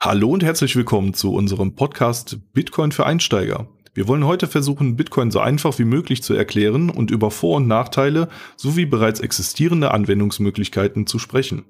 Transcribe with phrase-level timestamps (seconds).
[0.00, 3.66] Hallo und herzlich willkommen zu unserem Podcast Bitcoin für Einsteiger.
[3.94, 7.66] Wir wollen heute versuchen, Bitcoin so einfach wie möglich zu erklären und über Vor- und
[7.66, 11.64] Nachteile sowie bereits existierende Anwendungsmöglichkeiten zu sprechen.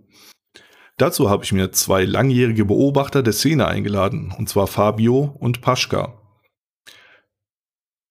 [0.98, 6.20] Dazu habe ich mir zwei langjährige Beobachter der Szene eingeladen, und zwar Fabio und Paschka.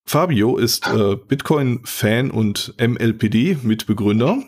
[0.04, 4.42] Fabio ist äh, Bitcoin-Fan und MLPD-Mitbegründer.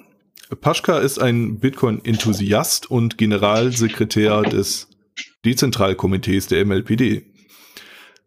[0.61, 4.88] Paschka ist ein Bitcoin-Enthusiast und Generalsekretär des
[5.45, 7.25] Dezentralkomitees der MLPD.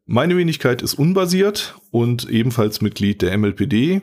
[0.05, 4.03] Meine Wenigkeit ist unbasiert und ebenfalls Mitglied der MLPD.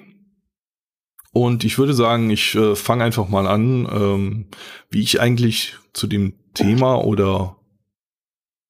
[1.32, 4.46] Und ich würde sagen, ich äh, fange einfach mal an, ähm,
[4.90, 7.58] wie ich eigentlich zu dem Thema oder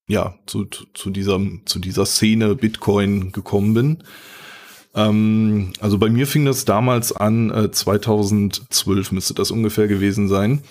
[0.08, 4.04] ja, zu, zu, dieser, zu dieser Szene Bitcoin gekommen bin.
[4.96, 10.64] Ähm, also bei mir fing das damals an, äh, 2012 müsste das ungefähr gewesen sein.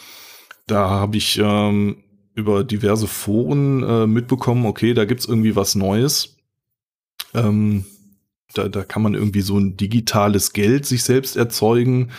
[0.66, 2.02] Da habe ich ähm,
[2.38, 6.37] über diverse Foren äh, mitbekommen, okay, da gibt's irgendwie was Neues.
[7.35, 7.85] Ähm,
[8.54, 12.12] da, da kann man irgendwie so ein digitales Geld sich selbst erzeugen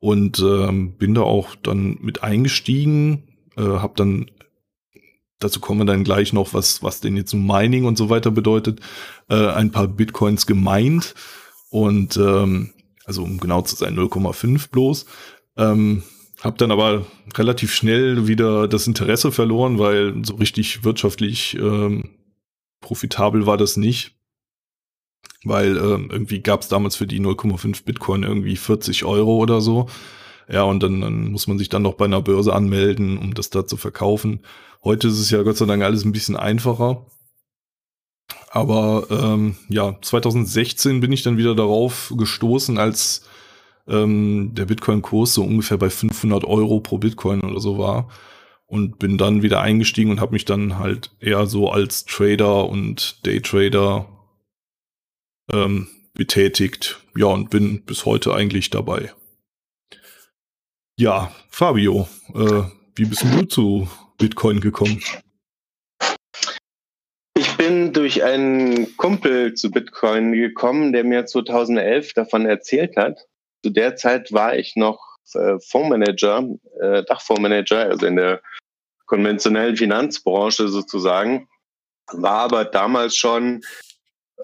[0.00, 3.22] und ähm, bin da auch dann mit eingestiegen,
[3.56, 4.30] äh, habe dann
[5.38, 8.80] dazu kommen wir dann gleich noch, was was denn jetzt Mining und so weiter bedeutet,
[9.28, 11.14] äh, ein paar Bitcoins gemeint
[11.70, 12.70] und ähm,
[13.04, 15.06] also um genau zu sein 0,5 bloß.
[15.56, 16.02] Ähm,
[16.42, 22.10] hab dann aber relativ schnell wieder das Interesse verloren, weil so richtig wirtschaftlich ähm,
[22.80, 24.16] profitabel war das nicht.
[25.44, 29.88] Weil ähm, irgendwie gab es damals für die 0,5 Bitcoin irgendwie 40 Euro oder so.
[30.48, 33.50] Ja, und dann, dann muss man sich dann noch bei einer Börse anmelden, um das
[33.50, 34.40] da zu verkaufen.
[34.82, 37.06] Heute ist es ja Gott sei Dank alles ein bisschen einfacher.
[38.50, 43.24] Aber ähm, ja, 2016 bin ich dann wieder darauf gestoßen, als
[43.88, 48.10] ähm, der Bitcoin-Kurs so ungefähr bei 500 Euro pro Bitcoin oder so war.
[48.66, 53.26] Und bin dann wieder eingestiegen und habe mich dann halt eher so als Trader und
[53.26, 54.08] Daytrader
[55.52, 57.00] ähm, betätigt.
[57.14, 59.12] Ja, und bin bis heute eigentlich dabei.
[60.98, 62.62] Ja, Fabio, äh,
[62.94, 65.02] wie bist du zu Bitcoin gekommen?
[67.34, 73.26] Ich bin durch einen Kumpel zu Bitcoin gekommen, der mir 2011 davon erzählt hat
[73.62, 76.48] zu der Zeit war ich noch äh, Fondsmanager,
[76.80, 78.42] äh, Dachfondsmanager, also in der
[79.06, 81.48] konventionellen Finanzbranche sozusagen,
[82.12, 83.62] war aber damals schon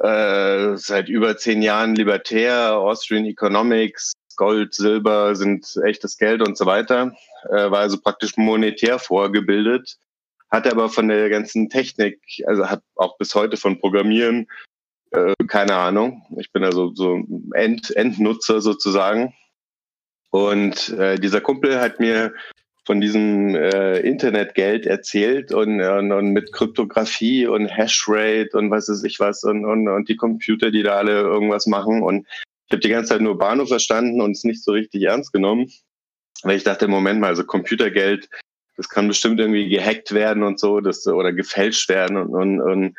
[0.00, 6.66] äh, seit über zehn Jahren libertär, Austrian Economics, Gold, Silber sind echtes Geld und so
[6.66, 7.12] weiter,
[7.50, 9.96] äh, war also praktisch monetär vorgebildet,
[10.50, 14.46] hatte aber von der ganzen Technik, also hat auch bis heute von Programmieren
[15.10, 16.22] äh, keine Ahnung.
[16.38, 19.34] Ich bin also so End, Endnutzer sozusagen.
[20.30, 22.34] Und äh, dieser Kumpel hat mir
[22.84, 29.04] von diesem äh, Internetgeld erzählt und, und, und mit Kryptographie und Hashrate und was weiß
[29.04, 32.02] ich was und, und, und die Computer, die da alle irgendwas machen.
[32.02, 32.26] Und
[32.66, 35.70] ich habe die ganze Zeit nur Bahnhof verstanden und es nicht so richtig ernst genommen.
[36.42, 38.28] Weil ich dachte, Moment mal, also Computergeld,
[38.76, 42.96] das kann bestimmt irgendwie gehackt werden und so, das, oder gefälscht werden und, und, und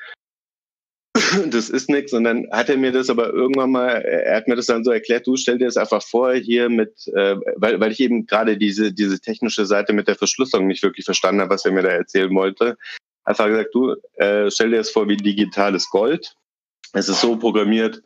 [1.52, 2.14] das ist nichts.
[2.14, 4.92] Und dann hat er mir das aber irgendwann mal, er hat mir das dann so
[4.92, 8.58] erklärt, du stell dir das einfach vor, hier mit, äh, weil, weil ich eben gerade
[8.58, 11.90] diese, diese technische Seite mit der Verschlüsselung nicht wirklich verstanden habe, was er mir da
[11.90, 12.78] erzählen wollte.
[13.24, 16.36] Einfach gesagt, du äh, stell dir das vor wie digitales Gold.
[16.94, 18.02] Es ist so programmiert,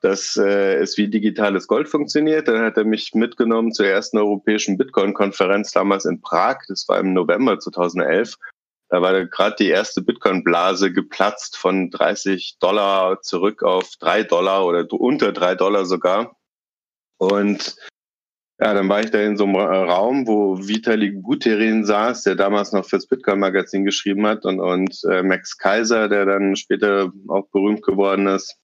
[0.00, 2.48] dass äh, es wie digitales Gold funktioniert.
[2.48, 6.58] Dann hat er mich mitgenommen zur ersten europäischen Bitcoin-Konferenz damals in Prag.
[6.68, 8.36] Das war im November 2011.
[8.92, 14.86] Da war gerade die erste Bitcoin-Blase geplatzt von 30 Dollar zurück auf 3 Dollar oder
[14.92, 16.36] unter 3 Dollar sogar.
[17.16, 17.74] Und
[18.60, 22.72] ja, dann war ich da in so einem Raum, wo Vitalik Buterin saß, der damals
[22.72, 27.82] noch fürs Bitcoin-Magazin geschrieben hat und, und äh, Max Kaiser, der dann später auch berühmt
[27.82, 28.58] geworden ist.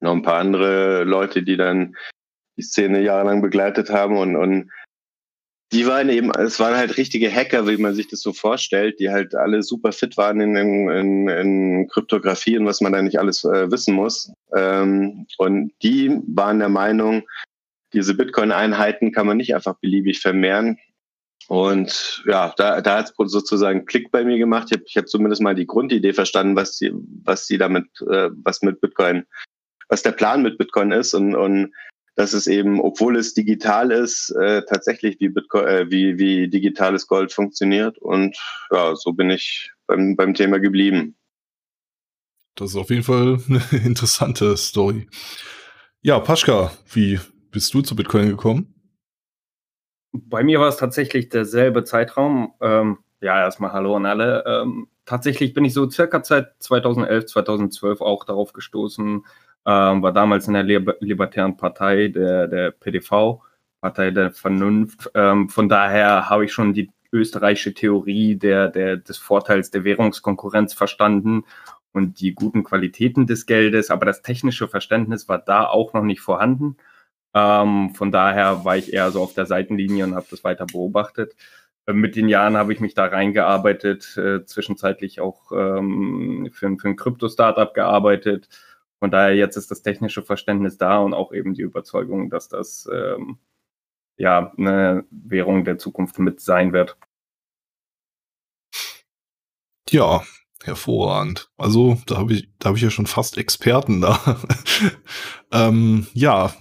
[0.00, 1.94] Noch ein paar andere Leute, die dann
[2.56, 4.72] die Szene jahrelang begleitet haben und, und
[5.74, 9.10] die waren eben, es waren halt richtige Hacker, wie man sich das so vorstellt, die
[9.10, 13.42] halt alle super fit waren in, in, in Kryptographie und was man da nicht alles
[13.42, 14.32] äh, wissen muss.
[14.54, 17.24] Ähm, und die waren der Meinung,
[17.92, 20.78] diese Bitcoin-Einheiten kann man nicht einfach beliebig vermehren.
[21.48, 24.68] Und ja, da, da hat es sozusagen Klick bei mir gemacht.
[24.70, 26.92] Ich habe ich hab zumindest mal die Grundidee verstanden, was die,
[27.24, 29.26] was die damit, äh, was mit Bitcoin,
[29.88, 31.72] was der Plan mit Bitcoin ist und, und
[32.14, 37.06] dass es eben, obwohl es digital ist, äh, tatsächlich wie, Bitcoin, äh, wie, wie digitales
[37.06, 37.98] Gold funktioniert.
[37.98, 38.36] Und
[38.70, 41.16] ja, so bin ich beim, beim Thema geblieben.
[42.54, 45.08] Das ist auf jeden Fall eine interessante Story.
[46.02, 47.18] Ja, Paschka, wie
[47.50, 48.74] bist du zu Bitcoin gekommen?
[50.12, 52.54] Bei mir war es tatsächlich derselbe Zeitraum.
[52.60, 54.44] Ähm, ja, erstmal Hallo an alle.
[54.46, 59.24] Ähm, tatsächlich bin ich so circa seit 2011, 2012 auch darauf gestoßen,
[59.66, 63.42] ähm, war damals in der Liber Libertären Partei, der, der PDV,
[63.80, 65.10] Partei der Vernunft.
[65.14, 70.74] Ähm, von daher habe ich schon die österreichische Theorie der, der, des Vorteils der Währungskonkurrenz
[70.74, 71.44] verstanden
[71.92, 76.20] und die guten Qualitäten des Geldes, aber das technische Verständnis war da auch noch nicht
[76.20, 76.76] vorhanden.
[77.34, 81.34] Ähm, von daher war ich eher so auf der Seitenlinie und habe das weiter beobachtet.
[81.86, 86.88] Äh, mit den Jahren habe ich mich da reingearbeitet, äh, zwischenzeitlich auch ähm, für, für
[86.88, 88.48] ein Krypto-Startup gearbeitet.
[89.04, 92.88] Von daher jetzt ist das technische Verständnis da und auch eben die Überzeugung, dass das
[92.90, 93.36] ähm,
[94.16, 96.96] ja eine Währung der Zukunft mit sein wird.
[99.90, 100.22] Ja,
[100.62, 101.50] hervorragend.
[101.58, 104.40] Also da habe ich, da habe ich ja schon fast Experten da.
[105.52, 106.54] ähm, ja,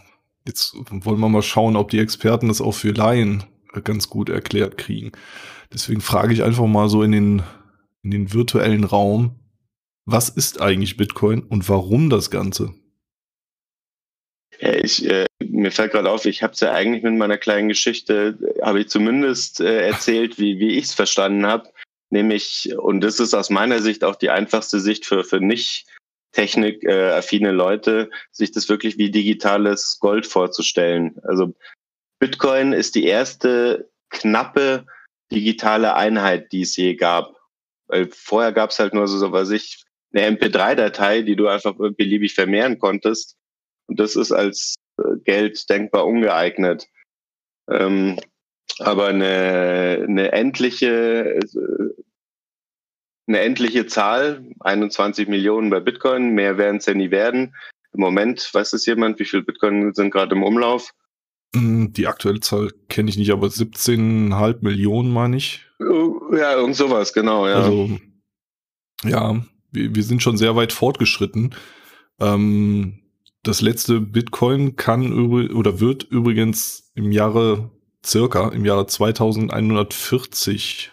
[0.46, 3.46] jetzt wollen wir mal schauen, ob die Experten das auch für Laien
[3.86, 5.14] ganz gut erklärt kriegen.
[5.72, 7.44] Deswegen frage ich einfach mal so in den,
[8.02, 9.40] in den virtuellen Raum,
[10.06, 12.74] was ist eigentlich Bitcoin und warum das Ganze?
[14.60, 17.70] Ja, ich, äh, mir fällt gerade auf, ich habe es ja eigentlich mit meiner kleinen
[17.70, 21.70] Geschichte, habe ich zumindest äh, erzählt, wie, wie ich es verstanden habe.
[22.10, 25.88] Nämlich, und das ist aus meiner Sicht auch die einfachste Sicht für, für nicht
[26.34, 31.16] technikaffine äh, Leute, sich das wirklich wie digitales Gold vorzustellen.
[31.24, 31.54] Also
[32.20, 34.86] Bitcoin ist die erste knappe
[35.32, 37.36] digitale Einheit, die es je gab.
[37.88, 41.76] Weil vorher gab es halt nur so, so was ich, eine MP3-Datei, die du einfach
[41.76, 43.36] beliebig vermehren konntest.
[43.88, 46.88] Und das ist als äh, Geld denkbar ungeeignet.
[47.70, 48.20] Ähm,
[48.80, 51.94] aber eine, eine endliche, äh,
[53.28, 57.56] eine endliche Zahl, 21 Millionen bei Bitcoin, mehr werden es ja nie werden.
[57.94, 60.94] Im Moment, weiß es jemand, wie viel Bitcoin sind gerade im Umlauf?
[61.56, 65.68] Hm, die aktuelle Zahl kenne ich nicht, aber 17,5 Millionen meine ich.
[65.80, 67.56] Ja, irgend sowas, genau, ja.
[67.56, 68.00] Also,
[69.04, 69.44] ja,
[69.74, 71.54] wir, sind schon sehr weit fortgeschritten.
[72.20, 73.00] Ähm,
[73.44, 75.14] das letzte Bitcoin kann
[75.52, 77.72] oder wird übrigens im Jahre
[78.06, 80.92] circa im Jahre 2140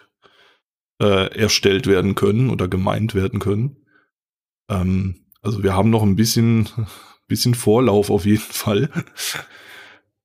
[1.01, 3.77] äh, erstellt werden können oder gemeint werden können.
[4.69, 6.69] Ähm, also wir haben noch ein bisschen,
[7.27, 8.89] bisschen Vorlauf auf jeden Fall.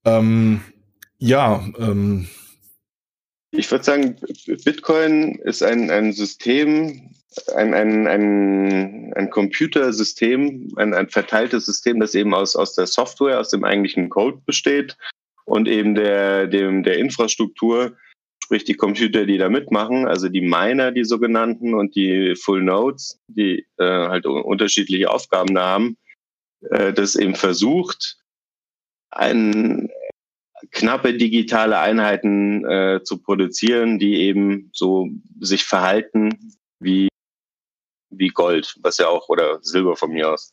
[0.05, 0.61] Ähm,
[1.19, 2.29] ja, ähm,
[3.51, 4.17] ich würde sagen,
[4.65, 7.15] Bitcoin ist ein, ein System,
[7.55, 13.41] ein, ein, ein, ein Computersystem, ein, ein verteiltes System, das eben aus, aus der Software,
[13.41, 14.97] aus dem eigentlichen Code besteht
[15.45, 17.97] und eben der, dem, der Infrastruktur,
[18.43, 23.21] sprich die Computer, die da mitmachen, also die Miner, die sogenannten und die Full Nodes,
[23.29, 25.97] die äh, halt unterschiedliche Aufgaben da haben,
[26.71, 28.19] äh, das eben versucht,
[29.11, 29.91] ein,
[30.71, 35.09] knappe digitale Einheiten äh, zu produzieren, die eben so
[35.41, 37.09] sich verhalten wie,
[38.19, 40.53] wie Gold, was ja auch, oder Silber von mir aus,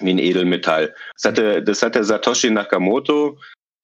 [0.00, 0.94] wie ein Edelmetall.
[1.14, 3.38] Das hatte, das hat der Satoshi Nakamoto,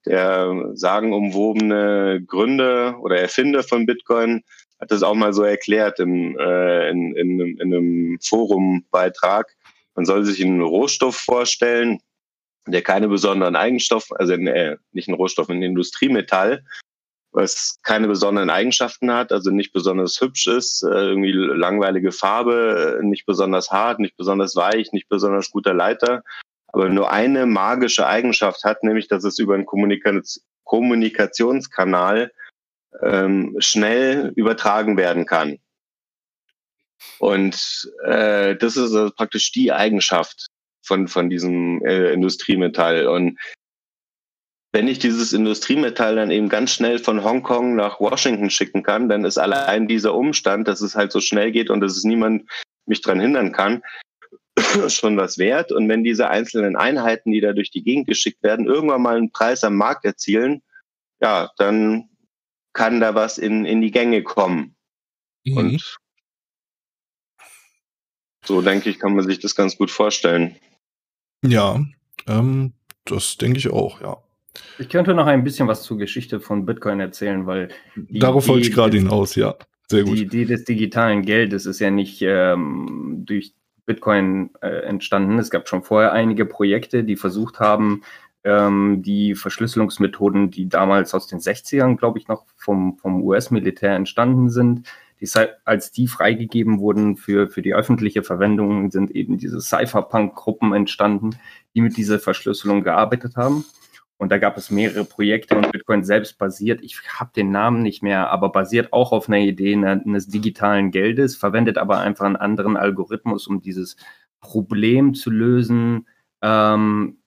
[0.06, 4.42] der sagenumwobene Gründer oder Erfinder von Bitcoin,
[4.80, 9.54] hat das auch mal so erklärt im, äh, in, in, in einem Forumbeitrag.
[9.94, 12.00] Man soll sich einen Rohstoff vorstellen,
[12.66, 16.64] der keine besonderen Eigenschaften, also äh, nicht ein Rohstoff, ein Industriemetall,
[17.36, 23.26] was keine besonderen Eigenschaften hat, also nicht besonders hübsch ist, äh, irgendwie langweilige Farbe, nicht
[23.26, 26.22] besonders hart, nicht besonders weich, nicht besonders guter Leiter,
[26.68, 30.18] aber nur eine magische Eigenschaft hat, nämlich dass es über einen Kommunika
[30.64, 32.32] Kommunikationskanal
[33.02, 35.58] ähm, schnell übertragen werden kann.
[37.18, 40.48] Und äh, das ist also praktisch die Eigenschaft,
[40.86, 43.08] von, von diesem äh, Industriemetall.
[43.08, 43.38] Und
[44.76, 49.24] wenn ich dieses Industriemetall dann eben ganz schnell von Hongkong nach Washington schicken kann, dann
[49.24, 52.46] ist allein dieser Umstand, dass es halt so schnell geht und dass es niemand
[52.84, 53.82] mich dran hindern kann,
[54.88, 55.72] schon was wert.
[55.72, 59.30] Und wenn diese einzelnen Einheiten, die da durch die Gegend geschickt werden, irgendwann mal einen
[59.30, 60.60] Preis am Markt erzielen,
[61.22, 62.10] ja, dann
[62.74, 64.76] kann da was in, in die Gänge kommen.
[65.46, 65.56] Mhm.
[65.56, 65.98] Und
[68.44, 70.56] so denke ich, kann man sich das ganz gut vorstellen.
[71.42, 71.82] Ja,
[72.26, 72.74] ähm,
[73.06, 74.22] das denke ich auch, ja.
[74.78, 77.68] Ich könnte noch ein bisschen was zur Geschichte von Bitcoin erzählen, weil
[78.10, 79.54] darauf wollte ich gerade hinaus, ja.
[79.88, 80.18] Sehr gut.
[80.18, 85.38] Die Idee des digitalen Geldes ist ja nicht ähm, durch Bitcoin äh, entstanden.
[85.38, 88.02] Es gab schon vorher einige Projekte, die versucht haben,
[88.42, 94.50] ähm, die Verschlüsselungsmethoden, die damals aus den 60ern, glaube ich, noch vom, vom US-Militär entstanden
[94.50, 94.88] sind,
[95.20, 95.28] die,
[95.64, 101.30] als die freigegeben wurden für, für die öffentliche Verwendung, sind eben diese Cypherpunk-Gruppen entstanden,
[101.74, 103.64] die mit dieser Verschlüsselung gearbeitet haben.
[104.18, 108.02] Und da gab es mehrere Projekte und Bitcoin selbst basiert, ich habe den Namen nicht
[108.02, 112.78] mehr, aber basiert auch auf einer Idee eines digitalen Geldes, verwendet aber einfach einen anderen
[112.78, 113.96] Algorithmus, um dieses
[114.40, 116.08] Problem zu lösen.
[116.42, 117.18] Ähm,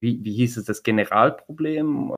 [0.00, 2.14] wie, wie hieß es, das Generalproblem?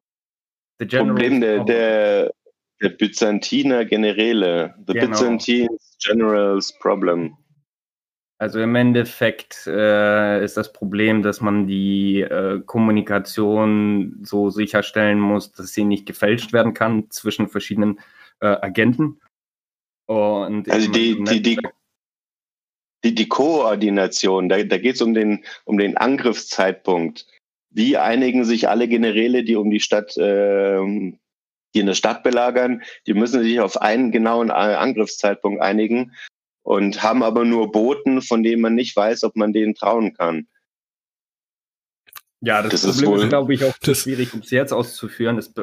[0.80, 2.32] The Problem der, der,
[2.80, 4.74] der Byzantiner Generäle.
[4.86, 5.10] The genau.
[5.10, 7.36] Byzantine Generals Problem.
[8.42, 15.52] Also im Endeffekt äh, ist das Problem, dass man die äh, Kommunikation so sicherstellen muss,
[15.52, 18.00] dass sie nicht gefälscht werden kann zwischen verschiedenen
[18.40, 19.20] äh, Agenten.
[20.06, 21.58] Und also die, die, die,
[23.04, 27.28] die, die Koordination, da, da geht es um den, um den Angriffszeitpunkt.
[27.70, 30.80] Wie einigen sich alle Generäle, die um die Stadt, äh,
[31.76, 36.10] die eine Stadt belagern, die müssen sich auf einen genauen äh, Angriffszeitpunkt einigen
[36.62, 40.46] und haben aber nur Boten, von denen man nicht weiß, ob man denen trauen kann.
[42.44, 45.36] Ja, das, das Problem ist, ist glaube ich, auch das, schwierig, um es jetzt auszuführen.
[45.36, 45.54] Das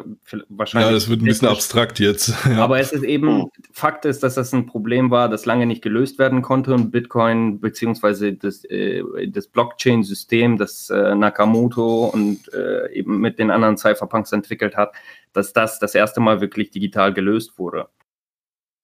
[0.47, 2.33] wahrscheinlich ja, das wird ein bisschen abstrakt jetzt.
[2.49, 2.63] Ja.
[2.63, 3.51] Aber es ist eben, oh.
[3.73, 7.59] Fakt ist, dass das ein Problem war, das lange nicht gelöst werden konnte und Bitcoin
[7.59, 14.31] beziehungsweise das, äh, das Blockchain-System, das äh, Nakamoto und äh, eben mit den anderen Cypherpunks
[14.31, 14.93] entwickelt hat,
[15.33, 17.89] dass das das erste Mal wirklich digital gelöst wurde.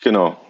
[0.02, 0.45] Genau.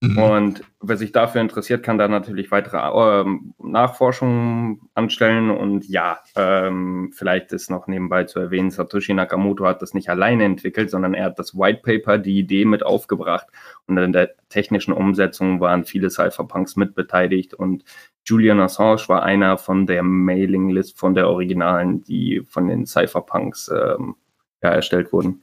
[0.00, 0.18] Mhm.
[0.18, 5.50] Und wer sich dafür interessiert, kann da natürlich weitere ähm, Nachforschungen anstellen.
[5.50, 10.44] Und ja, ähm, vielleicht ist noch nebenbei zu erwähnen, Satoshi Nakamoto hat das nicht alleine
[10.44, 13.48] entwickelt, sondern er hat das White Paper, die Idee mit aufgebracht.
[13.86, 17.54] Und in der technischen Umsetzung waren viele Cypherpunks mitbeteiligt.
[17.54, 17.82] Und
[18.24, 24.14] Julian Assange war einer von der Mailinglist von der Originalen, die von den Cypherpunks ähm,
[24.62, 25.42] ja, erstellt wurden.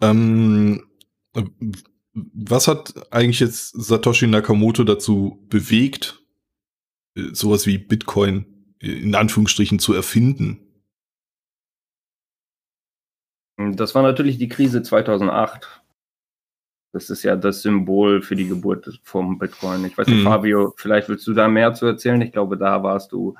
[0.00, 0.84] Ähm,
[2.14, 6.22] was hat eigentlich jetzt Satoshi Nakamoto dazu bewegt,
[7.16, 10.64] äh, sowas wie Bitcoin äh, in Anführungsstrichen zu erfinden?
[13.56, 15.82] Das war natürlich die Krise 2008.
[16.92, 19.84] Das ist ja das Symbol für die Geburt vom Bitcoin.
[19.84, 20.24] Ich weiß nicht, mhm.
[20.24, 22.20] Fabio, vielleicht willst du da mehr zu erzählen.
[22.22, 23.36] Ich glaube, da warst du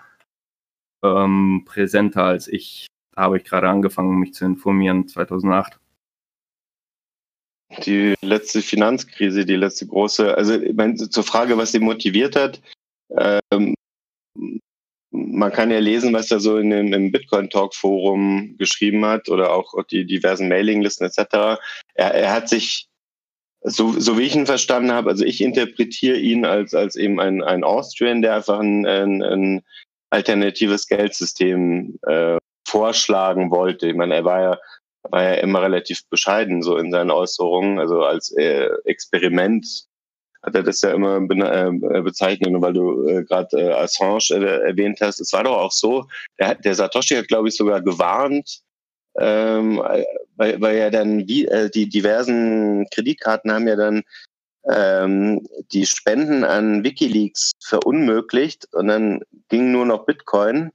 [1.03, 2.89] ähm, präsenter als ich.
[3.15, 5.81] Da habe ich gerade angefangen, mich zu informieren, 2008
[7.85, 12.61] die letzte Finanzkrise, die letzte große, also ich meine, zur Frage, was sie motiviert hat,
[13.17, 13.75] ähm,
[15.11, 19.75] man kann ja lesen, was er so in dem, im Bitcoin-Talk-Forum geschrieben hat oder auch
[19.91, 21.61] die diversen Mailinglisten etc.
[21.95, 22.87] Er, er hat sich,
[23.63, 27.43] so, so wie ich ihn verstanden habe, also ich interpretiere ihn als, als eben ein,
[27.43, 29.63] ein Austrian, der einfach ein, ein, ein
[30.11, 33.89] alternatives Geldsystem äh, vorschlagen wollte.
[33.89, 34.59] Ich meine, er war ja
[35.11, 37.79] war ja immer relativ bescheiden so in seinen Äußerungen.
[37.79, 39.67] Also als äh, Experiment
[40.43, 45.01] hat er das ja immer äh, bezeichnet, weil du äh, gerade äh, Assange äh, erwähnt
[45.01, 45.21] hast.
[45.21, 46.07] Es war doch auch so,
[46.39, 48.61] der, der Satoshi hat, glaube ich, sogar gewarnt,
[49.19, 49.79] ähm,
[50.37, 54.03] weil, weil ja dann wie, äh, die diversen Kreditkarten haben ja dann
[54.71, 60.71] ähm, die Spenden an Wikileaks verunmöglicht und dann ging nur noch Bitcoin.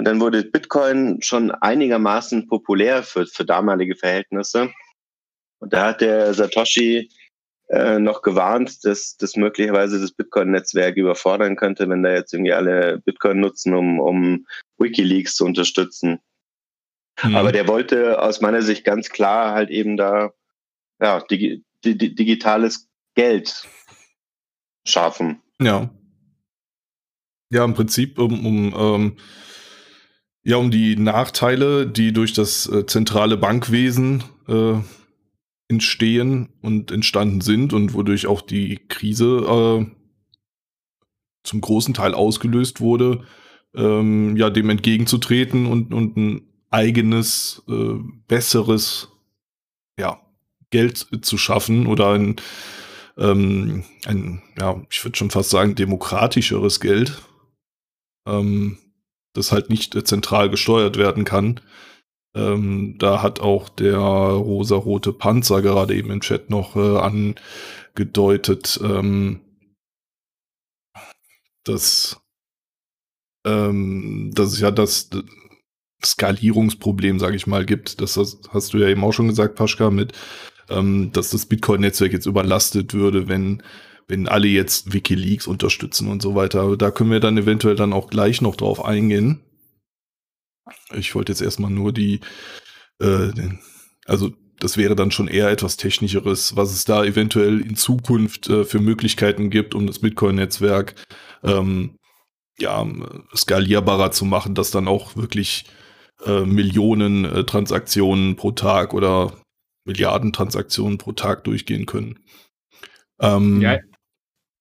[0.00, 4.72] Und dann wurde Bitcoin schon einigermaßen populär für, für damalige Verhältnisse.
[5.58, 7.10] Und da hat der Satoshi
[7.68, 13.02] äh, noch gewarnt, dass das möglicherweise das Bitcoin-Netzwerk überfordern könnte, wenn da jetzt irgendwie alle
[13.04, 14.46] Bitcoin nutzen, um, um
[14.78, 16.20] Wikileaks zu unterstützen.
[17.22, 17.36] Mhm.
[17.36, 20.32] Aber der wollte aus meiner Sicht ganz klar halt eben da
[20.98, 23.68] ja, digi di digitales Geld
[24.88, 25.42] schaffen.
[25.60, 25.90] Ja.
[27.50, 29.16] Ja, im Prinzip um, um ähm,
[30.42, 34.74] ja, um die Nachteile, die durch das äh, zentrale Bankwesen äh,
[35.68, 39.96] entstehen und entstanden sind und wodurch auch die Krise äh,
[41.44, 43.24] zum großen Teil ausgelöst wurde,
[43.74, 47.94] ähm, ja, dem entgegenzutreten und, und ein eigenes, äh,
[48.26, 49.08] besseres,
[49.98, 50.20] ja,
[50.70, 52.36] Geld zu schaffen oder ein,
[53.18, 57.20] ähm, ein ja, ich würde schon fast sagen, demokratischeres Geld.
[58.26, 58.78] Ähm,
[59.32, 61.60] das halt nicht äh, zentral gesteuert werden kann.
[62.34, 67.34] Ähm, da hat auch der rosa-rote Panzer gerade eben im Chat noch äh,
[67.96, 69.40] angedeutet, ähm,
[71.64, 72.20] dass,
[73.44, 75.10] ähm, dass es ja das
[76.04, 78.00] Skalierungsproblem, sage ich mal, gibt.
[78.00, 80.12] Das hast du ja eben auch schon gesagt, Paschka, mit,
[80.68, 83.62] ähm, dass das Bitcoin-Netzwerk jetzt überlastet würde, wenn
[84.10, 86.76] wenn alle jetzt Wikileaks unterstützen und so weiter.
[86.76, 89.40] Da können wir dann eventuell dann auch gleich noch drauf eingehen.
[90.92, 92.20] Ich wollte jetzt erstmal nur die,
[93.00, 93.30] äh,
[94.04, 98.64] also das wäre dann schon eher etwas technischeres, was es da eventuell in Zukunft äh,
[98.64, 100.94] für Möglichkeiten gibt, um das Bitcoin-Netzwerk
[101.42, 101.96] ähm,
[102.58, 102.86] ja,
[103.34, 105.64] skalierbarer zu machen, dass dann auch wirklich
[106.26, 109.32] äh, Millionen äh, Transaktionen pro Tag oder
[109.86, 112.18] Milliarden Transaktionen pro Tag durchgehen können.
[113.20, 113.78] Ähm, ja,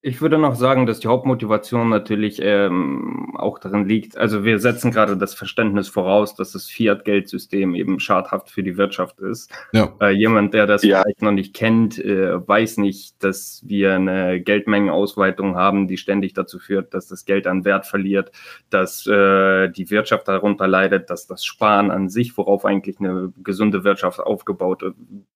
[0.01, 4.91] ich würde noch sagen, dass die Hauptmotivation natürlich ähm, auch darin liegt, also wir setzen
[4.91, 9.51] gerade das Verständnis voraus, dass das Fiat-Geldsystem eben schadhaft für die Wirtschaft ist.
[9.73, 9.93] Ja.
[9.99, 11.01] Äh, jemand, der das ja.
[11.01, 16.59] vielleicht noch nicht kennt, äh, weiß nicht, dass wir eine Geldmengenausweitung haben, die ständig dazu
[16.59, 18.31] führt, dass das Geld an Wert verliert,
[18.69, 23.83] dass äh, die Wirtschaft darunter leidet, dass das Sparen an sich, worauf eigentlich eine gesunde
[23.83, 24.91] Wirtschaft aufgebaut äh,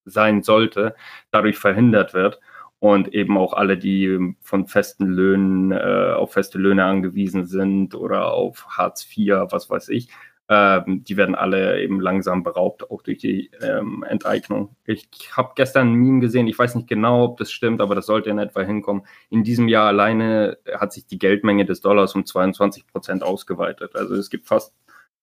[0.05, 0.95] sein sollte,
[1.31, 2.39] dadurch verhindert wird
[2.83, 8.33] und eben auch alle, die von festen Löhnen äh, auf feste Löhne angewiesen sind oder
[8.33, 10.09] auf Hartz IV, was weiß ich,
[10.49, 14.75] ähm, die werden alle eben langsam beraubt, auch durch die ähm, Enteignung.
[14.85, 18.05] Ich habe gestern ein Meme gesehen, ich weiß nicht genau, ob das stimmt, aber das
[18.05, 19.03] sollte in etwa hinkommen.
[19.29, 23.95] In diesem Jahr alleine hat sich die Geldmenge des Dollars um 22 Prozent ausgeweitet.
[23.95, 24.75] Also es gibt fast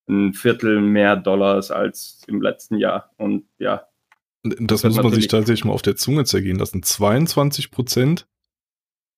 [0.08, 3.10] ein Viertel mehr Dollars als im letzten Jahr.
[3.18, 3.89] Und ja,
[4.42, 6.82] das muss man sich tatsächlich mal auf der Zunge zergehen lassen.
[6.82, 8.26] 22 Prozent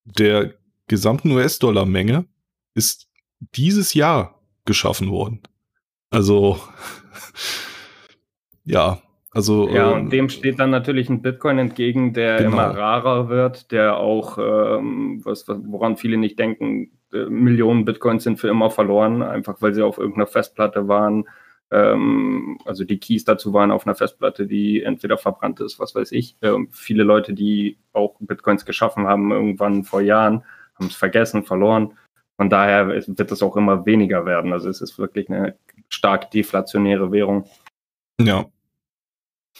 [0.03, 0.53] der
[0.87, 2.25] gesamten US-Dollar-Menge
[2.73, 3.07] ist
[3.55, 5.41] dieses Jahr geschaffen worden.
[6.09, 6.59] Also,
[8.65, 9.01] ja,
[9.31, 9.69] also.
[9.69, 12.51] Ja, ähm, und dem steht dann natürlich ein Bitcoin entgegen, der genau.
[12.51, 18.39] immer rarer wird, der auch, ähm, was, woran viele nicht denken, äh, Millionen Bitcoins sind
[18.39, 21.25] für immer verloren, einfach weil sie auf irgendeiner Festplatte waren
[21.73, 26.11] ähm, also die Keys dazu waren auf einer Festplatte, die entweder verbrannt ist, was weiß
[26.11, 26.37] ich.
[26.43, 30.43] Ähm, viele Leute, die auch Bitcoins geschaffen haben, irgendwann vor Jahren,
[30.75, 31.97] haben es vergessen, verloren.
[32.37, 34.53] Von daher wird es auch immer weniger werden.
[34.53, 35.55] Also es ist wirklich eine
[35.89, 37.45] stark deflationäre Währung.
[38.21, 38.45] Ja.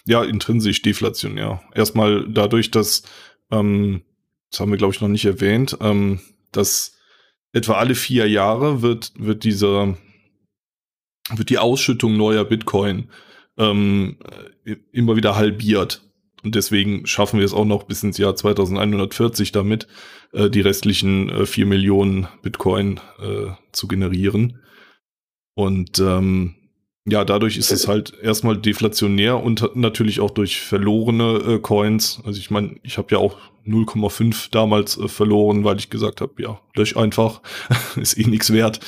[0.06, 1.62] Ja, intrinsisch deflationär.
[1.74, 3.04] Erstmal dadurch, dass,
[3.52, 4.04] ähm,
[4.52, 6.20] das haben wir glaube ich noch nicht erwähnt, ähm,
[6.52, 7.00] dass
[7.54, 9.96] etwa alle vier Jahre wird, wird dieser
[11.30, 13.10] wird die Ausschüttung neuer Bitcoin
[13.58, 14.18] ähm,
[14.92, 16.02] immer wieder halbiert.
[16.44, 19.88] Und deswegen schaffen wir es auch noch bis ins Jahr 2140 damit,
[20.34, 24.60] äh, die restlichen äh, 4 Millionen Bitcoin äh, zu generieren.
[25.56, 26.56] Und ähm,
[27.06, 32.22] ja, dadurch ist es halt erstmal deflationär und natürlich auch durch verlorene äh, Coins.
[32.26, 36.42] Also ich meine, ich habe ja auch 0,5 damals äh, verloren, weil ich gesagt habe,
[36.42, 37.42] ja, lösch einfach,
[37.96, 38.80] ist eh nichts wert.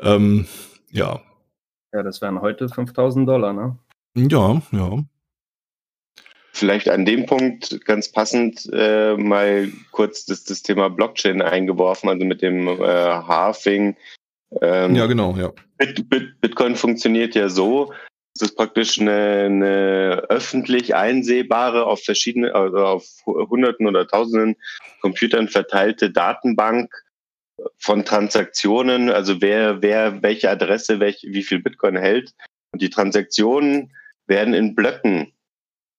[0.00, 0.46] Ähm,
[0.90, 1.20] ja,
[1.96, 3.78] ja, das wären heute 5000 Dollar, ne?
[4.14, 5.02] Ja, ja.
[6.52, 12.24] Vielleicht an dem Punkt ganz passend äh, mal kurz das, das Thema Blockchain eingeworfen, also
[12.24, 13.96] mit dem äh, Halving.
[14.62, 15.52] Ähm, ja, genau, ja.
[15.78, 17.92] Bit, Bit, Bitcoin funktioniert ja so,
[18.34, 24.56] es ist praktisch eine, eine öffentlich einsehbare, auf verschiedene, also auf Hunderten oder Tausenden
[25.00, 26.90] Computern verteilte Datenbank,
[27.78, 32.32] von Transaktionen, also wer, wer welche Adresse, welch, wie viel Bitcoin hält.
[32.72, 33.92] Und die Transaktionen
[34.26, 35.32] werden in Blöcken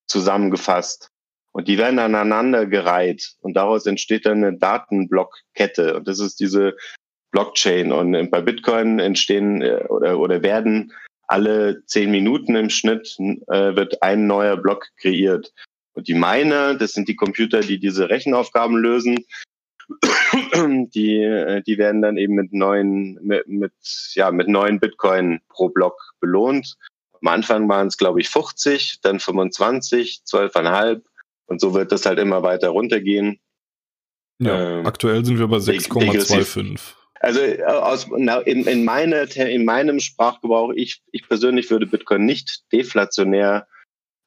[0.07, 1.11] zusammengefasst.
[1.51, 3.35] Und die werden aneinander gereiht.
[3.39, 5.95] Und daraus entsteht dann eine Datenblockkette.
[5.95, 6.75] Und das ist diese
[7.31, 7.91] Blockchain.
[7.91, 10.93] Und bei Bitcoin entstehen äh, oder, oder werden
[11.27, 15.53] alle zehn Minuten im Schnitt äh, wird ein neuer Block kreiert.
[15.93, 19.25] Und die Miner, das sind die Computer, die diese Rechenaufgaben lösen,
[20.93, 23.73] die, äh, die werden dann eben mit neuen, mit, mit,
[24.13, 26.75] ja, mit neuen Bitcoin pro Block belohnt.
[27.21, 31.01] Am Anfang waren es, glaube ich, 50, dann 25, 12,5
[31.47, 33.39] und so wird das halt immer weiter runtergehen.
[34.39, 36.79] Ja, ähm, aktuell sind wir bei 6,25.
[37.19, 42.25] Also äh, aus, na, in, in, meine, in meinem Sprachgebrauch, ich, ich persönlich würde Bitcoin
[42.25, 43.67] nicht deflationär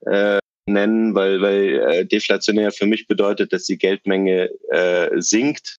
[0.06, 5.76] äh, nennen, weil, weil äh, deflationär für mich bedeutet, dass die Geldmenge äh, sinkt.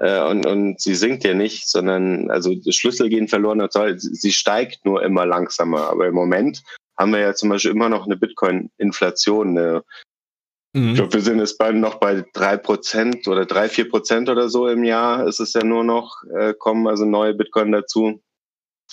[0.00, 3.66] Äh, und, und sie sinkt ja nicht, sondern also Schlüssel gehen verloren
[3.98, 5.90] sie steigt nur immer langsamer.
[5.90, 6.62] Aber im Moment
[6.98, 9.82] haben wir ja zum Beispiel immer noch eine Bitcoin-Inflation.
[10.72, 10.88] Mhm.
[10.90, 14.48] Ich glaube, wir sind jetzt bei, noch bei drei Prozent oder drei, vier Prozent oder
[14.48, 18.22] so im Jahr ist es ja nur noch, äh, kommen also neue Bitcoin dazu.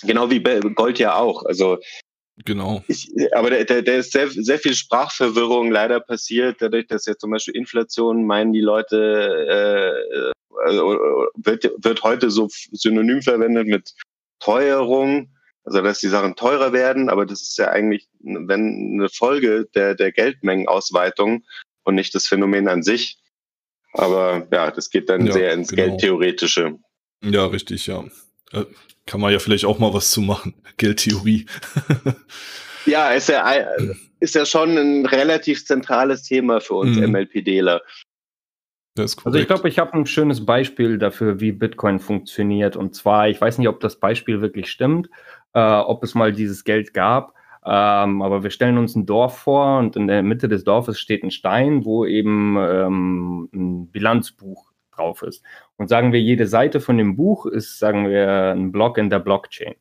[0.02, 1.44] Genau wie Gold ja auch.
[1.44, 1.78] Also
[2.44, 2.84] Genau.
[2.86, 7.20] Ich, aber da, da, da ist sehr, sehr viel Sprachverwirrung leider passiert, dadurch, dass jetzt
[7.20, 8.94] zum Beispiel Inflation meinen die Leute,
[9.48, 13.94] äh, also, wird, wird heute so synonym verwendet mit
[14.40, 15.30] Teuerung,
[15.64, 19.94] also dass die Sachen teurer werden, aber das ist ja eigentlich wenn eine Folge der,
[19.94, 21.44] der Geldmengenausweitung
[21.84, 23.18] und nicht das Phänomen an sich.
[23.92, 25.84] Aber ja, das geht dann ja, sehr ins genau.
[25.84, 26.78] Geldtheoretische.
[27.22, 28.04] Ja, richtig, ja.
[28.52, 28.64] Äh,
[29.06, 30.54] kann man ja vielleicht auch mal was zu machen.
[30.76, 31.46] Geldtheorie.
[32.86, 33.50] ja, ist ja,
[34.20, 37.12] ist ja schon ein relativ zentrales Thema für uns mhm.
[37.12, 37.82] MLPDler.
[39.24, 42.76] Also ich glaube, ich habe ein schönes Beispiel dafür, wie Bitcoin funktioniert.
[42.76, 45.08] Und zwar, ich weiß nicht, ob das Beispiel wirklich stimmt,
[45.54, 47.34] äh, ob es mal dieses Geld gab.
[47.64, 51.22] Ähm, aber wir stellen uns ein Dorf vor und in der Mitte des Dorfes steht
[51.22, 55.44] ein Stein, wo eben ähm, ein Bilanzbuch drauf ist.
[55.76, 59.18] Und sagen wir, jede Seite von dem Buch ist, sagen wir, ein Block in der
[59.18, 59.74] Blockchain.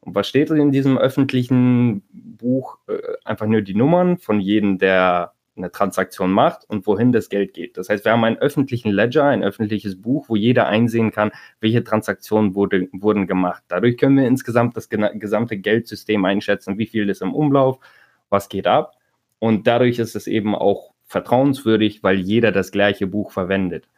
[0.00, 2.78] Und was steht in diesem öffentlichen Buch?
[2.88, 7.54] Äh, einfach nur die Nummern von jedem, der eine Transaktion macht und wohin das Geld
[7.54, 7.76] geht.
[7.76, 11.84] Das heißt, wir haben einen öffentlichen Ledger, ein öffentliches Buch, wo jeder einsehen kann, welche
[11.84, 13.62] Transaktionen wurde, wurden gemacht.
[13.68, 17.78] Dadurch können wir insgesamt das gesamte Geldsystem einschätzen, wie viel ist im Umlauf,
[18.30, 18.96] was geht ab.
[19.38, 23.88] Und dadurch ist es eben auch vertrauenswürdig, weil jeder das gleiche Buch verwendet.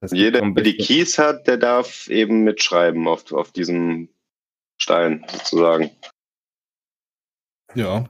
[0.00, 4.08] Das jeder, der die Keys hat, der darf eben mitschreiben auf, auf diesem
[4.78, 5.90] Stein sozusagen.
[7.74, 8.08] Ja,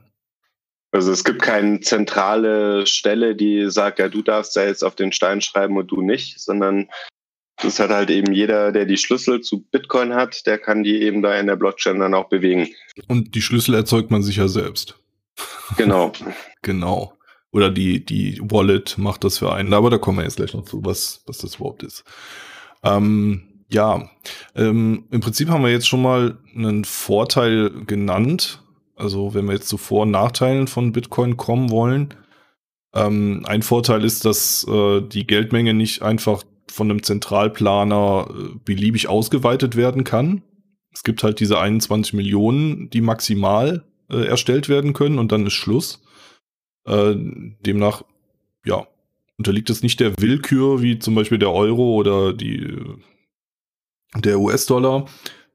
[0.91, 5.11] also es gibt keine zentrale Stelle, die sagt, ja, du darfst da jetzt auf den
[5.11, 6.89] Stein schreiben und du nicht, sondern
[7.61, 11.21] das hat halt eben jeder, der die Schlüssel zu Bitcoin hat, der kann die eben
[11.21, 12.67] da in der Blockchain dann auch bewegen.
[13.07, 14.99] Und die Schlüssel erzeugt man sich ja selbst.
[15.77, 16.11] Genau.
[16.61, 17.13] genau.
[17.51, 19.73] Oder die, die Wallet macht das für einen.
[19.73, 22.03] Aber da kommen wir jetzt gleich noch zu, was, was das überhaupt ist.
[22.83, 24.09] Ähm, ja,
[24.55, 28.61] ähm, im Prinzip haben wir jetzt schon mal einen Vorteil genannt
[29.01, 32.13] also wenn wir jetzt zu Vor- und Nachteilen von Bitcoin kommen wollen,
[32.93, 39.07] ähm, ein Vorteil ist, dass äh, die Geldmenge nicht einfach von einem Zentralplaner äh, beliebig
[39.07, 40.43] ausgeweitet werden kann.
[40.93, 45.53] Es gibt halt diese 21 Millionen, die maximal äh, erstellt werden können und dann ist
[45.53, 46.03] Schluss.
[46.85, 47.15] Äh,
[47.65, 48.03] demnach,
[48.65, 48.87] ja,
[49.37, 52.77] unterliegt es nicht der Willkür, wie zum Beispiel der Euro oder die,
[54.15, 55.07] der US-Dollar,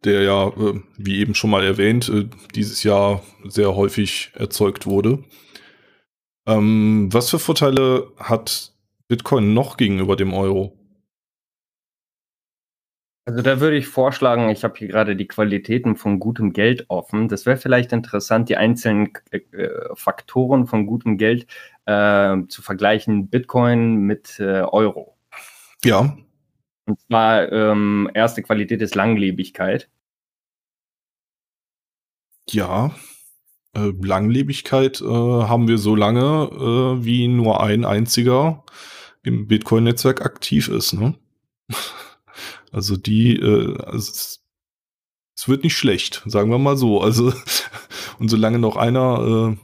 [0.06, 5.22] der ja, äh, wie eben schon mal erwähnt, äh, dieses Jahr sehr häufig erzeugt wurde.
[6.46, 8.72] Ähm, was für Vorteile hat
[9.08, 10.72] Bitcoin noch gegenüber dem Euro?
[13.28, 17.26] Also da würde ich vorschlagen, ich habe hier gerade die Qualitäten von gutem Geld offen.
[17.26, 19.40] Das wäre vielleicht interessant, die einzelnen äh,
[19.94, 21.48] Faktoren von gutem Geld
[21.86, 25.16] äh, zu vergleichen, Bitcoin mit äh, Euro.
[25.84, 26.16] Ja.
[26.84, 29.88] Und zwar ähm, erste Qualität ist Langlebigkeit.
[32.50, 32.94] Ja,
[33.74, 38.64] äh, Langlebigkeit äh, haben wir so lange, äh, wie nur ein einziger
[39.22, 40.94] im Bitcoin-Netzwerk aktiv ist.
[40.94, 41.14] Ne?
[42.72, 44.44] Also die, äh, also es,
[45.34, 47.00] es, wird nicht schlecht, sagen wir mal so.
[47.00, 47.32] Also
[48.18, 49.56] und solange noch einer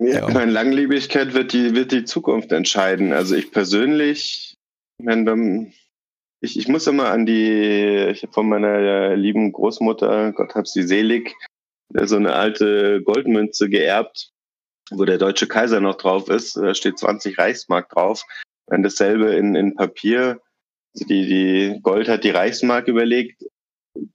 [0.00, 0.30] äh, ja, ja.
[0.30, 3.12] meine Langlebigkeit wird die, wird die Zukunft entscheiden.
[3.12, 4.56] Also ich persönlich,
[4.98, 5.72] wenn,
[6.40, 10.82] ich, ich muss immer an die, ich habe von meiner lieben Großmutter, Gott hab sie
[10.82, 11.34] selig,
[11.92, 14.32] so eine alte Goldmünze geerbt,
[14.90, 16.56] wo der deutsche Kaiser noch drauf ist.
[16.56, 18.22] Da steht 20 Reichsmark drauf.
[18.66, 20.40] Wenn dasselbe in, in Papier,
[20.94, 23.44] also die, die Gold hat die Reichsmark überlegt,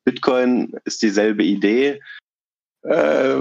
[0.04, 2.02] Bitcoin ist dieselbe Idee.
[2.84, 3.38] Äh,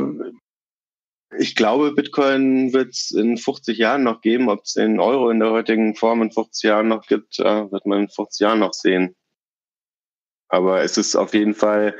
[1.38, 4.48] ich glaube, Bitcoin wird es in 50 Jahren noch geben.
[4.48, 7.86] Ob es den Euro in der heutigen Form in 50 Jahren noch gibt, äh, wird
[7.86, 9.14] man in 50 Jahren noch sehen.
[10.48, 11.96] Aber es ist auf jeden Fall,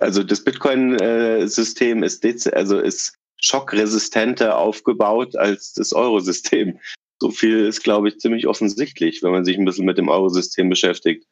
[0.00, 6.80] also das Bitcoin-System ist, also ist schockresistenter aufgebaut als das Euro-System.
[7.20, 10.70] So viel ist, glaube ich, ziemlich offensichtlich, wenn man sich ein bisschen mit dem Euro-System
[10.70, 11.26] beschäftigt.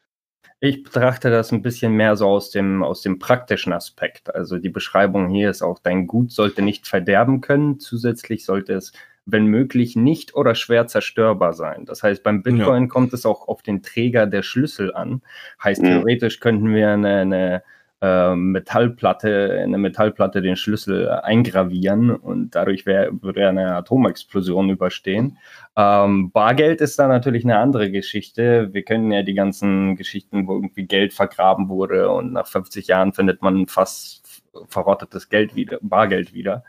[0.63, 4.35] Ich betrachte das ein bisschen mehr so aus dem, aus dem praktischen Aspekt.
[4.35, 7.81] Also die Beschreibung hier ist auch, dein Gut sollte nicht verderben können.
[7.81, 8.93] Zusätzlich sollte es,
[9.25, 11.87] wenn möglich, nicht oder schwer zerstörbar sein.
[11.87, 12.89] Das heißt, beim Bitcoin ja.
[12.89, 15.23] kommt es auch auf den Träger der Schlüssel an.
[15.65, 15.87] Heißt, mhm.
[15.87, 17.63] theoretisch könnten wir eine, eine
[18.03, 25.39] äh, Metallplatte, eine Metallplatte den Schlüssel eingravieren und dadurch wär, würde er eine Atomexplosion überstehen.
[25.77, 28.73] Ähm, Bargeld ist da natürlich eine andere Geschichte.
[28.73, 33.13] Wir kennen ja die ganzen Geschichten, wo irgendwie Geld vergraben wurde und nach 50 Jahren
[33.13, 36.65] findet man fast verrottetes Geld wieder, Bargeld wieder.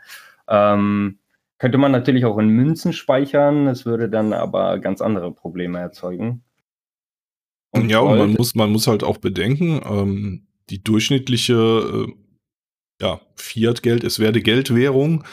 [0.48, 1.18] Ähm,
[1.58, 6.42] könnte man natürlich auch in Münzen speichern, es würde dann aber ganz andere Probleme erzeugen.
[7.70, 12.12] Und ja, und man muss, man muss halt auch bedenken, ähm, die durchschnittliche äh,
[13.00, 15.24] ja, Fiat-Geld, es werde Geldwährung,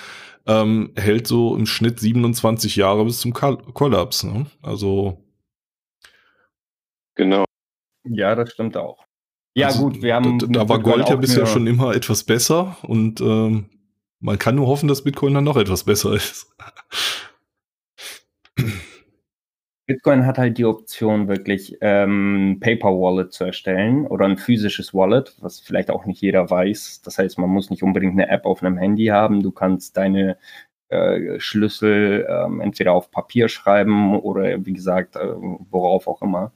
[0.48, 4.24] ähm, hält so im Schnitt 27 Jahre bis zum Kollaps.
[4.24, 4.48] Ne?
[4.62, 5.24] Also.
[7.16, 7.46] Genau.
[8.04, 9.06] Ja, das stimmt auch.
[9.54, 10.40] Ja, also, gut, wir haben.
[10.40, 13.70] Da, da war Gold ja bisher schon immer etwas besser und ähm,
[14.20, 16.48] man kann nur hoffen, dass Bitcoin dann noch etwas besser ist.
[19.90, 25.36] Bitcoin hat halt die Option, wirklich ähm, Paper Wallet zu erstellen oder ein physisches Wallet,
[25.40, 27.02] was vielleicht auch nicht jeder weiß.
[27.02, 29.42] Das heißt, man muss nicht unbedingt eine App auf einem Handy haben.
[29.42, 30.38] Du kannst deine
[30.90, 35.34] äh, Schlüssel ähm, entweder auf Papier schreiben oder wie gesagt, äh,
[35.72, 36.54] worauf auch immer.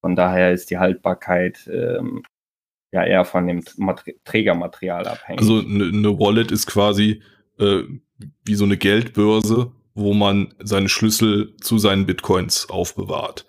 [0.00, 2.24] Von daher ist die Haltbarkeit ähm,
[2.92, 5.38] ja eher von dem Materi Trägermaterial abhängig.
[5.40, 7.22] Also eine ne Wallet ist quasi
[7.60, 7.84] äh,
[8.44, 13.46] wie so eine Geldbörse, wo man seine Schlüssel zu seinen Bitcoins aufbewahrt.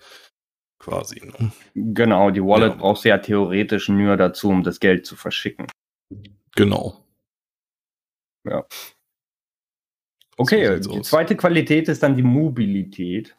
[0.80, 1.22] Quasi.
[1.26, 1.52] Ne?
[1.76, 2.78] Genau, die Wallet ja.
[2.78, 5.68] brauchst du ja theoretisch nur dazu, um das Geld zu verschicken.
[6.56, 7.06] Genau.
[8.46, 8.66] Ja.
[10.36, 11.08] Okay, so die aus.
[11.08, 13.38] zweite Qualität ist dann die Mobilität.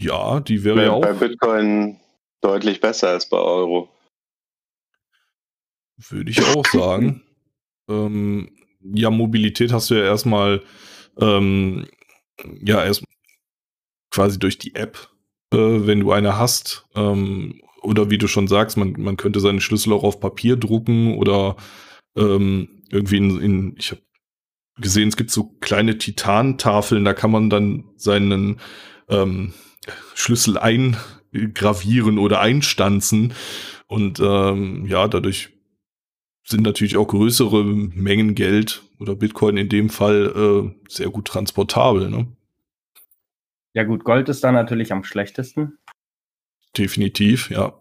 [0.00, 1.00] Ja, die wäre ja auch.
[1.00, 1.98] Bei Bitcoin
[2.40, 3.88] deutlich besser als bei Euro.
[5.96, 7.22] Würde ich auch sagen.
[7.88, 10.62] ähm, ja, Mobilität hast du ja erstmal,
[11.20, 11.86] ähm,
[12.62, 13.04] ja, erst
[14.10, 15.10] quasi durch die App,
[15.52, 16.86] äh, wenn du eine hast.
[16.94, 21.16] Ähm, oder wie du schon sagst, man, man könnte seine Schlüssel auch auf Papier drucken
[21.16, 21.56] oder
[22.16, 24.02] ähm, irgendwie in, in ich habe
[24.80, 28.60] gesehen, es gibt so kleine Titantafeln, da kann man dann seinen
[29.08, 29.52] ähm,
[30.14, 33.34] Schlüssel eingravieren oder einstanzen.
[33.86, 35.50] Und ähm, ja, dadurch
[36.48, 42.08] sind natürlich auch größere Mengen Geld oder Bitcoin in dem Fall äh, sehr gut transportabel.
[42.08, 42.26] Ne?
[43.74, 45.78] Ja gut, Gold ist da natürlich am schlechtesten.
[46.76, 47.74] Definitiv, ja.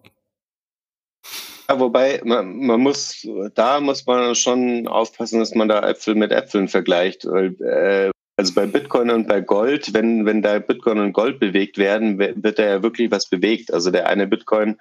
[1.70, 3.26] Ja, wobei, man, man, muss,
[3.56, 7.26] da muss man schon aufpassen, dass man da Äpfel mit Äpfeln vergleicht.
[7.26, 11.78] Weil, äh, also bei Bitcoin und bei Gold, wenn, wenn da Bitcoin und Gold bewegt
[11.78, 13.74] werden, wird da ja wirklich was bewegt.
[13.74, 14.78] Also der eine Bitcoin,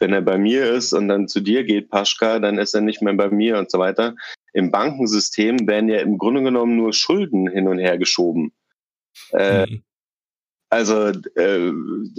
[0.00, 3.02] wenn er bei mir ist und dann zu dir geht, Paschka, dann ist er nicht
[3.02, 4.14] mehr bei mir und so weiter.
[4.52, 8.52] Im Bankensystem werden ja im Grunde genommen nur Schulden hin und her geschoben.
[9.32, 9.82] Äh, mhm.
[10.70, 11.72] Also äh,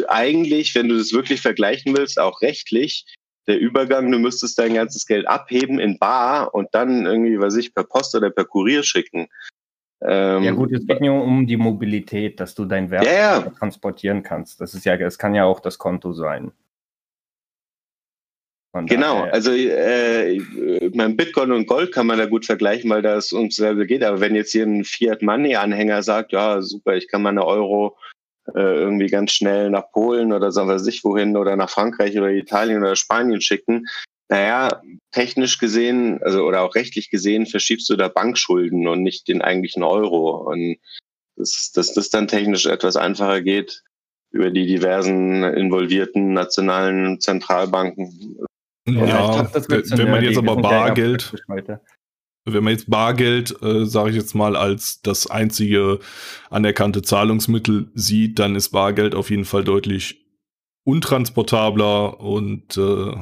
[0.08, 3.06] eigentlich, wenn du das wirklich vergleichen willst, auch rechtlich,
[3.48, 7.74] der Übergang, du müsstest dein ganzes Geld abheben in Bar und dann irgendwie, was ich,
[7.74, 9.28] per Post oder per Kurier schicken.
[10.02, 13.42] Ähm, ja gut, es geht nur um die Mobilität, dass du dein Wert ja.
[13.42, 14.62] transportieren kannst.
[14.62, 16.52] Das ist ja, es kann ja auch das Konto sein.
[18.71, 19.34] Von genau, daher.
[19.34, 20.39] also äh,
[20.93, 24.03] mein Bitcoin und Gold kann man da gut vergleichen, weil das ums selbe geht.
[24.03, 27.97] Aber wenn jetzt hier ein Fiat Money Anhänger sagt, ja super, ich kann meine Euro
[28.55, 32.29] äh, irgendwie ganz schnell nach Polen oder sagen wir sich wohin oder nach Frankreich oder
[32.29, 33.88] Italien oder Spanien schicken.
[34.29, 39.41] Naja, technisch gesehen, also oder auch rechtlich gesehen, verschiebst du da Bankschulden und nicht den
[39.41, 40.47] eigentlichen Euro.
[40.47, 40.77] Und
[41.36, 43.82] dass, dass das dann technisch etwas einfacher geht
[44.32, 48.38] über die diversen involvierten nationalen Zentralbanken.
[48.95, 51.34] Ja, ja glaub, wenn man jetzt aber Bargeld,
[52.45, 55.99] wenn man jetzt Bargeld, äh, sage ich jetzt mal, als das einzige
[56.49, 60.25] anerkannte Zahlungsmittel sieht, dann ist Bargeld auf jeden Fall deutlich
[60.86, 63.13] untransportabler und äh,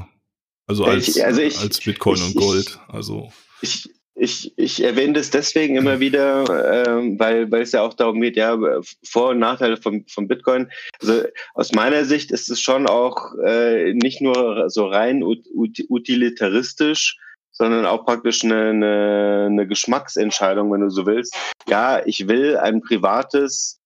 [0.68, 2.80] also als, ich, also ich, als Bitcoin ich, und Gold.
[2.88, 7.94] Also ich, ich, ich erwähne das deswegen immer wieder, äh, weil, weil es ja auch
[7.94, 8.58] darum geht, ja,
[9.04, 10.72] Vor- und Nachteile von, von Bitcoin.
[11.00, 15.46] Also aus meiner Sicht ist es schon auch äh, nicht nur so rein ut
[15.88, 17.18] utilitaristisch,
[17.52, 21.36] sondern auch praktisch eine, eine, eine Geschmacksentscheidung, wenn du so willst.
[21.68, 23.80] Ja, ich will ein privates,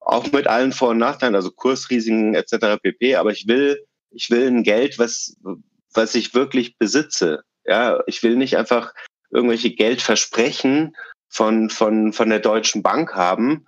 [0.00, 2.80] auch mit allen Vor- und Nachteilen, also Kursrisiken etc.
[2.82, 3.16] pp.
[3.16, 5.36] Aber ich will, ich will ein Geld, was,
[5.94, 7.42] was ich wirklich besitze.
[7.64, 8.94] Ja, ich will nicht einfach
[9.30, 10.96] irgendwelche Geldversprechen
[11.28, 13.66] von, von, von der Deutschen Bank haben,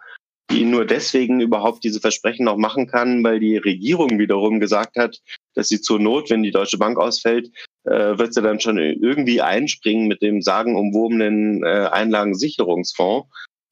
[0.51, 5.19] die nur deswegen überhaupt diese Versprechen noch machen kann, weil die Regierung wiederum gesagt hat,
[5.55, 7.51] dass sie zur Not, wenn die Deutsche Bank ausfällt,
[7.85, 13.29] äh, wird sie dann schon irgendwie einspringen mit dem sagenumwobenen äh, Einlagensicherungsfonds,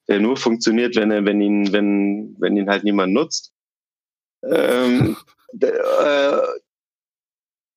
[0.07, 3.51] der nur funktioniert, wenn er, wenn ihn, wenn, wenn ihn halt niemand nutzt.
[4.43, 5.17] Ähm,
[5.61, 6.37] äh,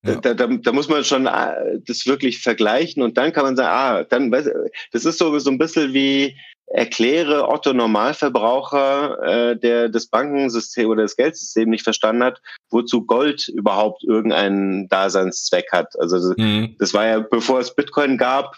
[0.05, 0.17] ja.
[0.17, 3.69] Da, da, da muss man schon äh, das wirklich vergleichen und dann kann man sagen,
[3.69, 6.37] ah, dann, das ist so, so ein bisschen wie,
[6.73, 13.49] erkläre Otto Normalverbraucher, äh, der das Bankensystem oder das Geldsystem nicht verstanden hat, wozu Gold
[13.49, 15.95] überhaupt irgendeinen Daseinszweck hat.
[15.99, 16.77] Also mhm.
[16.79, 18.57] das war ja, bevor es Bitcoin gab,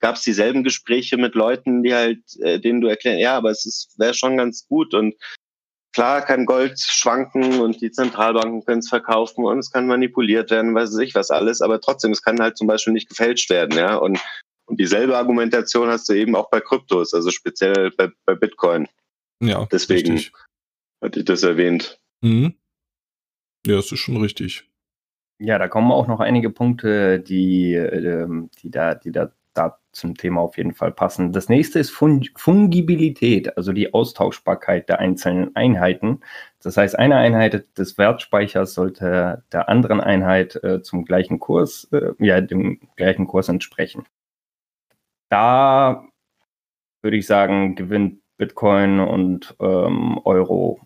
[0.00, 3.92] gab es dieselben Gespräche mit Leuten, die halt, äh, denen du erklären, ja, aber es
[3.98, 5.14] wäre schon ganz gut und
[5.94, 10.74] klar kann Gold schwanken und die Zentralbanken können es verkaufen und es kann manipuliert werden,
[10.74, 13.96] weiß ich was alles, aber trotzdem, es kann halt zum Beispiel nicht gefälscht werden, ja.
[13.96, 14.20] Und
[14.66, 18.88] und dieselbe Argumentation hast du eben auch bei Kryptos, also speziell bei, bei Bitcoin.
[19.42, 19.66] Ja.
[19.70, 20.32] Deswegen richtig.
[21.02, 22.00] hatte ich das erwähnt.
[22.22, 22.54] Mhm.
[23.66, 24.70] Ja, das ist schon richtig.
[25.38, 30.16] Ja, da kommen auch noch einige Punkte, die, ähm, die, da, die da, da zum
[30.16, 31.32] Thema auf jeden Fall passen.
[31.32, 36.20] Das nächste ist Fungibilität, also die Austauschbarkeit der einzelnen Einheiten.
[36.62, 42.12] Das heißt, eine Einheit des Wertspeichers sollte der anderen Einheit äh, zum gleichen Kurs, äh,
[42.18, 44.04] ja, dem gleichen Kurs entsprechen
[45.34, 46.06] da
[47.02, 50.80] würde ich sagen, gewinnt Bitcoin und ähm, Euro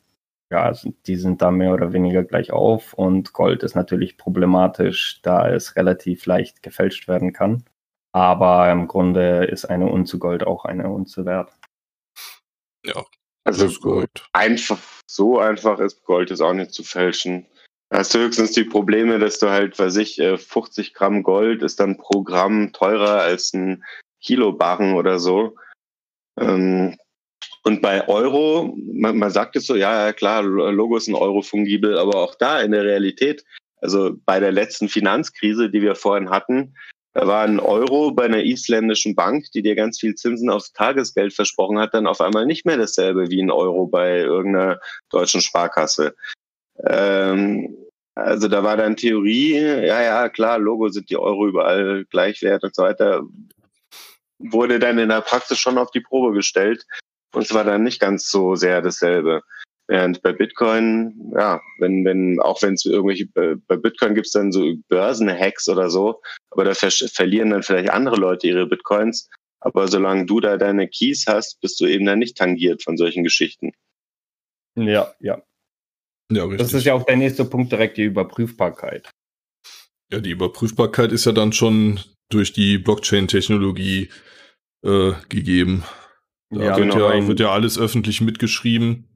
[0.51, 0.73] ja,
[1.07, 5.77] die sind da mehr oder weniger gleich auf und Gold ist natürlich problematisch, da es
[5.77, 7.65] relativ leicht gefälscht werden kann.
[8.13, 11.53] Aber im Grunde ist eine Unze Gold auch eine Unze wert.
[12.85, 13.05] Ja.
[13.45, 17.47] Also einfach, so einfach ist Gold ist auch nicht zu fälschen.
[17.91, 21.63] Da hast du höchstens die Probleme, dass du halt, weiß ich, 50 äh, Gramm Gold
[21.63, 23.85] ist dann pro Gramm teurer als ein
[24.21, 25.57] Kilo Barren oder so.
[26.39, 26.99] Ähm,
[27.63, 31.43] und bei Euro, man, man sagt es so, ja, ja klar, Logo ist ein Euro
[31.43, 33.45] fungibel, aber auch da in der Realität,
[33.81, 36.75] also bei der letzten Finanzkrise, die wir vorhin hatten,
[37.19, 41.35] da war ein Euro bei einer isländischen Bank, die dir ganz viel Zinsen aufs Tagesgeld
[41.35, 44.79] versprochen hat, dann auf einmal nicht mehr dasselbe wie ein Euro bei irgendeiner
[45.11, 46.15] deutschen Sparkasse.
[46.87, 47.77] Ähm,
[48.15, 52.63] also da war dann Theorie, ja, ja, klar, Logo sind die Euro überall gleich wert
[52.63, 53.25] und so weiter.
[54.39, 56.87] Wurde dann in der Praxis schon auf die Probe gestellt
[57.35, 59.43] und es war dann nicht ganz so sehr dasselbe.
[59.89, 64.53] Während bei Bitcoin, ja, wenn, wenn, auch wenn es irgendwelche, bei Bitcoin gibt es dann
[64.53, 69.29] so Börsenhacks oder so, aber da ver verlieren dann vielleicht andere Leute ihre Bitcoins.
[69.61, 73.25] Aber solange du da deine Keys hast, bist du eben dann nicht tangiert von solchen
[73.25, 73.73] Geschichten.
[74.77, 75.43] Ja, ja.
[76.31, 76.59] Ja, richtig.
[76.59, 79.11] Das ist ja auch der nächste Punkt, direkt die Überprüfbarkeit.
[80.13, 84.11] Ja, die Überprüfbarkeit ist ja dann schon durch die Blockchain-Technologie
[84.85, 85.85] äh, gegeben.
[86.51, 87.13] Da ja, wird, genau.
[87.13, 89.09] ja, wird ja alles öffentlich mitgeschrieben.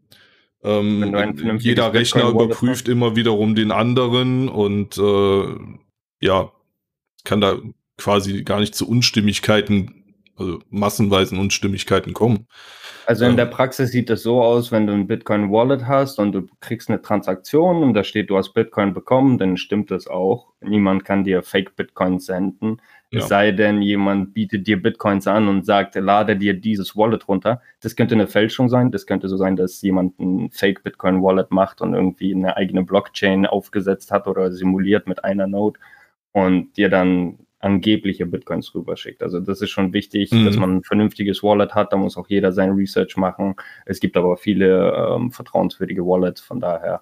[0.64, 5.56] Ähm, jeder Rechner überprüft immer wiederum den anderen und äh,
[6.20, 6.52] ja,
[7.24, 7.56] kann da
[7.98, 10.04] quasi gar nicht zu Unstimmigkeiten,
[10.36, 12.46] also massenweisen Unstimmigkeiten kommen.
[13.06, 16.32] Also in der Praxis sieht es so aus, wenn du ein Bitcoin Wallet hast und
[16.32, 20.52] du kriegst eine Transaktion und da steht, du hast Bitcoin bekommen, dann stimmt das auch.
[20.60, 22.80] Niemand kann dir Fake Bitcoin senden.
[23.10, 23.20] Ja.
[23.20, 27.60] Es sei denn, jemand bietet dir Bitcoins an und sagt, lade dir dieses Wallet runter.
[27.80, 28.90] Das könnte eine Fälschung sein.
[28.90, 32.84] Das könnte so sein, dass jemand ein Fake Bitcoin Wallet macht und irgendwie eine eigene
[32.84, 35.78] Blockchain aufgesetzt hat oder simuliert mit einer Node
[36.32, 39.22] und dir dann angebliche Bitcoins rüberschickt.
[39.22, 40.44] Also das ist schon wichtig, mhm.
[40.44, 41.92] dass man ein vernünftiges Wallet hat.
[41.92, 43.54] Da muss auch jeder sein Research machen.
[43.86, 47.00] Es gibt aber viele ähm, vertrauenswürdige Wallets, von daher.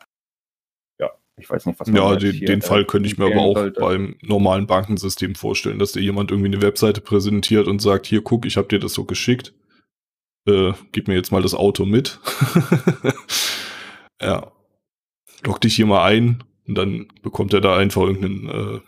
[0.99, 3.57] Ja, ich weiß nicht, was man Ja, den, den Fall könnte ich mir aber auch
[3.57, 3.81] sollte.
[3.81, 8.45] beim normalen Bankensystem vorstellen, dass dir jemand irgendwie eine Webseite präsentiert und sagt, hier guck,
[8.45, 9.55] ich habe dir das so geschickt.
[10.47, 12.21] Äh, gib mir jetzt mal das Auto mit.
[14.23, 14.53] ja.
[15.43, 18.81] Log dich hier mal ein und dann bekommt er da einfach irgendeinen äh,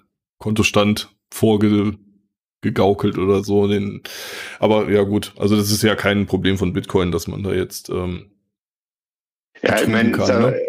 [0.42, 3.68] Kontostand vorgegaukelt oder so.
[3.68, 4.02] Den,
[4.58, 7.88] aber ja gut, also das ist ja kein Problem von Bitcoin, dass man da jetzt
[7.90, 8.32] ähm,
[9.62, 10.60] ja, ich meine, ne?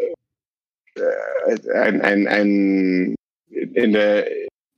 [0.96, 3.16] Äh, ein, ein, ein
[3.50, 4.28] in der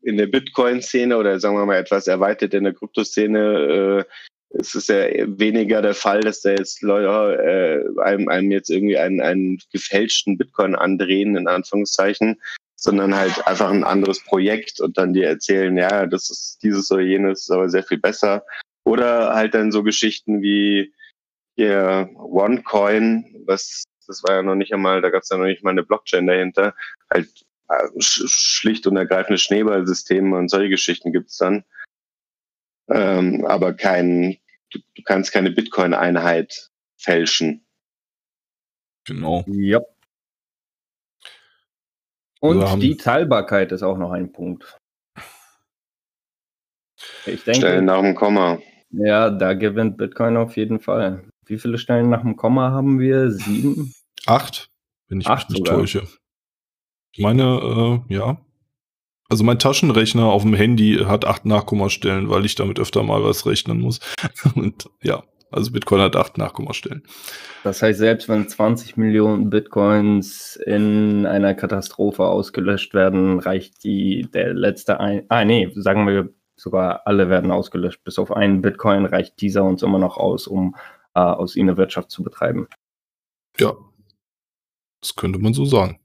[0.01, 4.87] in der Bitcoin-Szene oder sagen wir mal etwas erweitert in der Kryptoszene äh, ist es
[4.87, 9.59] ja weniger der Fall, dass da jetzt Leute äh, einem, einem jetzt irgendwie einen, einen
[9.73, 12.39] gefälschten Bitcoin andrehen, in Anführungszeichen,
[12.75, 17.01] sondern halt einfach ein anderes Projekt und dann dir erzählen, ja, das ist dieses oder
[17.01, 18.43] jenes, aber sehr viel besser.
[18.83, 20.93] Oder halt dann so Geschichten wie
[21.55, 25.63] hier OneCoin, was das war ja noch nicht einmal, da gab es ja noch nicht
[25.63, 26.75] mal eine Blockchain dahinter,
[27.11, 27.27] halt
[27.69, 31.63] äh, schlicht und ergreifende Schneeballsysteme und solche Geschichten gibt's dann.
[32.89, 34.37] Ähm, aber kein,
[34.69, 37.65] du, du kannst keine Bitcoin-Einheit fälschen.
[39.05, 39.43] Genau.
[39.47, 39.81] Ja.
[42.49, 44.77] Und also die Teilbarkeit ist auch noch ein Punkt.
[47.25, 48.59] Ich denke, Stellen nach dem Komma.
[48.91, 51.23] Ja, da gewinnt Bitcoin auf jeden Fall.
[51.45, 53.31] Wie viele Stellen nach dem Komma haben wir?
[53.31, 53.93] Sieben?
[54.25, 54.69] Acht,
[55.07, 56.07] wenn ich Acht mich nicht täusche.
[57.11, 58.37] Ich meine, äh, ja.
[59.27, 63.45] Also mein Taschenrechner auf dem Handy hat acht Nachkommastellen, weil ich damit öfter mal was
[63.45, 63.99] rechnen muss.
[64.55, 67.03] Und ja, also Bitcoin hat acht Nachkommastellen.
[67.63, 74.53] Das heißt, selbst wenn 20 Millionen Bitcoins in einer Katastrophe ausgelöscht werden, reicht die der
[74.53, 75.25] letzte ein.
[75.29, 78.03] Ah, nee, sagen wir sogar alle werden ausgelöscht.
[78.03, 80.75] Bis auf einen Bitcoin reicht dieser uns immer noch aus, um
[81.13, 82.67] äh, aus ihnen Wirtschaft zu betreiben.
[83.59, 83.73] Ja.
[85.01, 85.99] Das könnte man so sagen.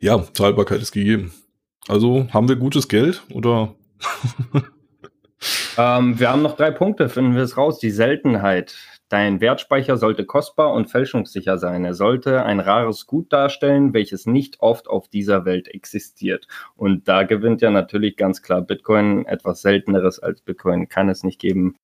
[0.00, 1.32] Ja, Zahlbarkeit ist gegeben.
[1.88, 3.74] Also haben wir gutes Geld oder
[5.76, 7.78] Ähm, wir haben noch drei Punkte, finden wir es raus.
[7.78, 8.76] Die Seltenheit.
[9.08, 11.84] Dein Wertspeicher sollte kostbar und fälschungssicher sein.
[11.84, 16.48] Er sollte ein rares Gut darstellen, welches nicht oft auf dieser Welt existiert.
[16.74, 19.26] Und da gewinnt ja natürlich ganz klar Bitcoin.
[19.26, 21.76] Etwas Selteneres als Bitcoin kann es nicht geben.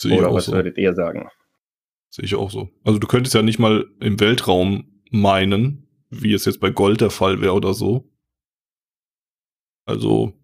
[0.00, 0.52] Sehe Oder was so.
[0.52, 1.28] würdet ihr sagen?
[2.10, 2.70] Sehe ich auch so.
[2.84, 7.10] Also du könntest ja nicht mal im Weltraum meinen, wie es jetzt bei Gold der
[7.10, 8.08] Fall wäre oder so.
[9.84, 10.37] Also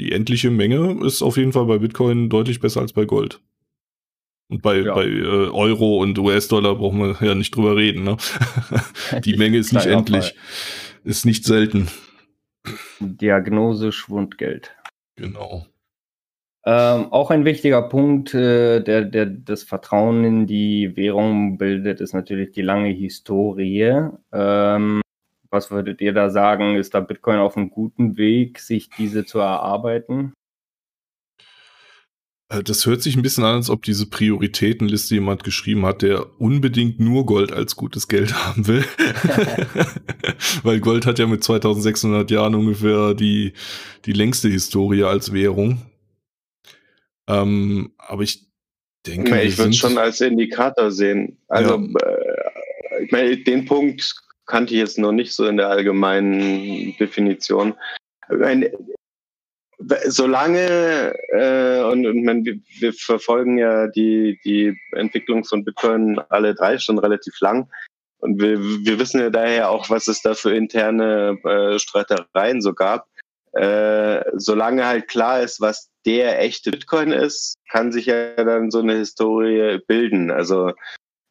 [0.00, 3.40] die endliche Menge ist auf jeden Fall bei Bitcoin deutlich besser als bei Gold.
[4.48, 4.94] Und bei, ja.
[4.94, 8.02] bei äh, Euro und US-Dollar brauchen wir ja nicht drüber reden.
[8.02, 8.16] Ne?
[9.24, 10.34] Die Menge ist nicht endlich,
[11.04, 11.88] ist nicht selten.
[12.98, 14.74] Diagnose Schwundgeld.
[15.16, 15.66] Genau.
[16.64, 22.12] Ähm, auch ein wichtiger Punkt, äh, der, der das Vertrauen in die Währung bildet, ist
[22.12, 24.08] natürlich die lange Historie.
[24.32, 25.00] Ähm,
[25.50, 26.76] was würdet ihr da sagen?
[26.76, 30.32] Ist da Bitcoin auf einem guten Weg, sich diese zu erarbeiten?
[32.50, 36.40] Äh, das hört sich ein bisschen an, als ob diese Prioritätenliste jemand geschrieben hat, der
[36.40, 38.84] unbedingt nur Gold als gutes Geld haben will.
[40.62, 43.54] Weil Gold hat ja mit 2600 Jahren ungefähr die,
[44.04, 45.82] die längste Historie als Währung.
[47.28, 48.48] Ähm, aber ich
[49.06, 51.38] denke, ja, ich würde es schon als Indikator sehen.
[51.48, 52.08] Also, ja.
[52.08, 54.14] äh, ich meine, den Punkt
[54.50, 57.74] kannte ich jetzt noch nicht so in der allgemeinen Definition.
[58.28, 58.72] Meine,
[60.06, 66.54] solange, äh, und, und man, wir, wir verfolgen ja die, die Entwicklung von Bitcoin alle
[66.54, 67.68] drei schon relativ lang.
[68.18, 72.74] Und wir, wir wissen ja daher auch, was es da für interne äh, Streitereien so
[72.74, 73.06] gab.
[73.52, 78.80] Äh, solange halt klar ist, was der echte Bitcoin ist, kann sich ja dann so
[78.80, 80.30] eine Historie bilden.
[80.30, 80.72] Also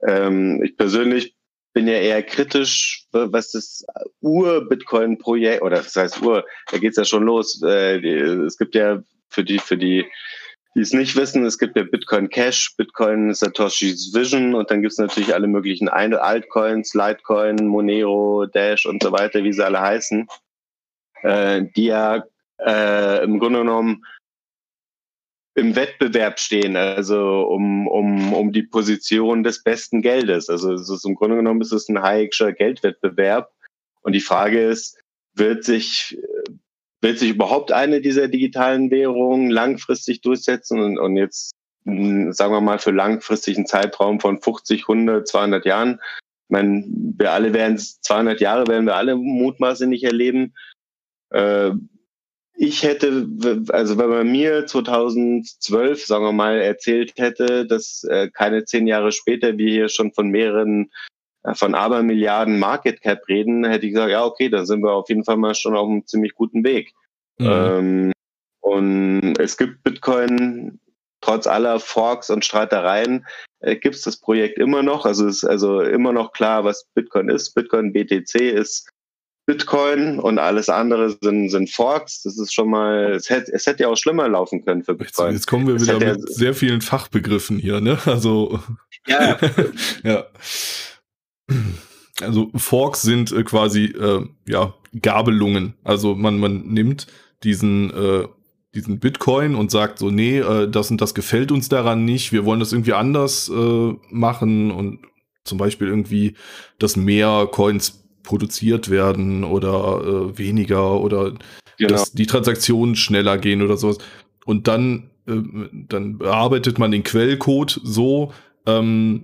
[0.06, 1.36] ähm, ich persönlich
[1.74, 3.86] bin ja eher kritisch, was das
[4.22, 7.62] Ur-Bitcoin-Projekt, oder das heißt Ur, da geht's ja schon los.
[7.64, 8.00] Äh,
[8.46, 10.06] es gibt ja für die, für die,
[10.76, 14.98] die es nicht wissen, es gibt ja Bitcoin Cash, Bitcoin Satoshi's Vision und dann gibt's
[14.98, 20.28] natürlich alle möglichen Altcoins, Litecoin, Monero, Dash und so weiter, wie sie alle heißen,
[21.24, 22.24] äh, die ja
[22.66, 24.04] äh, im Grunde genommen
[25.56, 30.50] im Wettbewerb stehen, also um, um, um die Position des besten Geldes.
[30.50, 33.52] Also es ist im Grunde genommen ist es ein Hayek'scher Geldwettbewerb.
[34.02, 34.98] Und die Frage ist,
[35.34, 36.18] wird sich,
[37.02, 41.52] wird sich überhaupt eine dieser digitalen Währungen langfristig durchsetzen und, und jetzt,
[41.86, 46.00] hm, sagen wir mal, für langfristigen Zeitraum von 50, 100, 200 Jahren?
[46.48, 50.54] Ich meine, wir alle werden 200 Jahre werden wir alle mutmaßlich nicht erleben.
[51.32, 51.72] Äh,
[52.62, 53.26] ich hätte,
[53.70, 59.14] also wenn man mir 2012, sagen wir mal, erzählt hätte, dass äh, keine zehn Jahre
[59.14, 60.92] später wir hier schon von mehreren,
[61.44, 65.08] äh, von Abermilliarden Market Cap reden, hätte ich gesagt, ja, okay, dann sind wir auf
[65.08, 66.92] jeden Fall mal schon auf einem ziemlich guten Weg.
[67.38, 67.48] Mhm.
[67.48, 68.12] Ähm,
[68.60, 70.82] und es gibt Bitcoin
[71.22, 73.26] trotz aller Forks und Streitereien
[73.62, 75.06] äh, gibt es das Projekt immer noch.
[75.06, 77.54] Also es ist also immer noch klar, was Bitcoin ist.
[77.54, 78.90] Bitcoin BTC ist
[79.50, 82.22] Bitcoin und alles andere sind, sind Forks.
[82.22, 85.30] Das ist schon mal, es hätte, es hätte ja auch schlimmer laufen können für Bitcoin.
[85.30, 87.98] Jetzt, jetzt kommen wir es wieder mit ja, sehr vielen Fachbegriffen hier, ne?
[88.06, 88.60] Also,
[89.08, 89.40] ja.
[90.04, 90.26] ja.
[92.22, 95.74] Also Forks sind äh, quasi äh, ja Gabelungen.
[95.84, 97.08] Also man man nimmt
[97.44, 98.28] diesen äh,
[98.76, 102.32] diesen Bitcoin und sagt so nee äh, das und das gefällt uns daran nicht.
[102.32, 105.00] Wir wollen das irgendwie anders äh, machen und
[105.44, 106.36] zum Beispiel irgendwie,
[106.78, 111.34] dass mehr Coins produziert werden oder äh, weniger oder
[111.80, 111.90] genau.
[111.90, 113.98] dass die Transaktionen schneller gehen oder sowas.
[114.46, 118.32] Und dann, äh, dann bearbeitet man den Quellcode so,
[118.68, 119.24] ähm,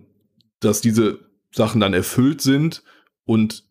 [0.60, 1.20] dass diese
[1.52, 2.82] Sachen dann erfüllt sind
[3.26, 3.64] und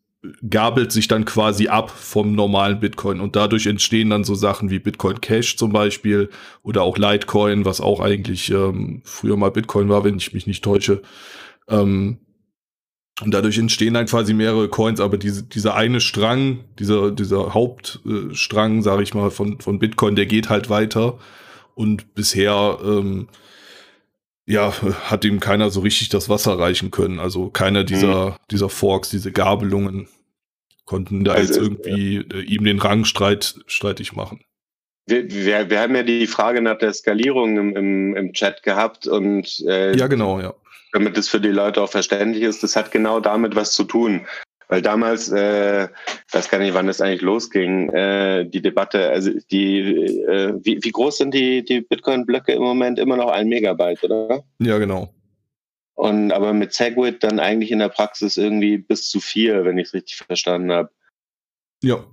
[0.49, 4.79] gabelt sich dann quasi ab vom normalen Bitcoin und dadurch entstehen dann so Sachen wie
[4.79, 6.31] Bitcoin Cash zum Beispiel
[6.63, 10.63] oder auch Litecoin, was auch eigentlich ähm, früher mal Bitcoin war, wenn ich mich nicht
[10.63, 11.03] täusche.
[11.69, 12.19] Ähm,
[13.23, 18.83] und dadurch entstehen dann quasi mehrere Coins, aber diese, dieser eine Strang, dieser, dieser Hauptstrang,
[18.83, 21.19] sage ich mal, von, von Bitcoin, der geht halt weiter.
[21.77, 23.29] Und bisher, ähm,
[24.47, 24.73] ja,
[25.05, 27.21] hat ihm keiner so richtig das Wasser reichen können.
[27.21, 28.35] Also keiner dieser, mhm.
[28.51, 30.09] dieser Forks, diese Gabelungen
[30.85, 32.39] konnten da also, jetzt irgendwie ja.
[32.39, 34.41] äh, ihm den Rang streit, streitig machen.
[35.07, 39.07] Wir, wir, wir haben ja die Frage nach der Skalierung im, im, im Chat gehabt
[39.07, 40.55] und äh, ja genau ja
[40.95, 44.27] damit es für die Leute auch verständlich ist, das hat genau damit was zu tun.
[44.69, 45.89] Weil damals, äh,
[46.33, 50.91] weiß gar nicht, wann das eigentlich losging, äh, die Debatte, also die, äh, wie, wie
[50.91, 52.99] groß sind die, die Bitcoin-Blöcke im Moment?
[52.99, 54.43] Immer noch ein Megabyte, oder?
[54.61, 55.13] Ja, genau.
[55.95, 59.89] Und aber mit Segwit dann eigentlich in der Praxis irgendwie bis zu vier, wenn ich
[59.89, 60.91] es richtig verstanden habe.
[61.83, 62.05] Ja.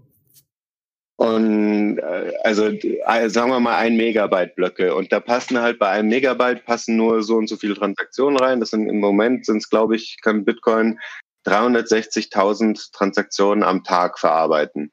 [1.22, 4.95] Und äh, also äh, sagen wir mal ein Megabyte Blöcke.
[4.95, 8.59] Und da passen halt bei einem Megabyte passen nur so und so viele Transaktionen rein.
[8.59, 10.99] Das sind im Moment sind es, glaube ich, kann Bitcoin
[11.45, 14.91] 360.000 Transaktionen am Tag verarbeiten.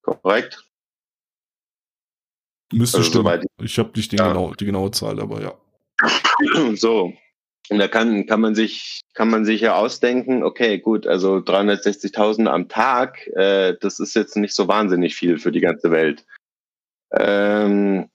[0.00, 0.64] Korrekt?
[2.72, 3.44] Müsste also stimmen.
[3.60, 4.28] Ich habe nicht die, ja.
[4.28, 5.54] genau, die genaue Zahl, aber ja.
[6.74, 7.12] So,
[7.70, 12.46] und da kann, kann man sich, kann man sich ja ausdenken, okay, gut, also 360.000
[12.46, 16.24] am Tag, äh, das ist jetzt nicht so wahnsinnig viel für die ganze Welt.
[17.12, 18.08] Ähm,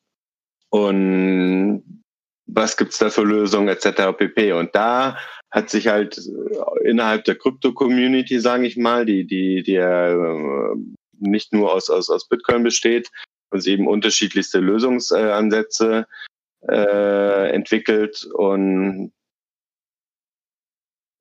[0.70, 2.04] und
[2.48, 4.18] was gibt's da für Lösungen etc.
[4.18, 4.54] pp.
[4.54, 5.18] Und da
[5.52, 10.76] hat sich halt äh, innerhalb der Krypto-Community, sage ich mal, die, die, die äh,
[11.20, 13.10] nicht nur aus, aus, aus Bitcoin besteht,
[13.52, 16.08] uns eben unterschiedlichste Lösungsansätze
[16.68, 19.14] äh, entwickelt und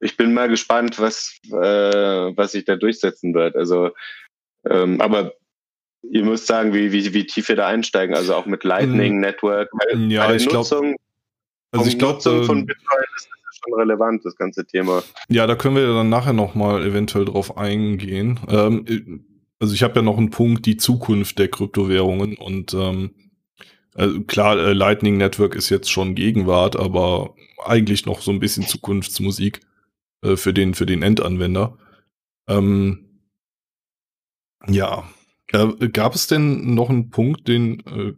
[0.03, 3.57] ich bin mal gespannt, was, äh, was sich da durchsetzen wird.
[3.57, 3.91] Also,
[4.69, 5.33] ähm, aber
[6.03, 9.21] ihr müsst sagen, wie, wie, wie tief wir da einsteigen, also auch mit Lightning hm.
[9.21, 9.71] Network.
[10.09, 10.97] Ja, ich glaube,
[11.71, 15.05] also ich glaube, von ähm, Bitcoin ist das schon relevant, das ganze Thema.
[15.29, 18.41] Ja, da können wir dann nachher nochmal eventuell drauf eingehen.
[18.49, 19.25] Ähm,
[19.61, 23.15] also ich habe ja noch einen Punkt, die Zukunft der Kryptowährungen und ähm,
[23.95, 28.67] also klar, äh, Lightning Network ist jetzt schon Gegenwart, aber eigentlich noch so ein bisschen
[28.67, 29.61] Zukunftsmusik
[30.23, 31.79] äh, für den für den Endanwender.
[32.49, 33.21] Ähm,
[34.67, 35.05] ja,
[35.53, 38.15] äh, gab es denn noch einen Punkt, den äh,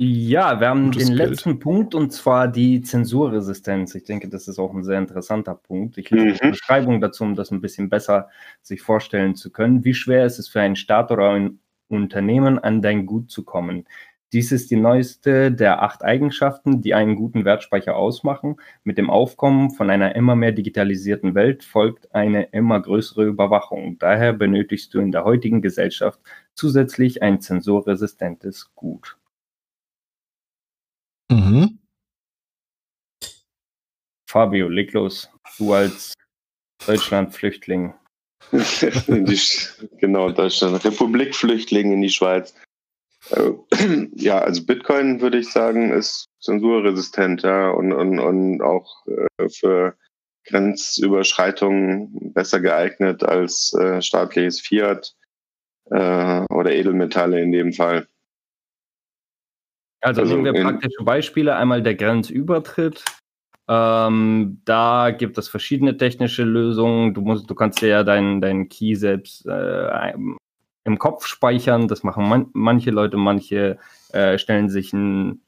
[0.00, 1.18] ja, wir haben den Geld.
[1.18, 3.96] letzten Punkt und zwar die Zensurresistenz.
[3.96, 5.98] Ich denke, das ist auch ein sehr interessanter Punkt.
[5.98, 6.38] Ich lese mhm.
[6.40, 8.28] eine Beschreibung dazu, um das ein bisschen besser
[8.62, 9.84] sich vorstellen zu können.
[9.84, 11.58] Wie schwer ist es für einen Staat oder ein
[11.88, 13.86] Unternehmen, an dein Gut zu kommen?
[14.32, 18.56] Dies ist die neueste der acht Eigenschaften, die einen guten Wertspeicher ausmachen.
[18.84, 23.98] Mit dem Aufkommen von einer immer mehr digitalisierten Welt folgt eine immer größere Überwachung.
[23.98, 26.20] Daher benötigst du in der heutigen Gesellschaft
[26.54, 29.16] zusätzlich ein zensurresistentes Gut.
[31.30, 31.78] Mhm.
[34.28, 35.30] Fabio, leg los.
[35.56, 36.12] Du als
[36.86, 37.94] Deutschland-Flüchtling.
[39.98, 40.84] genau, Deutschland.
[40.84, 42.54] Republik-Flüchtling in die Schweiz.
[43.30, 43.52] Äh,
[44.14, 49.96] ja, also Bitcoin würde ich sagen, ist zensurresistent, ja, und, und, und auch äh, für
[50.46, 55.14] Grenzüberschreitungen besser geeignet als äh, staatliches Fiat
[55.90, 58.08] äh, oder Edelmetalle in dem Fall.
[60.00, 61.56] Also, also nehmen wir praktische Beispiele.
[61.56, 63.04] Einmal der Grenzübertritt.
[63.68, 67.12] Ähm, da gibt es verschiedene technische Lösungen.
[67.12, 70.14] Du, musst, du kannst ja deinen dein Key selbst äh,
[70.88, 71.86] im Kopf speichern.
[71.86, 73.16] Das machen man, manche Leute.
[73.16, 73.78] Manche
[74.12, 75.42] äh, stellen sich einen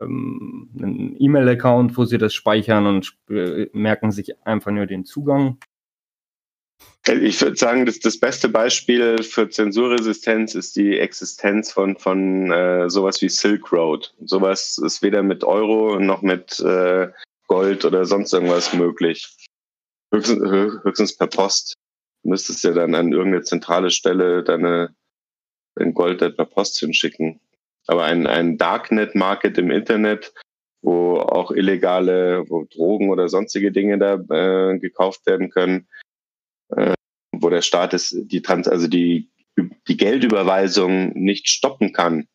[0.00, 5.58] ähm, einen E-Mail-Account, wo sie das speichern und äh, merken sich einfach nur den Zugang.
[7.06, 12.90] Ich würde sagen, dass das beste Beispiel für Zensurresistenz ist die Existenz von, von äh,
[12.90, 14.12] sowas wie Silk Road.
[14.24, 17.08] Sowas ist weder mit Euro noch mit äh,
[17.46, 19.36] Gold oder sonst irgendwas möglich.
[20.12, 20.42] Höchstens,
[20.82, 21.74] höchstens per Post.
[22.26, 24.92] Du müsstest ja dann an irgendeine zentrale Stelle deine,
[25.76, 27.38] dein Gold per Post hinschicken.
[27.86, 30.34] Aber ein, ein Darknet-Market im Internet,
[30.82, 35.86] wo auch illegale, wo Drogen oder sonstige Dinge da äh, gekauft werden können,
[36.74, 36.94] äh,
[37.30, 39.30] wo der Staat es, die Trans also die,
[39.86, 42.26] die Geldüberweisung nicht stoppen kann.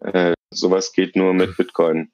[0.00, 2.10] Äh, sowas geht nur mit Bitcoin.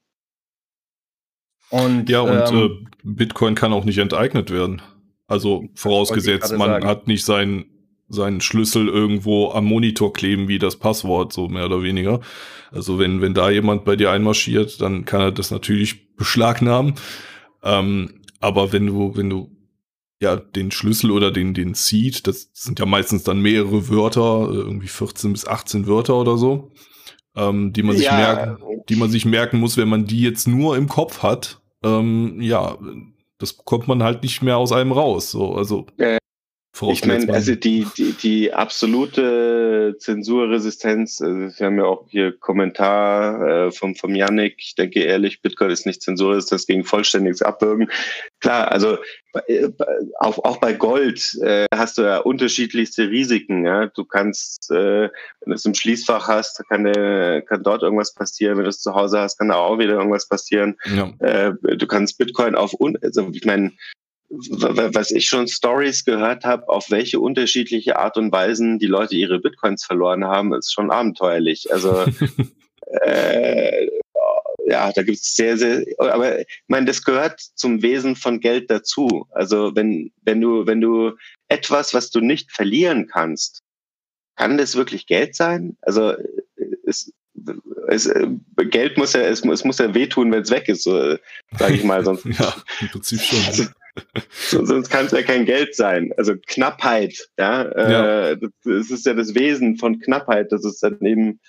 [1.71, 4.83] Und, ja, und ähm, äh, Bitcoin kann auch nicht enteignet werden.
[5.27, 6.87] Also vorausgesetzt, man sagen.
[6.87, 7.67] hat nicht seinen,
[8.09, 12.21] seinen Schlüssel irgendwo am Monitor kleben wie das Passwort, so mehr oder weniger.
[12.71, 16.95] Also wenn, wenn da jemand bei dir einmarschiert, dann kann er das natürlich beschlagnahmen.
[17.63, 19.51] Ähm, aber wenn du, wenn du
[20.21, 24.89] ja, den Schlüssel oder den, den Seed, das sind ja meistens dann mehrere Wörter, irgendwie
[24.89, 26.73] 14 bis 18 Wörter oder so,
[27.35, 28.17] ähm, die man sich ja.
[28.17, 28.59] merken,
[28.89, 32.79] die man sich merken muss, wenn man die jetzt nur im Kopf hat, ähm, ja,
[33.39, 35.31] das bekommt man halt nicht mehr aus einem raus.
[35.31, 36.19] So, also äh,
[36.83, 43.67] ich meine, also die, die, die absolute Zensurresistenz, also wir haben ja auch hier Kommentar
[43.67, 47.91] äh, vom, vom Yannick, ich denke ehrlich, Bitcoin ist nicht zensurresistent gegen vollständiges Abwürgen.
[48.41, 48.99] Klar, also
[49.47, 49.69] äh,
[50.19, 53.65] auch, auch bei Gold äh, hast du ja unterschiedlichste Risiken.
[53.65, 53.87] Ja?
[53.87, 55.11] Du kannst, äh, wenn
[55.47, 58.57] du es im Schließfach hast, kann, der, kann dort irgendwas passieren.
[58.57, 60.77] Wenn du es zu Hause hast, kann da auch wieder irgendwas passieren.
[60.85, 61.13] Ja.
[61.19, 63.73] Äh, du kannst Bitcoin auf, also ich meine,
[64.29, 69.39] was ich schon Stories gehört habe, auf welche unterschiedliche Art und Weisen die Leute ihre
[69.39, 71.73] Bitcoins verloren haben, ist schon abenteuerlich.
[71.73, 72.05] Also
[73.03, 73.87] äh,
[74.67, 78.71] ja, da gibt es sehr, sehr, aber ich meine, das gehört zum Wesen von Geld
[78.71, 79.27] dazu.
[79.31, 81.13] Also wenn, wenn du, wenn du
[81.49, 83.63] etwas, was du nicht verlieren kannst,
[84.37, 85.77] kann das wirklich Geld sein?
[85.83, 86.15] Also
[86.85, 87.13] es,
[87.89, 88.11] es,
[88.71, 91.17] Geld muss ja, es, es muss ja wehtun, wenn es weg ist, so,
[91.59, 92.05] sage ich mal.
[92.05, 93.69] Sonst, ja, im Prinzip schon.
[94.31, 96.13] Sonst kann es ja kein Geld sein.
[96.17, 97.63] Also Knappheit, ja.
[97.63, 98.29] Äh, ja.
[98.31, 100.53] Äh, das ist ja das Wesen von Knappheit.
[100.53, 101.41] Das ist dann eben,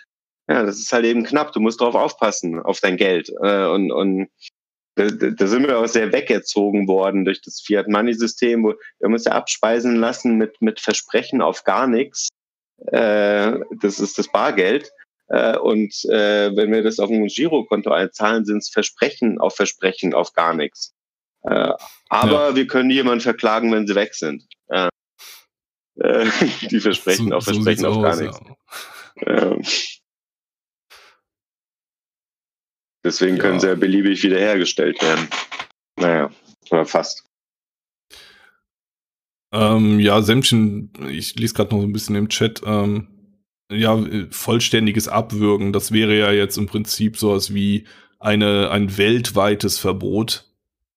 [0.49, 1.51] ja, das ist halt eben knapp.
[1.53, 3.29] Du musst drauf aufpassen, auf dein Geld.
[3.41, 4.29] Äh, und, und
[4.95, 9.25] da, da sind wir auch sehr weggezogen worden durch das Fiat-Money-System, wo wir haben uns
[9.25, 12.29] ja abspeisen lassen mit, mit Versprechen auf gar nichts.
[12.87, 14.91] Äh, das ist das Bargeld.
[15.29, 20.13] Äh, und äh, wenn wir das auf ein Girokonto einzahlen, sind es Versprechen auf Versprechen
[20.13, 20.93] auf gar nichts.
[21.47, 21.73] Äh,
[22.09, 22.55] aber ja.
[22.55, 24.43] wir können jemanden verklagen, wenn sie weg sind.
[24.67, 24.89] Äh,
[26.69, 28.39] die Versprechen so, auf Versprechen so auf gar aus, nichts.
[29.25, 29.51] Ja.
[29.51, 29.63] Ähm,
[33.03, 35.27] deswegen können sie ja beliebig wiederhergestellt werden.
[35.99, 36.29] Naja,
[36.69, 37.23] oder fast.
[39.53, 43.07] Ähm, ja, Sämtchen, ich lese gerade noch so ein bisschen im Chat, ähm,
[43.71, 43.97] ja,
[44.29, 47.85] vollständiges Abwürgen, das wäre ja jetzt im Prinzip sowas wie
[48.19, 50.46] eine, ein weltweites Verbot,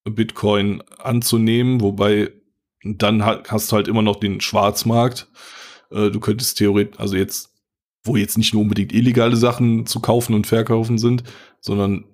[0.04, 2.32] Bitcoin anzunehmen, wobei
[2.82, 5.28] dann hast du halt immer noch den Schwarzmarkt.
[5.90, 7.52] Äh, du könntest theoretisch, also jetzt,
[8.04, 11.24] wo jetzt nicht nur unbedingt illegale Sachen zu kaufen und verkaufen sind,
[11.60, 12.04] sondern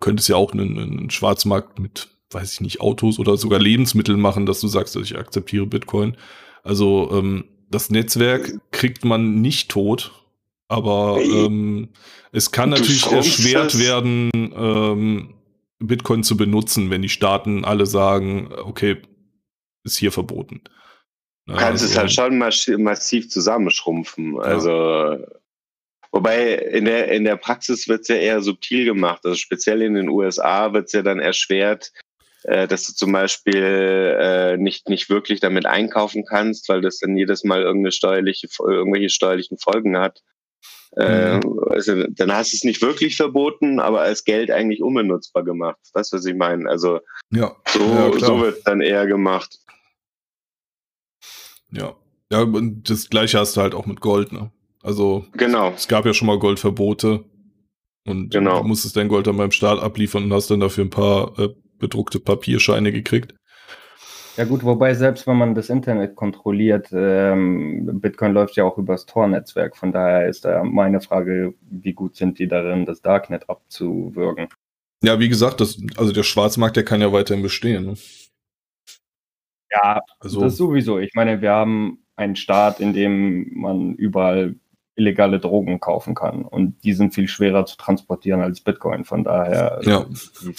[0.00, 4.44] könntest ja auch einen, einen Schwarzmarkt mit, weiß ich nicht, Autos oder sogar Lebensmitteln machen,
[4.44, 6.16] dass du sagst, ich akzeptiere Bitcoin.
[6.62, 10.12] Also ähm, das Netzwerk kriegt man nicht tot,
[10.68, 11.88] aber ähm,
[12.32, 15.35] es kann natürlich erschwert werden, ähm,
[15.78, 19.02] Bitcoin zu benutzen, wenn die Staaten alle sagen, okay,
[19.84, 20.62] ist hier verboten.
[21.46, 22.38] Du kannst also, es halt schon
[22.82, 24.34] massiv zusammenschrumpfen.
[24.34, 24.40] Ja.
[24.40, 25.24] Also,
[26.10, 29.20] wobei in der, in der Praxis wird es ja eher subtil gemacht.
[29.24, 31.92] Also speziell in den USA wird es ja dann erschwert,
[32.44, 37.16] äh, dass du zum Beispiel äh, nicht, nicht wirklich damit einkaufen kannst, weil das dann
[37.16, 40.22] jedes Mal irgendeine steuerliche, irgendwelche steuerlichen Folgen hat.
[40.96, 41.60] Äh, mhm.
[41.68, 45.78] also, dann hast du es nicht wirklich verboten, aber als Geld eigentlich unbenutzbar gemacht.
[45.92, 46.68] Weißt du, was ich meine?
[46.68, 47.54] Also ja.
[47.68, 49.58] so, ja, so wird es dann eher gemacht.
[51.70, 51.94] Ja.
[52.32, 54.50] Ja, und das gleiche hast du halt auch mit Gold, ne?
[54.82, 55.72] Also genau.
[55.74, 57.24] es gab ja schon mal Goldverbote
[58.06, 58.62] und genau.
[58.62, 61.48] du musstest dein Gold dann beim Staat abliefern und hast dann dafür ein paar äh,
[61.78, 63.34] bedruckte Papierscheine gekriegt.
[64.36, 69.06] Ja gut, wobei selbst wenn man das Internet kontrolliert, ähm, Bitcoin läuft ja auch übers
[69.06, 69.76] Tor-Netzwerk.
[69.76, 74.48] Von daher ist da meine Frage, wie gut sind die darin, das Darknet abzuwürgen?
[75.02, 77.86] Ja, wie gesagt, das, also der Schwarzmarkt, der kann ja weiterhin bestehen.
[77.86, 77.94] Ne?
[79.70, 80.98] Ja, also, das sowieso.
[80.98, 84.56] Ich meine, wir haben einen Staat, in dem man überall
[84.96, 86.44] illegale Drogen kaufen kann.
[86.44, 89.04] Und die sind viel schwerer zu transportieren als Bitcoin.
[89.04, 90.06] Von daher, ja.
[90.42, 90.54] die,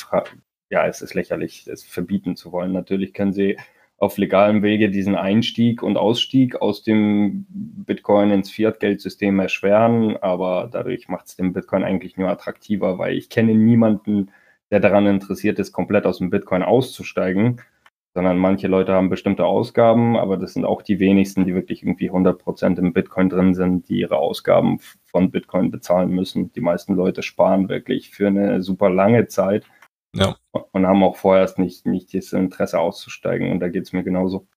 [0.70, 2.72] ja, es ist lächerlich, es verbieten zu wollen.
[2.72, 3.58] Natürlich können sie
[3.98, 11.08] auf legalem Wege diesen Einstieg und Ausstieg aus dem Bitcoin ins Fiat-Geldsystem erschweren, aber dadurch
[11.08, 14.30] macht es den Bitcoin eigentlich nur attraktiver, weil ich kenne niemanden,
[14.70, 17.60] der daran interessiert ist, komplett aus dem Bitcoin auszusteigen,
[18.14, 22.12] sondern manche Leute haben bestimmte Ausgaben, aber das sind auch die wenigsten, die wirklich irgendwie
[22.12, 26.52] 100% im Bitcoin drin sind, die ihre Ausgaben von Bitcoin bezahlen müssen.
[26.54, 29.66] Die meisten Leute sparen wirklich für eine super lange Zeit
[30.18, 30.38] ja.
[30.72, 33.52] Und haben auch vorerst nicht, nicht das Interesse auszusteigen.
[33.52, 34.48] Und da geht es mir genauso.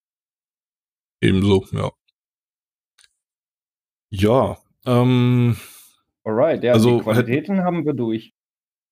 [1.20, 1.90] Ebenso, ja.
[4.10, 5.56] Ja, ähm.
[6.24, 8.34] Alright, ja, also, die Qualitäten haben wir durch.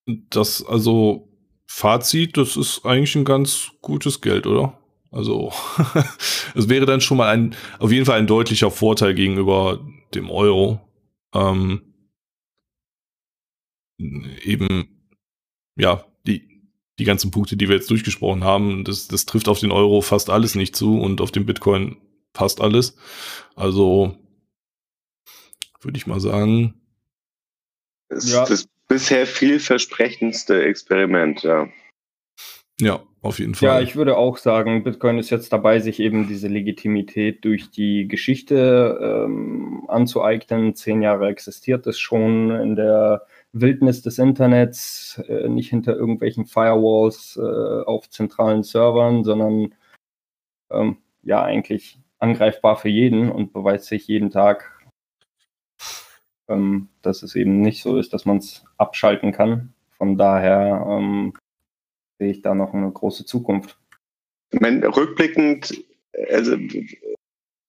[0.06, 1.28] Das, also,
[1.66, 4.78] Fazit, das ist eigentlich ein ganz gutes Geld, oder?
[5.10, 5.52] Also,
[6.54, 9.80] es wäre dann schon mal ein, auf jeden Fall ein deutlicher Vorteil gegenüber
[10.14, 10.80] dem Euro.
[11.34, 11.82] Ähm,
[13.98, 15.10] eben,
[15.76, 16.04] ja,
[16.98, 20.30] die ganzen Punkte, die wir jetzt durchgesprochen haben, das, das trifft auf den Euro fast
[20.30, 21.96] alles nicht zu und auf den Bitcoin
[22.34, 22.96] fast alles.
[23.54, 24.16] Also
[25.80, 26.74] würde ich mal sagen.
[28.08, 28.44] Das, ja.
[28.44, 31.68] das bisher vielversprechendste Experiment, ja.
[32.80, 33.68] Ja, auf jeden Fall.
[33.68, 38.06] Ja, ich würde auch sagen, Bitcoin ist jetzt dabei, sich eben diese Legitimität durch die
[38.06, 40.74] Geschichte ähm, anzueignen.
[40.76, 47.36] Zehn Jahre existiert es schon in der Wildnis des Internets, äh, nicht hinter irgendwelchen Firewalls
[47.36, 49.74] äh, auf zentralen Servern, sondern
[50.70, 54.78] ähm, ja eigentlich angreifbar für jeden und beweist sich jeden Tag,
[56.48, 59.72] ähm, dass es eben nicht so ist, dass man es abschalten kann.
[59.96, 61.32] Von daher ähm,
[62.18, 63.78] sehe ich da noch eine große Zukunft.
[64.52, 65.84] Meine, rückblickend,
[66.30, 66.56] also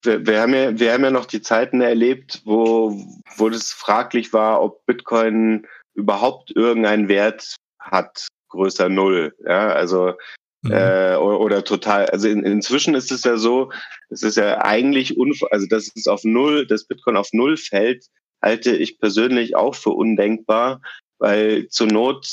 [0.03, 2.95] wir, wir, haben ja, wir haben ja noch die Zeiten erlebt, wo,
[3.35, 9.35] wo das fraglich war, ob Bitcoin überhaupt irgendeinen Wert hat, größer Null.
[9.45, 10.13] Ja, also
[10.61, 10.71] mhm.
[10.71, 12.05] äh, oder, oder, total.
[12.07, 13.71] Also in, inzwischen ist es ja so,
[14.09, 15.17] es ist ja eigentlich
[15.51, 18.05] also dass es auf Null, dass Bitcoin auf Null fällt,
[18.41, 20.81] halte ich persönlich auch für undenkbar,
[21.17, 22.25] weil zur Not,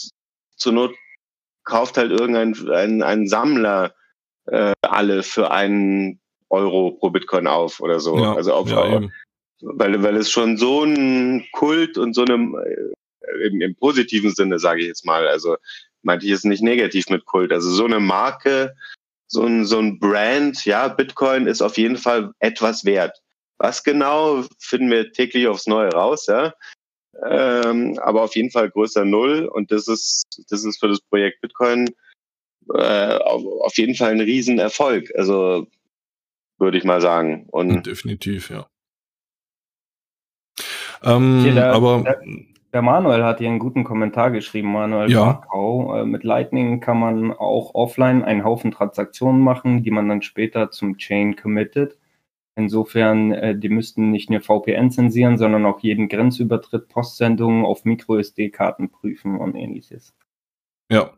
[0.56, 0.94] zur Not
[1.64, 3.94] kauft halt irgendein ein, ein Sammler
[4.46, 6.20] äh, alle für einen
[6.51, 8.18] Euro pro Bitcoin auf oder so.
[8.18, 9.01] Ja, also auf, ja,
[9.61, 14.59] weil, weil es schon so ein Kult und so eine äh, im, im positiven Sinne,
[14.59, 15.57] sage ich jetzt mal, also
[16.03, 18.74] meinte ich jetzt nicht negativ mit Kult, also so eine Marke,
[19.26, 23.18] so ein, so ein Brand, ja, Bitcoin ist auf jeden Fall etwas wert.
[23.59, 26.55] Was genau, finden wir täglich aufs Neue raus, ja.
[27.28, 29.47] ähm, aber auf jeden Fall größer Null.
[29.47, 31.88] Und das ist, das ist für das Projekt Bitcoin
[32.74, 35.11] äh, auf, auf jeden Fall ein Riesenerfolg.
[35.16, 35.66] Also
[36.59, 37.46] würde ich mal sagen.
[37.50, 38.66] Und Definitiv, ja.
[41.02, 42.20] Ähm, Hier, der, aber der,
[42.72, 45.24] der Manuel hat hier einen guten Kommentar geschrieben, Manuel Ja.
[45.24, 45.96] Barkau.
[46.00, 50.70] Äh, mit Lightning kann man auch offline einen Haufen Transaktionen machen, die man dann später
[50.70, 51.98] zum Chain committet.
[52.59, 58.90] Insofern, äh, die müssten nicht nur VPN zensieren, sondern auch jeden Grenzübertritt, Postsendungen auf Micro-SD-Karten
[58.90, 60.14] prüfen und ähnliches.
[60.90, 61.11] ja.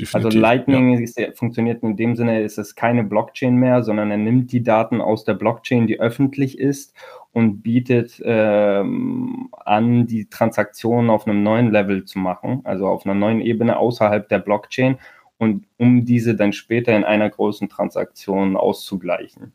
[0.00, 4.10] Also Definitiv, Lightning ist, ja- funktioniert in dem Sinne, ist es keine Blockchain mehr, sondern
[4.10, 6.94] er nimmt die Daten aus der Blockchain, die öffentlich ist,
[7.32, 13.14] und bietet ähm, an, die Transaktionen auf einem neuen Level zu machen, also auf einer
[13.14, 14.98] neuen Ebene außerhalb der Blockchain,
[15.38, 19.52] und um diese dann später in einer großen Transaktion auszugleichen.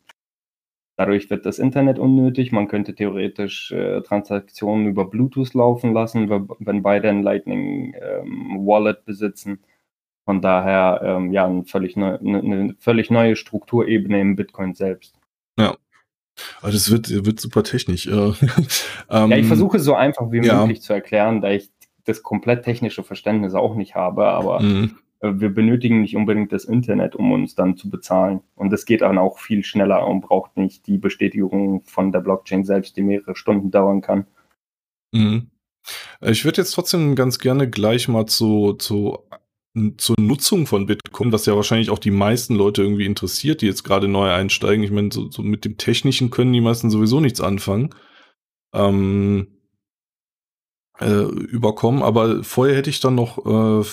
[0.96, 2.52] Dadurch wird das Internet unnötig.
[2.52, 8.58] Man könnte theoretisch äh, Transaktionen über Bluetooth laufen lassen, wenn- wenn beide ein Lightning ähm,
[8.66, 9.60] Wallet besitzen.
[10.30, 15.18] Von daher, ähm, ja, eine völlig, neu, eine, völlig neue Strukturebene im Bitcoin selbst.
[15.58, 15.76] ja.
[16.62, 18.06] Also das wird, wird super technisch.
[18.06, 18.34] Äh, ähm,
[19.10, 20.60] Ja, ich versuche es so einfach wie ja.
[20.60, 21.68] möglich zu erklären, da ich
[22.04, 26.64] das komplett technische Verständnis auch nicht habe, aber mh, äh, wir benötigen nicht unbedingt das
[26.64, 28.40] Internet, um uns dann zu bezahlen.
[28.54, 32.62] Und das geht dann auch viel schneller und braucht nicht die Bestätigung von der Blockchain
[32.62, 34.28] selbst, die mehrere Stunden dauern kann.
[35.10, 35.42] mh.
[36.20, 39.18] Äh, Ich würde jetzt trotzdem ganz gerne gleich mal zu, zu,
[39.96, 43.84] zur Nutzung von Bitcoin, was ja wahrscheinlich auch die meisten Leute irgendwie interessiert, die jetzt
[43.84, 44.84] gerade neu einsteigen.
[44.84, 47.94] Ich meine, so, so mit dem Technischen können die meisten sowieso nichts anfangen.
[48.72, 49.60] Ähm,
[51.00, 52.02] äh, überkommen.
[52.02, 53.84] Aber vorher hätte ich dann noch äh,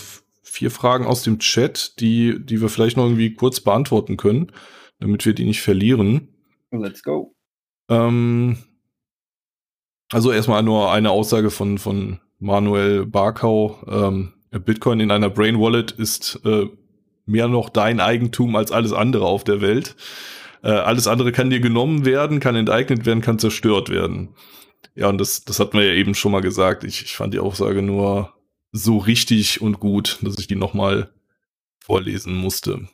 [0.44, 4.52] vier Fragen aus dem Chat, die, die wir vielleicht noch irgendwie kurz beantworten können,
[5.00, 6.30] damit wir die nicht verlieren.
[6.72, 7.36] Let's go.
[7.90, 8.58] Ähm,
[10.12, 13.80] also erstmal nur eine Aussage von, von Manuel Barkau.
[13.88, 16.68] Ähm, Bitcoin in einer Brain Wallet ist äh,
[17.26, 19.96] mehr noch dein Eigentum als alles andere auf der Welt.
[20.64, 24.30] Äh, alles andere kann dir genommen werden, kann enteignet werden, kann zerstört werden.
[24.96, 26.84] Ja, und das, das hatten wir ja eben schon mal gesagt.
[26.84, 28.34] Ich, ich fand die Aussage nur
[28.72, 31.12] so richtig und gut, dass ich die nochmal
[31.84, 32.88] vorlesen musste.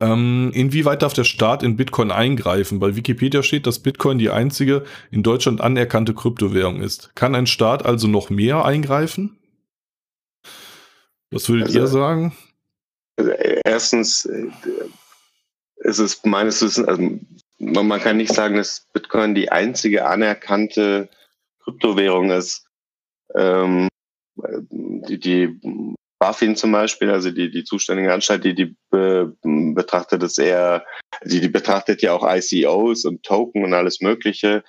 [0.00, 2.80] Ähm, inwieweit darf der Staat in Bitcoin eingreifen?
[2.80, 7.14] Bei Wikipedia steht, dass Bitcoin die einzige in Deutschland anerkannte Kryptowährung ist.
[7.14, 9.39] Kann ein Staat also noch mehr eingreifen?
[11.30, 12.36] Was würdet Also- ihr sagen?
[13.16, 14.50] Also, äh, erstens äh,
[15.76, 17.02] ist es meines Wissens, also
[17.58, 21.08] man, man kann nicht sagen, dass Bitcoin die einzige anerkannte
[21.62, 22.66] Kryptowährung ist.
[23.34, 23.88] Ähm,
[24.70, 25.60] die, die
[26.18, 30.84] BaFin zum Beispiel, also die, die zuständige Anstalt, die, die be, betrachtet es eher,
[31.24, 34.64] die, die betrachtet ja auch ICOs und Token und alles Mögliche.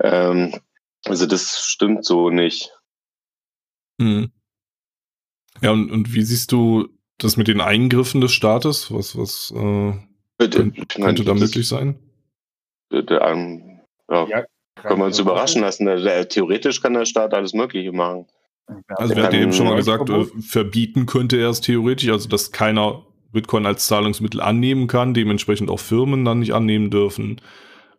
[0.00, 0.58] Ähm,
[1.04, 2.72] also das stimmt so nicht.
[4.00, 4.30] Hm.
[5.62, 6.88] Ja, und, und wie siehst du
[7.18, 8.92] das mit den Eingriffen des Staates?
[8.92, 9.92] Was, was äh,
[10.38, 11.98] könnte, könnte da möglich sein?
[12.92, 13.80] Der, der, ähm,
[14.10, 14.44] ja, Ja,
[14.82, 15.86] können wir uns überraschen lassen.
[15.86, 18.26] Der, der, theoretisch kann der Staat alles Mögliche machen.
[18.88, 22.10] Also wir kann hatten ja eben schon mal gesagt, äh, verbieten könnte er es theoretisch,
[22.10, 27.40] also dass keiner Bitcoin als Zahlungsmittel annehmen kann, dementsprechend auch Firmen dann nicht annehmen dürfen.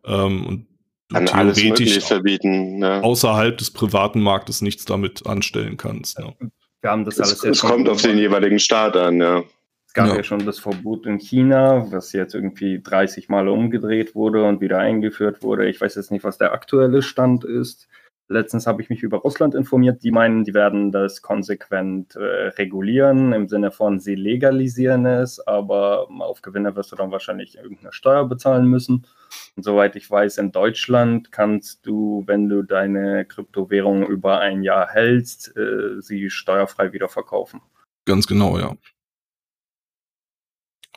[0.05, 0.67] Ähm, und
[1.09, 2.79] du Kann theoretisch verbieten.
[2.79, 3.01] Ne?
[3.03, 6.19] außerhalb des privaten Marktes nichts damit anstellen kannst.
[6.19, 6.33] Ja.
[6.88, 9.43] Wir haben das Es, alles jetzt es kommt auf den jeweiligen Staat an, ja.
[9.85, 10.15] Es gab Ja.
[10.15, 10.23] ja.
[10.23, 15.43] schon das Verbot in China, was jetzt irgendwie 30 Mal umgedreht wurde und wieder eingeführt
[15.43, 15.67] wurde.
[15.67, 17.89] Ich weiß jetzt nicht, was der aktuelle Stand ist.
[18.30, 20.03] Letztens habe ich mich über Russland informiert.
[20.03, 26.09] Die meinen, die werden das konsequent äh, regulieren, im Sinne von, sie legalisieren es, aber
[26.19, 29.05] auf Gewinne wirst du dann wahrscheinlich irgendeine Steuer bezahlen müssen.
[29.55, 34.89] Und soweit ich weiß, in Deutschland kannst du, wenn du deine Kryptowährung über ein Jahr
[34.89, 37.61] hältst, äh, sie steuerfrei wieder verkaufen.
[38.05, 38.75] Ganz genau, ja.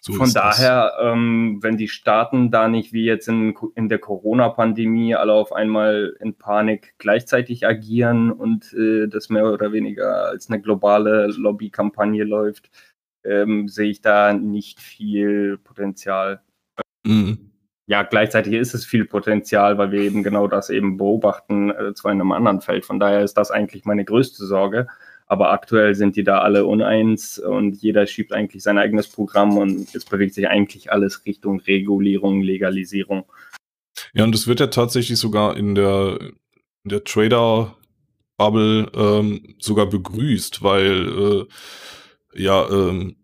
[0.03, 5.15] So Von daher, ähm, wenn die Staaten da nicht wie jetzt in, in der Corona-Pandemie
[5.15, 10.61] alle auf einmal in Panik gleichzeitig agieren und äh, das mehr oder weniger als eine
[10.61, 12.71] globale Lobbykampagne läuft,
[13.25, 16.41] ähm, sehe ich da nicht viel Potenzial.
[17.05, 17.51] Mhm.
[17.87, 22.13] Ja, gleichzeitig ist es viel Potenzial, weil wir eben genau das eben beobachten, äh, zwar
[22.13, 22.87] in einem anderen Feld.
[22.87, 24.87] Von daher ist das eigentlich meine größte Sorge.
[25.31, 29.95] Aber aktuell sind die da alle uneins und jeder schiebt eigentlich sein eigenes Programm und
[29.95, 33.27] es bewegt sich eigentlich alles Richtung Regulierung, Legalisierung.
[34.13, 36.19] Ja, und es wird ja tatsächlich sogar in der,
[36.83, 41.47] in der Trader-Bubble ähm, sogar begrüßt, weil
[42.35, 43.15] äh, ja, ähm,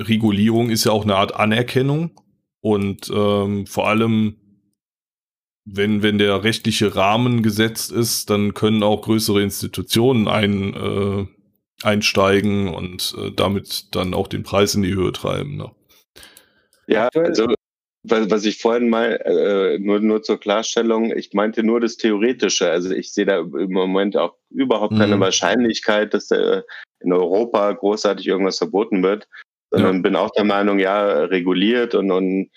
[0.00, 2.18] Regulierung ist ja auch eine Art Anerkennung
[2.62, 4.36] und ähm, vor allem
[5.66, 11.26] wenn, wenn der rechtliche Rahmen gesetzt ist, dann können auch größere Institutionen ein, äh,
[11.82, 15.56] einsteigen und äh, damit dann auch den Preis in die Höhe treiben.
[15.56, 15.70] Ne?
[16.86, 17.46] Ja, also
[18.02, 22.70] was ich vorhin mal, äh, nur, nur zur Klarstellung, ich meinte nur das Theoretische.
[22.70, 25.20] Also ich sehe da im Moment auch überhaupt keine mhm.
[25.20, 26.62] Wahrscheinlichkeit, dass da
[27.00, 29.28] in Europa großartig irgendwas verboten wird,
[29.70, 30.02] sondern ja.
[30.02, 32.50] bin auch der Meinung, ja, reguliert und, und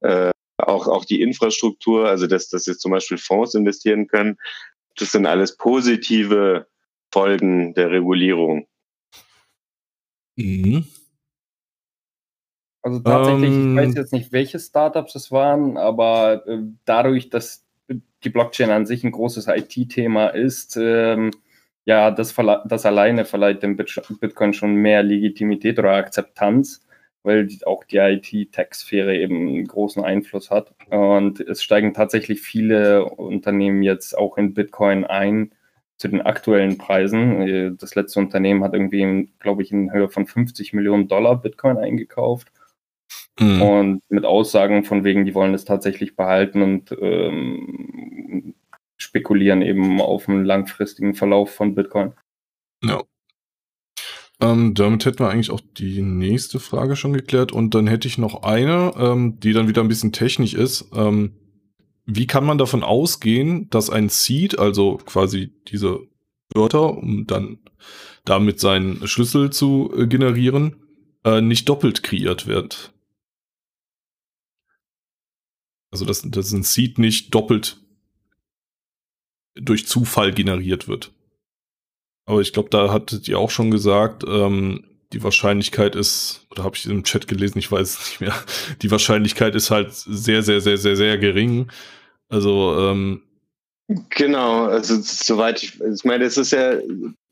[0.00, 4.36] äh, auch, auch die Infrastruktur, also dass, dass jetzt zum Beispiel Fonds investieren können,
[4.96, 6.66] das sind alles positive
[7.12, 8.66] Folgen der Regulierung.
[10.36, 10.86] Mhm.
[12.82, 17.66] Also tatsächlich, ähm, ich weiß jetzt nicht, welche Startups es waren, aber äh, dadurch, dass
[18.24, 21.30] die Blockchain an sich ein großes IT-Thema ist, ähm,
[21.84, 22.34] ja, das,
[22.66, 26.86] das alleine verleiht dem Bitcoin schon mehr Legitimität oder Akzeptanz,
[27.22, 30.74] weil auch die IT-Tech-Sphäre eben einen großen Einfluss hat.
[30.90, 35.52] Und es steigen tatsächlich viele Unternehmen jetzt auch in Bitcoin ein
[35.98, 37.42] zu den aktuellen Preisen.
[37.42, 41.76] Äh, das letzte Unternehmen hat irgendwie, glaube ich, in Höhe von 50 Millionen Dollar Bitcoin
[41.76, 42.50] eingekauft.
[43.38, 43.62] Mhm.
[43.62, 48.54] Und mit Aussagen von wegen, die wollen es tatsächlich behalten und ähm,
[48.96, 52.12] spekulieren eben auf einen langfristigen Verlauf von Bitcoin.
[52.82, 53.02] Ja.
[54.40, 57.50] Ähm, damit hätten wir eigentlich auch die nächste Frage schon geklärt.
[57.50, 60.90] Und dann hätte ich noch eine, ähm, die dann wieder ein bisschen technisch ist.
[60.94, 61.32] Ähm,
[62.10, 66.00] wie kann man davon ausgehen, dass ein Seed, also quasi diese
[66.54, 67.58] Wörter, um dann
[68.24, 70.76] damit seinen Schlüssel zu äh, generieren,
[71.24, 72.94] äh, nicht doppelt kreiert wird?
[75.90, 77.78] Also dass, dass ein Seed nicht doppelt
[79.54, 81.12] durch Zufall generiert wird.
[82.24, 86.76] Aber ich glaube, da hattet ihr auch schon gesagt, ähm, die Wahrscheinlichkeit ist, oder habe
[86.76, 88.34] ich im Chat gelesen, ich weiß es nicht mehr,
[88.82, 91.70] die Wahrscheinlichkeit ist halt sehr, sehr, sehr, sehr, sehr gering.
[92.28, 93.22] Also ähm,
[94.10, 96.78] Genau, also soweit ich, ich meine, es ist ja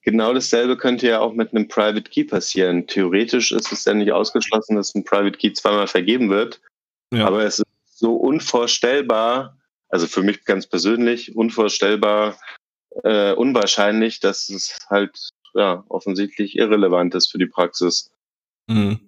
[0.02, 2.86] genau dasselbe könnte ja auch mit einem Private Key passieren.
[2.86, 6.62] Theoretisch ist es ja nicht ausgeschlossen, dass ein Private Key zweimal vergeben wird.
[7.12, 7.26] Ja.
[7.26, 9.58] Aber es ist so unvorstellbar,
[9.90, 12.38] also für mich ganz persönlich, unvorstellbar,
[13.04, 18.10] äh, unwahrscheinlich, dass es halt ja, offensichtlich irrelevant ist für die Praxis.
[18.66, 19.00] Mhm.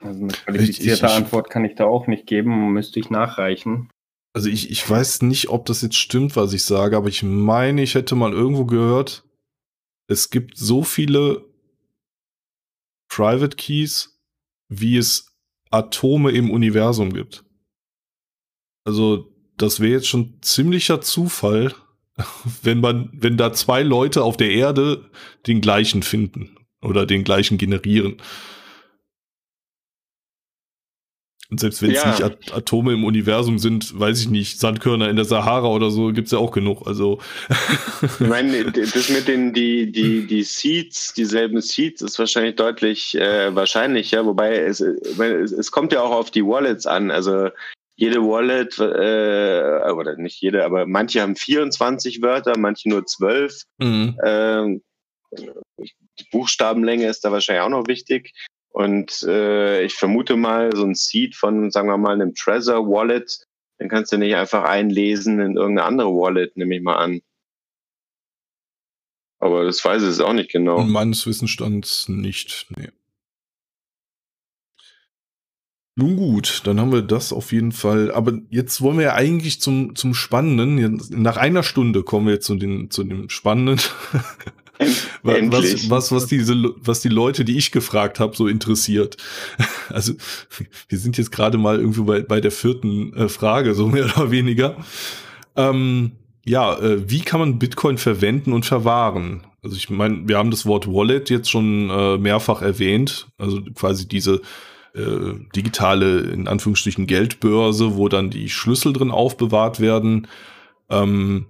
[0.00, 3.90] Also eine qualifizierte ich, ich, Antwort kann ich da auch nicht geben, müsste ich nachreichen.
[4.32, 7.82] Also ich, ich weiß nicht, ob das jetzt stimmt, was ich sage, aber ich meine,
[7.82, 9.24] ich hätte mal irgendwo gehört,
[10.06, 11.44] es gibt so viele
[13.08, 14.20] Private Keys,
[14.68, 15.36] wie es
[15.70, 17.44] Atome im Universum gibt.
[18.84, 21.74] Also, das wäre jetzt schon ziemlicher Zufall,
[22.62, 25.10] wenn man, wenn da zwei Leute auf der Erde
[25.46, 28.16] den gleichen finden oder den gleichen generieren.
[31.50, 32.10] Und selbst wenn es ja.
[32.10, 36.12] nicht At Atome im Universum sind, weiß ich nicht, Sandkörner in der Sahara oder so,
[36.12, 36.86] gibt's ja auch genug.
[36.86, 37.18] Also.
[38.02, 43.54] ich meine, das mit den die, die, die Seeds, dieselben Seeds, ist wahrscheinlich deutlich äh,
[43.54, 47.10] wahrscheinlicher, wobei es, es, kommt ja auch auf die Wallets an.
[47.10, 47.48] Also
[47.96, 53.62] jede Wallet, äh, oder nicht jede, aber manche haben 24 Wörter, manche nur 12.
[53.78, 54.18] Mhm.
[54.24, 54.82] Ähm,
[55.36, 58.32] die Buchstabenlänge ist da wahrscheinlich auch noch wichtig.
[58.70, 63.46] Und äh, ich vermute mal, so ein Seed von, sagen wir mal, einem Trezor Wallet,
[63.80, 67.20] den kannst du nicht einfach einlesen in irgendeine andere Wallet, nehme ich mal an.
[69.38, 70.82] Aber das weiß ich auch nicht genau.
[70.82, 72.90] Meines Wissensstands nicht, nee.
[75.96, 78.12] Nun gut, dann haben wir das auf jeden Fall.
[78.12, 81.02] Aber jetzt wollen wir ja eigentlich zum, zum Spannenden.
[81.10, 83.80] Nach einer Stunde kommen wir jetzt zu, den, zu dem Spannenden.
[85.22, 89.16] was, was, was, diese, was die Leute, die ich gefragt habe, so interessiert.
[89.90, 90.12] Also,
[90.88, 94.30] wir sind jetzt gerade mal irgendwie bei, bei der vierten äh, Frage, so mehr oder
[94.30, 94.76] weniger.
[95.56, 96.12] Ähm,
[96.44, 99.42] ja, äh, wie kann man Bitcoin verwenden und verwahren?
[99.64, 103.28] Also ich meine, wir haben das Wort Wallet jetzt schon äh, mehrfach erwähnt.
[103.36, 104.42] Also quasi diese
[104.94, 110.28] äh, digitale, in Anführungsstrichen, Geldbörse, wo dann die Schlüssel drin aufbewahrt werden
[110.88, 111.46] ähm,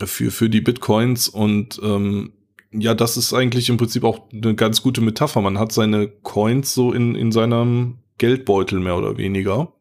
[0.00, 1.28] für, für die Bitcoins.
[1.28, 2.32] Und ähm,
[2.72, 5.40] ja, das ist eigentlich im Prinzip auch eine ganz gute Metapher.
[5.40, 9.72] Man hat seine Coins so in, in seinem Geldbeutel mehr oder weniger.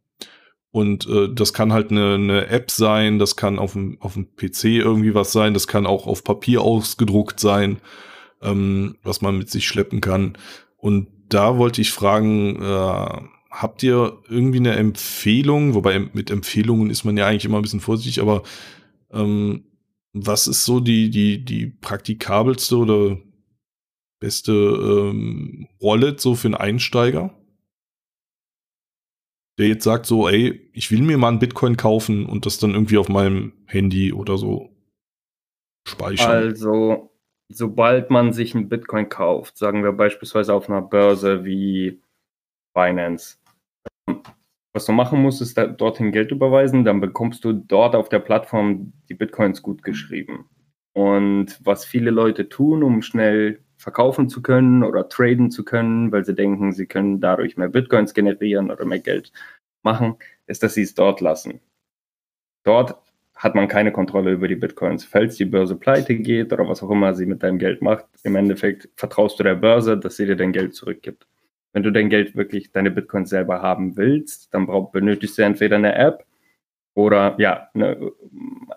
[0.72, 4.36] Und äh, das kann halt eine, eine App sein, das kann auf dem, auf dem
[4.36, 7.82] PC irgendwie was sein, das kann auch auf Papier ausgedruckt sein,
[8.42, 10.38] ähm, was man mit sich schleppen kann.
[10.78, 17.04] Und da wollte ich fragen, äh, habt ihr irgendwie eine Empfehlung, wobei mit Empfehlungen ist
[17.04, 18.44] man ja eigentlich immer ein bisschen vorsichtig, aber
[19.12, 19.66] ähm,
[20.14, 23.18] was ist so die, die, die praktikabelste oder
[24.20, 27.36] beste ähm, Wallet so für einen Einsteiger?
[29.62, 32.72] der jetzt sagt so, ey, ich will mir mal einen Bitcoin kaufen und das dann
[32.72, 34.70] irgendwie auf meinem Handy oder so
[35.88, 36.32] speichern?
[36.32, 37.12] Also,
[37.48, 42.02] sobald man sich einen Bitcoin kauft, sagen wir beispielsweise auf einer Börse wie
[42.74, 43.38] Binance,
[44.74, 48.94] was du machen musst, ist dorthin Geld überweisen, dann bekommst du dort auf der Plattform
[49.10, 50.50] die Bitcoins gut geschrieben.
[50.94, 56.24] Und was viele Leute tun, um schnell verkaufen zu können oder traden zu können, weil
[56.24, 59.32] sie denken, sie können dadurch mehr Bitcoins generieren oder mehr Geld
[59.84, 60.16] machen,
[60.48, 61.60] ist, dass sie es dort lassen.
[62.64, 62.96] Dort
[63.36, 65.04] hat man keine Kontrolle über die Bitcoins.
[65.04, 68.36] Falls die Börse pleite geht oder was auch immer sie mit deinem Geld macht, im
[68.36, 71.26] Endeffekt vertraust du der Börse, dass sie dir dein Geld zurückgibt.
[71.74, 75.78] Wenn du dein Geld wirklich, deine Bitcoins selber haben willst, dann brauch, benötigst du entweder
[75.78, 76.26] eine App
[76.94, 78.12] oder ja, eine,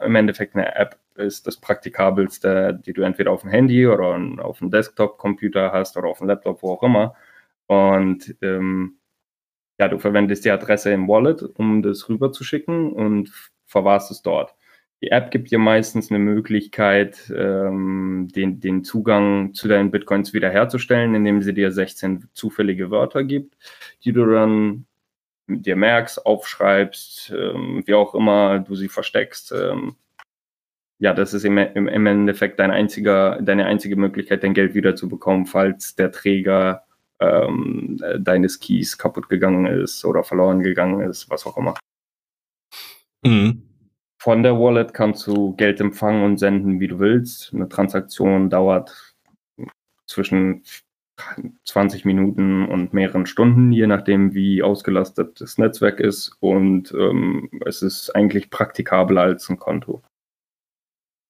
[0.00, 4.58] im Endeffekt eine App ist das praktikabelste, die du entweder auf dem Handy oder auf
[4.58, 7.14] dem Desktop-Computer hast oder auf dem Laptop, wo auch immer.
[7.66, 8.98] Und ähm,
[9.78, 13.32] ja, du verwendest die Adresse im Wallet, um das rüberzuschicken und
[13.66, 14.54] verwahrst es dort.
[15.04, 21.14] Die App gibt dir meistens eine Möglichkeit, ähm, den, den Zugang zu deinen Bitcoins wiederherzustellen,
[21.14, 23.54] indem sie dir 16 zufällige Wörter gibt,
[24.02, 24.86] die du dann
[25.46, 29.52] dir merkst, aufschreibst, ähm, wie auch immer du sie versteckst.
[29.52, 29.96] Ähm,
[30.98, 35.96] ja, das ist im, im, Endeffekt dein einziger, deine einzige Möglichkeit, dein Geld wiederzubekommen, falls
[35.96, 36.86] der Träger
[37.20, 41.74] ähm, deines Keys kaputt gegangen ist oder verloren gegangen ist, was auch immer.
[43.22, 43.73] Mhm.
[44.24, 47.52] Von der Wallet kannst du Geld empfangen und senden, wie du willst.
[47.52, 49.14] Eine Transaktion dauert
[50.06, 50.62] zwischen
[51.66, 56.38] 20 Minuten und mehreren Stunden, je nachdem, wie ausgelastet das Netzwerk ist.
[56.40, 60.02] Und ähm, es ist eigentlich praktikabler als ein Konto.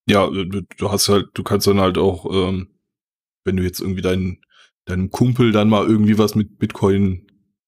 [0.09, 2.69] Ja, du, hast halt, du kannst dann halt auch, ähm,
[3.43, 4.39] wenn du jetzt irgendwie deinen,
[4.85, 7.24] deinem Kumpel dann mal irgendwie was mit Bitcoin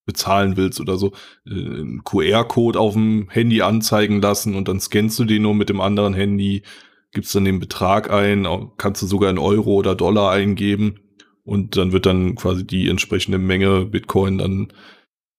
[0.07, 1.11] bezahlen willst oder so,
[1.45, 5.69] äh, einen QR-Code auf dem Handy anzeigen lassen und dann scannst du den nur mit
[5.69, 6.63] dem anderen Handy,
[7.11, 8.47] gibst dann den Betrag ein,
[8.77, 10.99] kannst du sogar in Euro oder Dollar eingeben
[11.43, 14.73] und dann wird dann quasi die entsprechende Menge Bitcoin dann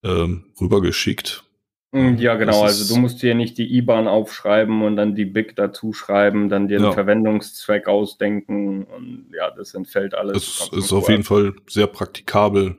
[0.04, 1.44] ähm, rübergeschickt.
[1.92, 2.62] Mm, ja, genau.
[2.62, 6.68] Also du musst dir nicht die IBAN aufschreiben und dann die BIC dazu schreiben, dann
[6.68, 6.92] dir einen ja.
[6.92, 10.70] Verwendungszweck ausdenken und ja, das entfällt alles.
[10.72, 12.76] Es ist auf jeden Fall sehr praktikabel.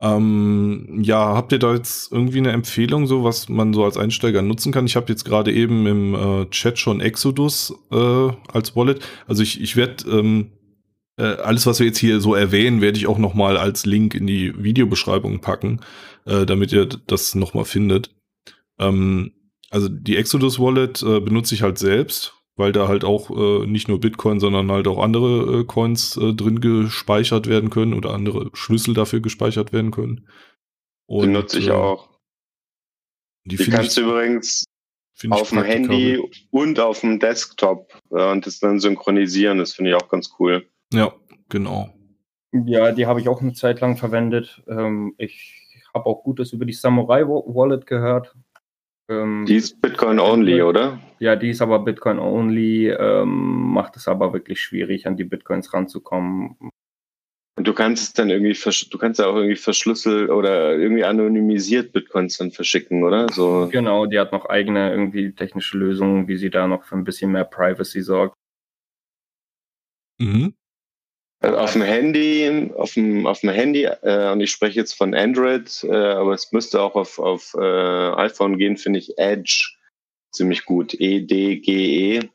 [0.00, 4.42] Ähm, ja, habt ihr da jetzt irgendwie eine Empfehlung, so was man so als Einsteiger
[4.42, 4.86] nutzen kann?
[4.86, 9.00] Ich habe jetzt gerade eben im äh, Chat schon Exodus äh, als Wallet.
[9.26, 10.52] Also ich, ich werde ähm,
[11.16, 14.14] äh, alles, was wir jetzt hier so erwähnen, werde ich auch noch mal als Link
[14.14, 15.80] in die Videobeschreibung packen,
[16.26, 18.10] äh, damit ihr das noch mal findet.
[18.78, 19.32] Ähm,
[19.70, 23.88] also die Exodus Wallet äh, benutze ich halt selbst weil da halt auch äh, nicht
[23.88, 28.50] nur Bitcoin, sondern halt auch andere äh, Coins äh, drin gespeichert werden können oder andere
[28.54, 30.28] Schlüssel dafür gespeichert werden können.
[31.06, 32.08] Und, die nutze ich äh, auch.
[33.44, 34.64] Die, die kannst du übrigens
[35.30, 39.58] auf dem Handy und auf dem Desktop äh, und das dann synchronisieren.
[39.58, 40.68] Das finde ich auch ganz cool.
[40.92, 41.14] Ja,
[41.48, 41.90] genau.
[42.52, 44.62] Ja, die habe ich auch eine Zeit lang verwendet.
[44.66, 48.34] Ähm, ich habe auch Gutes über die Samurai Wallet gehört.
[49.08, 50.98] Ähm, die ist Bitcoin-only, oder?
[51.18, 56.56] Ja, die ist aber Bitcoin-only, ähm, macht es aber wirklich schwierig, an die Bitcoins ranzukommen.
[57.58, 61.92] Und du kannst es dann irgendwie, du kannst ja auch irgendwie verschlüsselt oder irgendwie anonymisiert
[61.92, 63.28] Bitcoins dann verschicken, oder?
[63.32, 63.68] So.
[63.72, 67.32] Genau, die hat noch eigene irgendwie technische Lösungen, wie sie da noch für ein bisschen
[67.32, 68.34] mehr Privacy sorgt.
[70.18, 70.54] Mhm.
[71.40, 75.14] Also auf dem Handy, auf dem, auf dem Handy, äh, und ich spreche jetzt von
[75.14, 77.60] Android, äh, aber es müsste auch auf, auf äh,
[78.14, 79.76] iPhone gehen, finde ich Edge
[80.32, 80.94] ziemlich gut.
[80.94, 82.20] E-D-G-E.
[82.20, 82.28] -E.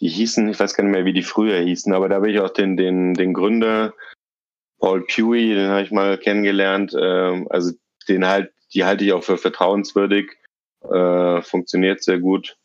[0.00, 2.40] Die hießen, ich weiß gar nicht mehr, wie die früher hießen, aber da habe ich
[2.40, 3.94] auch den, den, den Gründer,
[4.80, 6.94] Paul Pewey, den habe ich mal kennengelernt.
[6.94, 7.72] Äh, also
[8.08, 10.32] den halt, die halte ich auch für vertrauenswürdig.
[10.82, 12.56] Äh, funktioniert sehr gut.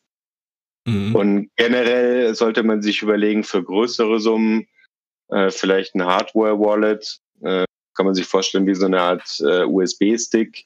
[0.87, 1.15] Mhm.
[1.15, 4.67] Und generell sollte man sich überlegen, für größere Summen
[5.29, 7.65] äh, vielleicht ein Hardware-Wallet, äh,
[7.95, 10.65] kann man sich vorstellen wie so eine Art äh, USB-Stick,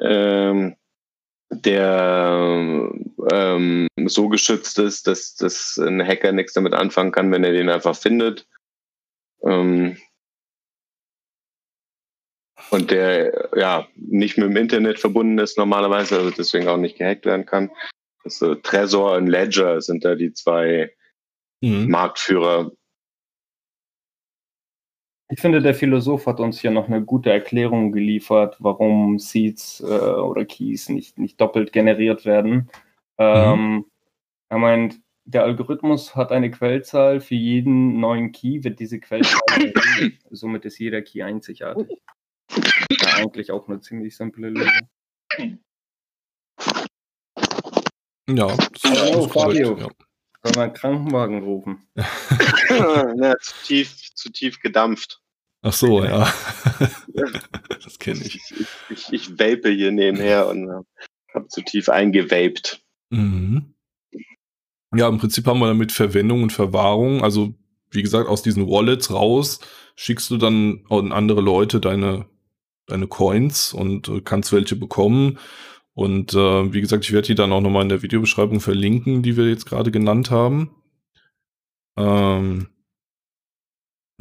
[0.00, 0.76] ähm,
[1.50, 2.90] der
[3.32, 7.70] ähm, so geschützt ist, dass, dass ein Hacker nichts damit anfangen kann, wenn er den
[7.70, 8.46] einfach findet.
[9.42, 9.96] Ähm,
[12.70, 17.24] und der ja nicht mit dem Internet verbunden ist normalerweise, also deswegen auch nicht gehackt
[17.24, 17.70] werden kann.
[18.24, 20.92] Also Trezor und Ledger sind da die zwei
[21.62, 21.88] mhm.
[21.88, 22.72] Marktführer
[25.30, 29.84] ich finde, der Philosoph hat uns hier noch eine gute Erklärung geliefert, warum Seeds äh,
[29.84, 32.70] oder Keys nicht, nicht doppelt generiert werden.
[33.18, 33.84] Ähm, mhm.
[34.48, 37.20] Er meint, der Algorithmus hat eine Quellzahl.
[37.20, 39.38] Für jeden neuen Key wird diese Quellzahl.
[40.30, 41.98] Somit ist jeder Key einzigartig.
[42.50, 44.88] Ja, eigentlich auch eine ziemlich simple Lösung.
[48.30, 49.78] Ja, das ist korrekt, Fabio.
[49.78, 49.88] ja.
[50.42, 51.88] Können wir einen Krankenwagen rufen?
[51.96, 55.20] ja, zu tief, zu tief gedampft.
[55.62, 56.32] Ach so, ja.
[57.84, 58.40] das kenne ich.
[58.90, 60.82] Ich, ich vape hier nebenher und äh,
[61.34, 62.80] habe zu tief eingevaped.
[63.10, 63.74] Mhm.
[64.94, 67.22] Ja, im Prinzip haben wir damit Verwendung und Verwahrung.
[67.22, 67.54] Also,
[67.90, 69.60] wie gesagt, aus diesen Wallets raus
[69.96, 72.26] schickst du dann an andere Leute deine,
[72.86, 75.38] deine Coins und äh, kannst welche bekommen.
[75.98, 79.36] Und äh, wie gesagt, ich werde die dann auch nochmal in der Videobeschreibung verlinken, die
[79.36, 80.70] wir jetzt gerade genannt haben.
[81.96, 82.68] Ähm,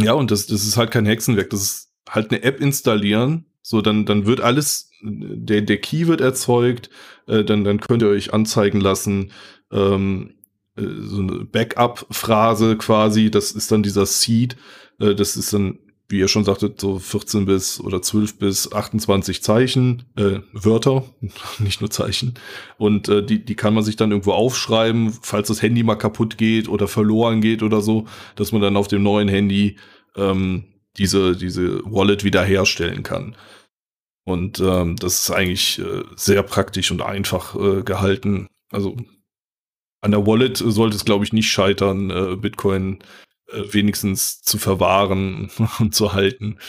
[0.02, 1.52] ja, und das, das ist halt kein Hexenwerk.
[1.52, 3.46] Das ist halt eine App installieren.
[3.62, 6.90] So, dann, dann wird alles, der, der Key wird erzeugt,
[7.28, 9.32] äh, dann, dann könnt ihr euch anzeigen lassen,
[9.72, 10.34] ähm,
[10.78, 14.58] äh, so eine Backup-Phrase quasi, das ist dann dieser Seed,
[15.00, 15.78] äh, das ist dann,
[16.10, 21.04] wie ihr schon sagtet, so 14 bis oder 12 bis 28 Zeichen, äh, Wörter,
[21.60, 22.36] nicht nur Zeichen.
[22.78, 26.38] Und äh, die, die kann man sich dann irgendwo aufschreiben, falls das Handy mal kaputt
[26.38, 29.78] geht oder verloren geht oder so, dass man dann auf dem neuen Handy
[30.16, 30.66] ähm,
[30.98, 33.36] diese, diese Wallet wiederherstellen kann.
[34.26, 38.48] Und ähm, das ist eigentlich äh, sehr praktisch und einfach äh, gehalten.
[38.72, 38.98] Also
[40.02, 43.00] an der Wallet sollte es, glaube ich, nicht scheitern, äh, Bitcoin
[43.52, 46.60] wenigstens zu verwahren und zu halten.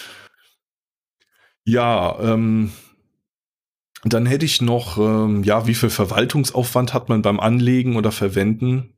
[1.64, 2.72] Ja, ähm,
[4.05, 8.95] dann hätte ich noch, ähm, ja, wie viel Verwaltungsaufwand hat man beim Anlegen oder Verwenden?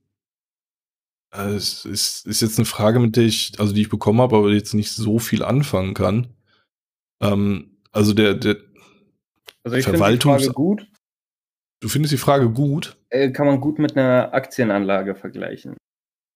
[1.32, 4.36] Äh, Es ist, ist jetzt eine Frage, mit der ich, also die ich bekommen habe,
[4.36, 6.28] aber jetzt nicht so viel anfangen kann.
[7.22, 8.56] Ähm, also der, der,
[9.64, 10.86] Also ich finde die Verwaltungs- Frage gut.
[11.80, 12.96] du findest die Frage gut?
[13.08, 15.76] Äh, kann man gut mit einer Aktienanlage vergleichen.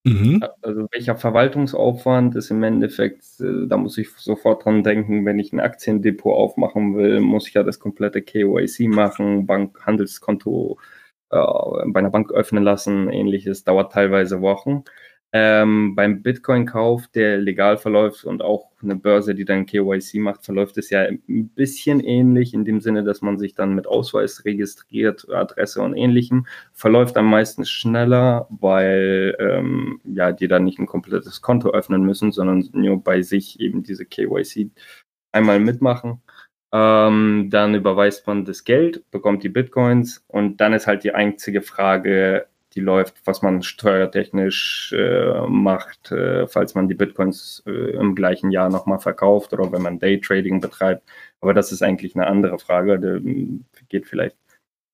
[0.06, 0.44] Mhm.
[0.60, 5.52] Also welcher Verwaltungsaufwand ist im Endeffekt, äh, da muss ich sofort dran denken, wenn ich
[5.52, 10.78] ein Aktiendepot aufmachen will, muss ich ja das komplette KYC machen, Bank, Handelskonto
[11.30, 11.38] äh,
[11.86, 14.84] bei einer Bank öffnen lassen, ähnliches, dauert teilweise Wochen.
[15.36, 20.78] Ähm, beim Bitcoin-Kauf, der legal verläuft und auch eine Börse, die dann KYC macht, verläuft
[20.78, 25.28] es ja ein bisschen ähnlich, in dem Sinne, dass man sich dann mit Ausweis registriert,
[25.28, 26.46] Adresse und ähnlichem.
[26.72, 32.30] Verläuft am meisten schneller, weil ähm, ja, die dann nicht ein komplettes Konto öffnen müssen,
[32.30, 34.70] sondern nur bei sich eben diese KYC
[35.32, 36.22] einmal mitmachen.
[36.72, 41.60] Ähm, dann überweist man das Geld, bekommt die Bitcoins und dann ist halt die einzige
[41.60, 48.14] Frage, die läuft, was man steuertechnisch äh, macht, äh, falls man die Bitcoins äh, im
[48.14, 51.08] gleichen Jahr nochmal verkauft oder wenn man Daytrading betreibt.
[51.40, 54.36] Aber das ist eigentlich eine andere Frage, die geht vielleicht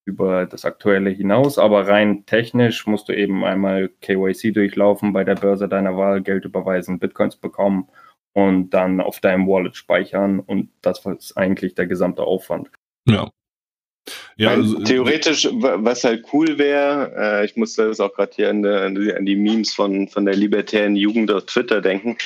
[0.05, 5.35] über das Aktuelle hinaus, aber rein technisch musst du eben einmal KYC durchlaufen, bei der
[5.35, 7.87] Börse deiner Wahl Geld überweisen, Bitcoins bekommen
[8.33, 12.71] und dann auf deinem Wallet speichern und das ist eigentlich der gesamte Aufwand.
[13.07, 13.29] Ja.
[14.37, 18.49] Ja, also, theoretisch, wa- was halt cool wäre, äh, ich musste das auch gerade hier
[18.49, 22.17] an, der- an, die, an die Memes von, von der libertären Jugend auf Twitter denken.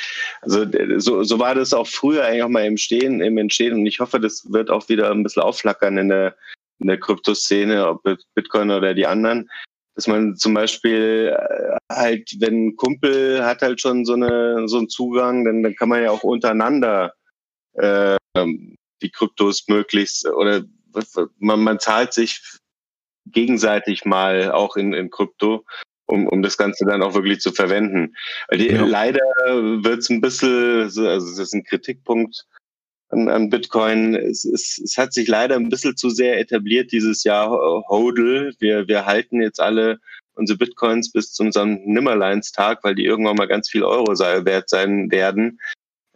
[0.41, 0.65] Also
[0.97, 3.99] so, so war das auch früher eigentlich auch mal im Stehen, im Entstehen und ich
[3.99, 6.35] hoffe, das wird auch wieder ein bisschen aufflackern in der,
[6.79, 8.03] in der Kryptoszene, ob
[8.35, 9.49] Bitcoin oder die anderen.
[9.95, 14.77] Dass man zum Beispiel äh, halt, wenn ein Kumpel hat halt schon so, eine, so
[14.77, 17.13] einen Zugang, dann, dann kann man ja auch untereinander
[17.73, 18.15] äh,
[19.01, 20.63] die Kryptos möglichst oder
[21.39, 22.41] man, man zahlt sich
[23.27, 25.65] gegenseitig mal auch in, in Krypto,
[26.05, 28.15] um, um das Ganze dann auch wirklich zu verwenden.
[28.53, 28.85] Die, Ja.
[28.85, 29.19] Leider
[29.83, 32.45] wird es ein bisschen, so- also das ist ein Kritikpunkt
[33.09, 34.15] an, an Bitcoin.
[34.15, 37.49] Es, es, es hat sich leider ein bisschen zu sehr etabliert dieses Jahr
[37.89, 38.53] Hodl.
[38.59, 39.99] Wir, wir halten jetzt alle
[40.35, 45.09] unsere Bitcoins bis zu unserem Nimmerleinstag, weil die irgendwann mal ganz viel Euro wert sein
[45.09, 45.59] werden.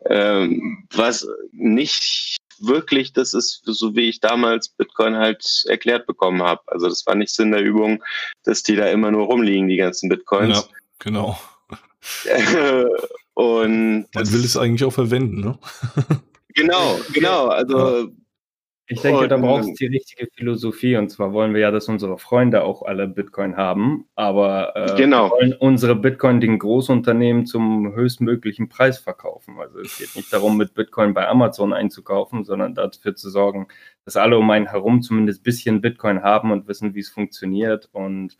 [0.06, 6.61] Ähm, was nicht wirklich das ist, so wie ich damals Bitcoin halt erklärt bekommen habe.
[6.68, 8.03] Also das war nicht Sinn der Übung,
[8.44, 10.69] dass die da immer nur rumliegen, die ganzen ja, Bitcoins.
[10.99, 11.40] genau.
[13.34, 15.60] Und Man will es eigentlich auch verwenden, ne?
[16.56, 17.48] genau, genau.
[17.48, 18.10] Also
[18.91, 20.97] Ich denke, da brauchst du die richtige Philosophie.
[20.97, 24.05] Und zwar wollen wir ja, dass unsere Freunde auch alle Bitcoin haben.
[24.15, 25.27] Aber äh, Genau.
[25.27, 29.57] wir wollen unsere Bitcoin den Großunternehmen zum höchstmöglichen Preis verkaufen.
[29.59, 33.67] Also es geht nicht darum, mit Bitcoin bei Amazon einzukaufen, sondern dafür zu sorgen,
[34.05, 37.89] dass alle um einen herum zumindest ein bisschen Bitcoin haben und wissen, wie es funktioniert.
[37.91, 38.37] Und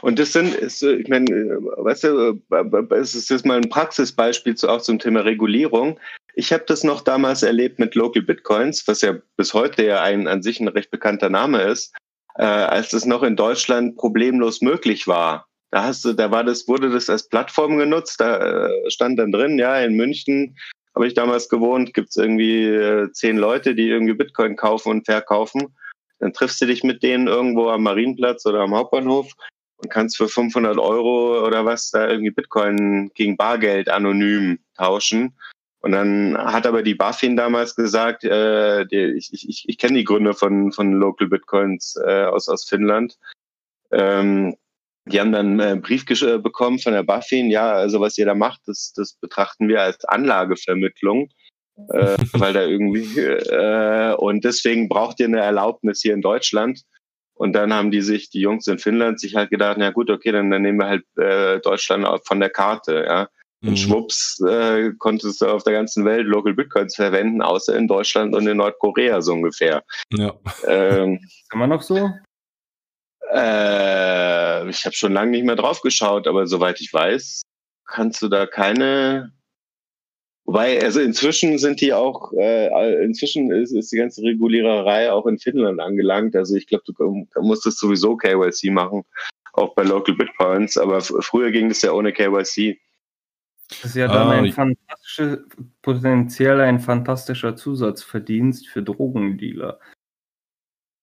[0.00, 3.58] Und das sind, ist, äh, ich meine, äh, weißt du, äh, es ist jetzt mal
[3.58, 6.00] ein Praxisbeispiel zu, auch zum Thema Regulierung.
[6.36, 10.26] Ich habe das noch damals erlebt mit Local Bitcoins, was ja bis heute ja ein
[10.26, 11.94] an sich ein recht bekannter Name ist,
[12.36, 15.46] äh, als es noch in Deutschland problemlos möglich war.
[15.70, 19.32] Da hast du, da war das, wurde das als Plattform genutzt, da äh, stand dann
[19.32, 20.56] drin, ja, in München
[20.94, 25.06] habe ich damals gewohnt, gibt es irgendwie äh, zehn Leute, die irgendwie Bitcoin kaufen und
[25.06, 25.74] verkaufen.
[26.20, 29.32] Dann triffst du dich mit denen irgendwo am Marienplatz oder am Hauptbahnhof
[29.78, 35.34] und kannst für 500 Euro oder was da irgendwie Bitcoin gegen Bargeld anonym tauschen.
[35.84, 40.04] Und dann hat aber die Buffin damals gesagt, äh, die, ich, ich, ich kenne die
[40.04, 43.18] Gründe von, von Local Bitcoins äh, aus, aus Finnland.
[43.92, 44.56] Ähm,
[45.04, 48.34] die haben dann einen Brief äh, bekommen von der Buffin, ja, also was ihr da
[48.34, 51.28] macht, das, das betrachten wir als Anlagevermittlung,
[51.90, 56.80] äh, weil da irgendwie, äh, und deswegen braucht ihr eine Erlaubnis hier in Deutschland.
[57.34, 60.32] Und dann haben die sich, die Jungs in Finnland, sich halt gedacht, na gut, okay,
[60.32, 63.28] dann, dann nehmen wir halt äh, Deutschland von der Karte, ja.
[63.64, 63.76] Und mhm.
[63.76, 68.46] schwupps äh, konntest du auf der ganzen Welt Local Bitcoins verwenden, außer in Deutschland und
[68.46, 69.82] in Nordkorea so ungefähr.
[70.10, 70.34] Ja.
[70.66, 71.18] Ähm,
[71.52, 72.10] Immer noch so?
[73.32, 77.40] Äh, ich habe schon lange nicht mehr drauf geschaut, aber soweit ich weiß,
[77.86, 79.32] kannst du da keine.
[80.44, 85.38] Wobei, also inzwischen sind die auch, äh, inzwischen ist, ist die ganze Reguliererei auch in
[85.38, 86.36] Finnland angelangt.
[86.36, 89.04] Also ich glaube, du, du musstest sowieso KYC machen,
[89.54, 92.78] auch bei Local Bitcoins, aber früher ging das ja ohne KYC.
[93.68, 95.38] Das ist ja dann ah, ein fantastischer,
[95.82, 99.80] potenziell ein fantastischer Zusatzverdienst für Drogendealer.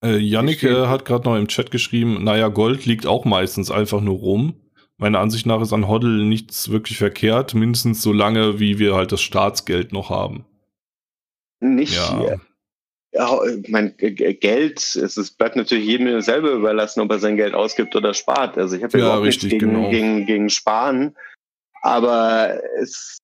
[0.03, 4.01] Äh, Yannick äh, hat gerade noch im Chat geschrieben, naja, Gold liegt auch meistens einfach
[4.01, 4.55] nur rum.
[4.97, 9.11] Meiner Ansicht nach ist an Hoddle nichts wirklich verkehrt, mindestens so lange, wie wir halt
[9.11, 10.45] das Staatsgeld noch haben.
[11.59, 12.39] Nicht ja.
[13.13, 17.93] Ja, mein Geld, es, es bleibt natürlich jedem selber überlassen, ob er sein Geld ausgibt
[17.95, 18.57] oder spart.
[18.57, 19.89] Also ich habe ja, überhaupt richtig, nichts gegen, genau.
[19.89, 21.15] gegen, gegen Sparen.
[21.81, 23.17] Aber es,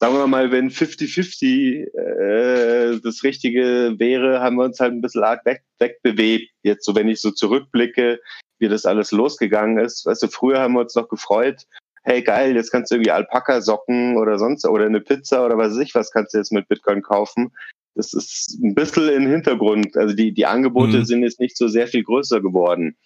[0.00, 5.22] sagen wir mal, wenn 50-50 äh, das Richtige wäre, haben wir uns halt ein bisschen
[5.22, 6.52] arg weg, wegbewegt.
[6.62, 8.20] Jetzt so, wenn ich so zurückblicke,
[8.58, 10.06] wie das alles losgegangen ist.
[10.06, 11.66] Weißt du, früher haben wir uns noch gefreut,
[12.04, 15.80] hey geil, jetzt kannst du irgendwie Alpaka-Socken oder sonst oder eine Pizza oder was weiß
[15.80, 17.52] ich was kannst du jetzt mit Bitcoin kaufen.
[17.94, 19.96] Das ist ein bisschen im Hintergrund.
[19.96, 21.04] Also die, die Angebote mhm.
[21.04, 22.96] sind jetzt nicht so sehr viel größer geworden.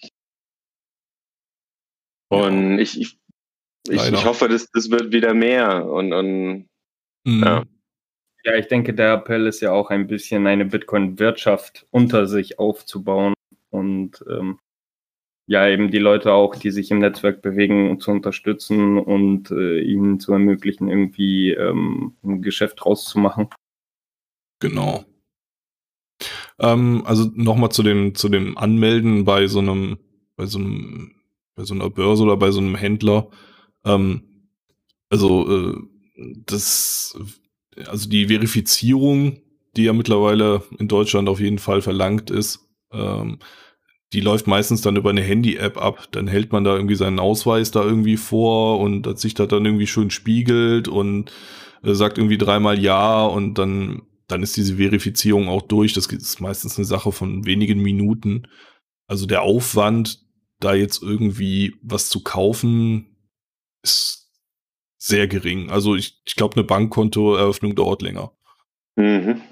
[2.28, 3.18] Und ich, ich
[3.88, 5.86] ich, ich, hoffe, das, das wird wieder mehr.
[5.86, 6.68] Und, und
[7.24, 7.42] mhm.
[7.42, 7.64] ja.
[8.44, 13.34] ja, ich denke, der Appell ist ja auch ein bisschen eine Bitcoin-Wirtschaft unter sich aufzubauen
[13.70, 14.58] und ähm,
[15.48, 20.20] ja, eben die Leute auch, die sich im Netzwerk bewegen, zu unterstützen und äh, ihnen
[20.20, 23.48] zu ermöglichen, irgendwie ähm, ein Geschäft rauszumachen.
[24.60, 25.04] Genau.
[26.58, 29.98] Ähm, also nochmal zu dem, zu dem Anmelden bei so einem,
[30.36, 31.14] bei so einem,
[31.54, 33.30] bei so einer Börse oder bei so einem Händler.
[33.88, 34.22] Ähm,
[35.10, 35.74] also äh,
[36.46, 37.18] das,
[37.86, 39.40] also die Verifizierung,
[39.76, 43.38] die ja mittlerweile in Deutschland auf jeden Fall verlangt ist, ähm,
[44.12, 46.08] die läuft meistens dann über eine Handy-App ab.
[46.12, 49.66] Dann hält man da irgendwie seinen Ausweis da irgendwie vor und dass sich das dann
[49.66, 51.30] irgendwie schön spiegelt und
[51.82, 55.92] äh, sagt irgendwie dreimal ja und dann, dann ist diese Verifizierung auch durch.
[55.92, 58.46] Das ist meistens eine Sache von wenigen Minuten.
[59.06, 60.24] Also der Aufwand,
[60.60, 63.17] da jetzt irgendwie was zu kaufen,
[63.82, 64.30] ist
[64.98, 65.70] sehr gering.
[65.70, 68.32] Also ich, ich glaube, eine Bankkontoeröffnung dauert länger.
[68.96, 69.42] Mhm.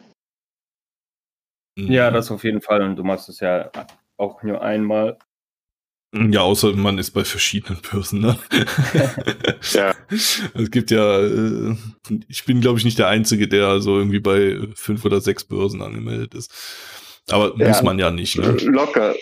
[1.76, 1.90] mhm.
[1.92, 2.82] Ja, das auf jeden Fall.
[2.82, 3.70] Und du machst es ja
[4.16, 5.18] auch nur einmal.
[6.14, 8.38] Ja, außer man ist bei verschiedenen Börsen, ne?
[9.72, 9.94] ja.
[10.08, 11.76] Es gibt ja, äh,
[12.28, 15.82] ich bin, glaube ich, nicht der Einzige, der so irgendwie bei fünf oder sechs Börsen
[15.82, 17.22] angemeldet ist.
[17.28, 18.52] Aber ja, muss man ja nicht, ne?
[18.52, 19.14] Locker,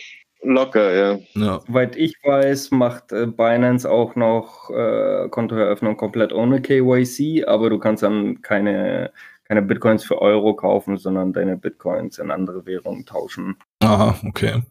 [0.44, 1.18] Locker, ja.
[1.34, 1.60] ja.
[1.66, 7.78] Soweit ich weiß, macht äh, Binance auch noch äh, Kontoeröffnung komplett ohne KYC, aber du
[7.78, 9.12] kannst dann keine,
[9.48, 13.56] keine Bitcoins für Euro kaufen, sondern deine Bitcoins in andere Währungen tauschen.
[13.80, 14.62] Aha, okay.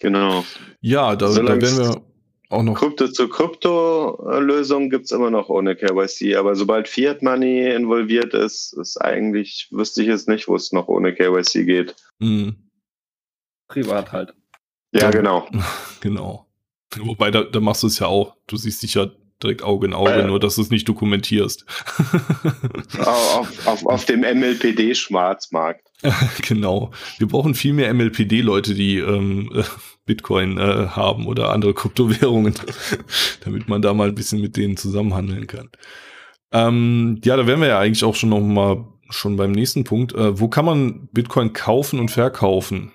[0.00, 0.44] Genau.
[0.80, 2.02] Ja, da, da werden wir
[2.50, 2.74] auch noch.
[2.74, 8.74] Krypto zu Krypto-Lösung gibt es immer noch ohne KYC, aber sobald Fiat Money involviert ist,
[8.74, 11.96] ist eigentlich, wüsste ich es nicht, wo es noch ohne KYC geht.
[12.18, 12.56] Mhm.
[13.74, 14.34] Privat halt.
[14.92, 15.48] Ja, genau.
[16.00, 16.46] Genau.
[16.98, 18.36] Wobei, da, da machst du es ja auch.
[18.46, 19.06] Du siehst dich ja
[19.42, 21.64] direkt Auge in Auge, äh, nur dass du es nicht dokumentierst.
[22.98, 25.88] auf, auf, auf dem MLPD-Schwarzmarkt.
[26.46, 26.90] genau.
[27.16, 29.62] Wir brauchen viel mehr MLPD-Leute, die ähm, äh,
[30.04, 32.54] Bitcoin äh, haben oder andere Kryptowährungen,
[33.44, 35.70] damit man da mal ein bisschen mit denen zusammenhandeln kann.
[36.52, 40.14] Ähm, ja, da wären wir ja eigentlich auch schon noch mal schon beim nächsten Punkt.
[40.14, 42.92] Äh, wo kann man Bitcoin kaufen und verkaufen?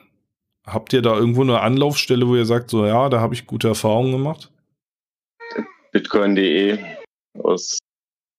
[0.74, 3.68] Habt ihr da irgendwo eine Anlaufstelle, wo ihr sagt, so ja, da habe ich gute
[3.68, 4.52] Erfahrungen gemacht?
[5.92, 6.78] Bitcoin.de
[7.40, 7.80] aus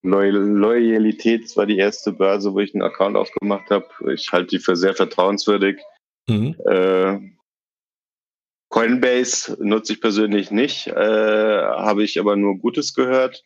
[0.03, 3.87] Loyalität war die erste Börse, wo ich einen Account aufgemacht habe.
[4.13, 5.81] Ich halte die für sehr vertrauenswürdig.
[6.29, 6.57] Mhm.
[6.65, 7.19] Äh,
[8.71, 13.43] Coinbase nutze ich persönlich nicht, äh, habe ich aber nur Gutes gehört.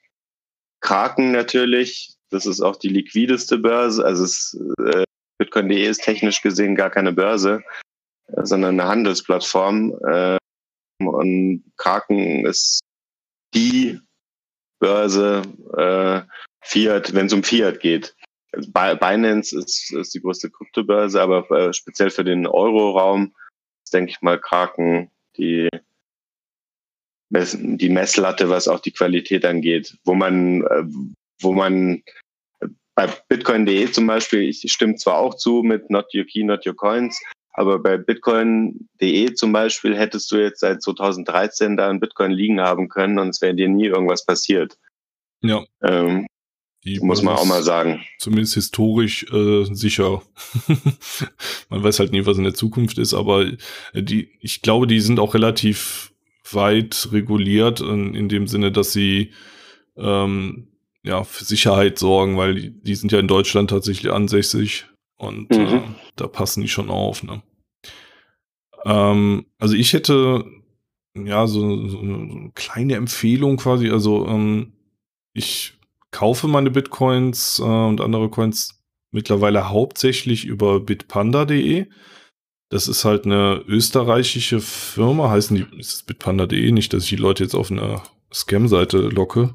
[0.80, 4.04] Kraken natürlich, Das ist auch die liquideste Börse.
[4.04, 5.04] Also es, äh,
[5.38, 7.62] Bitcoin.de ist technisch gesehen gar keine Börse,
[8.42, 9.94] sondern eine Handelsplattform.
[10.06, 10.38] Äh,
[11.00, 12.80] und Kraken ist
[13.54, 14.00] die
[14.80, 15.42] Börse
[15.76, 16.22] äh,
[16.62, 18.14] Fiat, wenn es um Fiat geht.
[18.52, 23.34] Binance ist, ist die größte Kryptobörse, aber äh, speziell für den Euro-Raum
[23.84, 25.68] ist, denke ich mal, Kraken die,
[27.30, 30.84] die Messlatte, was auch die Qualität angeht, wo man, äh,
[31.40, 32.02] wo man
[32.94, 36.76] bei Bitcoin.de zum Beispiel, ich stimme zwar auch zu mit Not Your Key, Not Your
[36.76, 37.20] Coins,
[37.54, 42.88] aber bei Bitcoin.de zum Beispiel hättest du jetzt seit 2013 da ein Bitcoin liegen haben
[42.88, 44.76] können und es wäre dir nie irgendwas passiert.
[45.40, 45.64] Ja.
[45.82, 46.26] Ähm,
[47.00, 48.04] muss man auch mal sagen.
[48.18, 50.22] Zumindest historisch äh, sicher.
[51.70, 53.46] man weiß halt nie, was in der Zukunft ist, aber
[53.94, 56.12] die, ich glaube, die sind auch relativ
[56.50, 59.30] weit reguliert in, in dem Sinne, dass sie
[59.96, 60.68] ähm,
[61.04, 65.66] ja, für Sicherheit sorgen, weil die, die sind ja in Deutschland tatsächlich ansässig und mhm.
[65.66, 65.82] äh,
[66.16, 67.22] da passen die schon auf.
[67.22, 67.42] Ne?
[68.84, 70.44] Ähm, also ich hätte
[71.16, 73.90] ja so, so eine kleine Empfehlung quasi.
[73.90, 74.72] Also ähm,
[75.32, 75.74] ich
[76.10, 81.86] kaufe meine Bitcoins äh, und andere Coins mittlerweile hauptsächlich über bitpanda.de.
[82.70, 87.16] Das ist halt eine österreichische Firma, heißen die, ist es bitpanda.de, nicht, dass ich die
[87.16, 89.54] Leute jetzt auf eine Scam-Seite locke.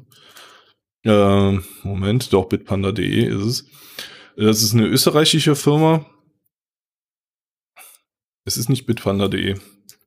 [1.03, 3.65] Äh, Moment, doch, bitpanda.de ist es.
[4.35, 6.05] Das ist eine österreichische Firma.
[8.45, 9.55] Es ist nicht bitpanda.de.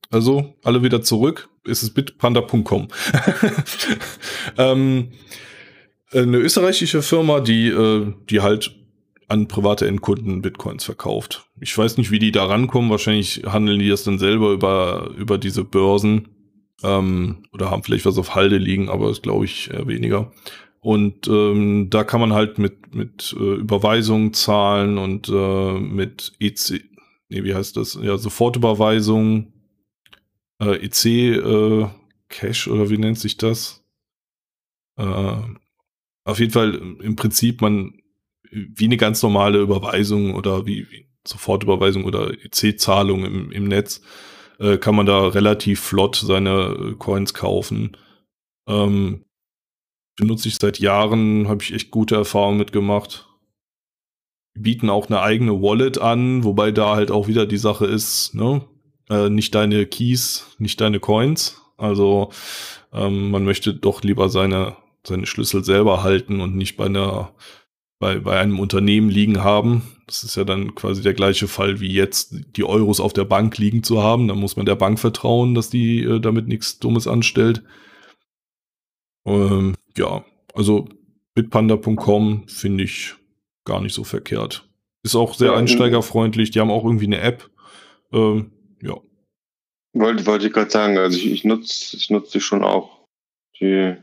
[0.09, 1.49] Also, alle wieder zurück.
[1.65, 2.87] Es ist bitpanda.com.
[4.57, 5.11] ähm,
[6.11, 8.75] eine österreichische Firma, die, äh, die halt
[9.27, 11.45] an private Endkunden Bitcoins verkauft.
[11.59, 12.91] Ich weiß nicht, wie die da rankommen.
[12.91, 16.29] Wahrscheinlich handeln die das dann selber über, über diese Börsen
[16.83, 20.31] ähm, oder haben vielleicht was auf Halde liegen, aber das glaube ich eher weniger.
[20.83, 26.83] Und ähm, da kann man halt mit, mit äh, Überweisungen zahlen und äh, mit EC,
[27.29, 27.97] nee, wie heißt das?
[28.01, 29.53] Ja, Sofortüberweisung,
[30.61, 31.87] äh, EC äh,
[32.27, 33.85] Cash oder wie nennt sich das?
[34.97, 35.37] Äh,
[36.25, 38.01] auf jeden Fall im Prinzip man
[38.51, 44.01] wie eine ganz normale Überweisung oder wie, wie Sofortüberweisung oder EC-Zahlung im, im Netz
[44.59, 47.95] äh, kann man da relativ flott seine Coins kaufen.
[48.67, 49.23] Ähm,
[50.15, 53.27] benutze ich seit Jahren, habe ich echt gute Erfahrungen mitgemacht.
[54.53, 58.63] Bieten auch eine eigene Wallet an, wobei da halt auch wieder die Sache ist, ne?
[59.09, 61.61] Äh, nicht deine Keys, nicht deine Coins.
[61.77, 62.31] Also
[62.93, 67.33] ähm, man möchte doch lieber seine, seine Schlüssel selber halten und nicht bei einer
[68.03, 69.83] bei, bei einem Unternehmen liegen haben.
[70.07, 73.57] Das ist ja dann quasi der gleiche Fall wie jetzt die Euros auf der Bank
[73.57, 74.27] liegen zu haben.
[74.27, 77.63] Da muss man der Bank vertrauen, dass die äh, damit nichts Dummes anstellt.
[79.25, 80.87] Ähm, ja, also
[81.35, 83.15] bitpanda.com finde ich
[83.65, 84.67] gar nicht so verkehrt.
[85.03, 86.51] Ist auch sehr ja, einsteigerfreundlich.
[86.51, 87.49] Die haben auch irgendwie eine App.
[88.11, 88.51] Ähm,
[88.81, 88.97] ja.
[89.93, 93.05] Wollte, wollte ich gerade sagen, also ich, ich nutze ich nutz die schon auch.
[93.59, 93.95] Die,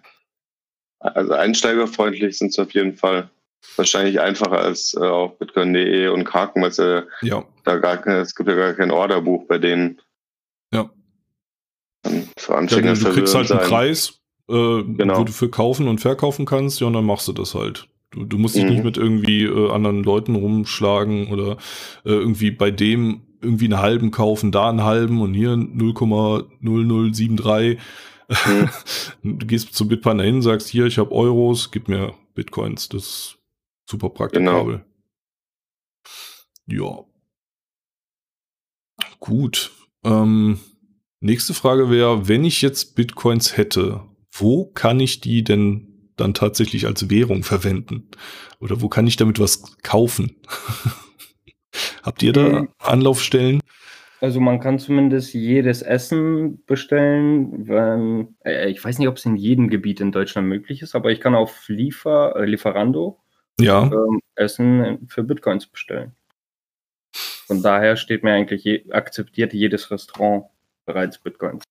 [0.99, 3.31] also einsteigerfreundlich sind sie auf jeden Fall.
[3.77, 7.45] Wahrscheinlich einfacher als äh, auf bitcoin.de und Kraken, weil äh, ja.
[7.65, 10.01] da gar, es gibt ja gar kein Orderbuch bei denen.
[10.73, 10.91] Ja.
[12.39, 14.20] Für Anfänger ja, du, du kriegst halt einen Preis,
[14.51, 15.19] äh, genau.
[15.19, 17.89] wo du für kaufen und verkaufen kannst, ja, und dann machst du das halt.
[18.11, 18.71] Du, du musst dich mhm.
[18.71, 21.59] nicht mit irgendwie äh, anderen Leuten rumschlagen oder
[22.05, 27.79] äh, irgendwie bei dem irgendwie einen halben kaufen, da einen halben und hier 0,0073.
[29.23, 29.23] Mhm.
[29.39, 32.89] du gehst zu Bitpanda hin, sagst hier, ich habe Euros, gib mir Bitcoins.
[32.89, 33.39] Das ist
[33.89, 34.85] super praktikabel.
[36.67, 36.67] Genau.
[36.67, 37.05] Ja.
[39.21, 39.71] Gut.
[40.05, 40.59] Ähm,
[41.21, 44.03] nächste Frage wäre, wenn ich jetzt Bitcoins hätte,
[44.33, 48.09] wo kann ich die denn dann tatsächlich als Währung verwenden?
[48.61, 50.37] Oder wo kann ich damit was kaufen?
[52.03, 53.61] Habt ihr da ähm, Anlaufstellen?
[54.21, 57.67] Also man kann zumindest jedes Essen bestellen.
[57.67, 61.11] Wenn, äh, ich weiß nicht, ob es in jedem Gebiet in Deutschland möglich ist, aber
[61.11, 63.23] ich kann auf Liefer, äh, Lieferando
[63.59, 63.85] ja.
[63.85, 66.15] ähm, Essen für Bitcoins bestellen.
[67.47, 70.45] Von daher steht mir eigentlich, je, akzeptiert jedes Restaurant
[70.85, 71.65] bereits Bitcoins.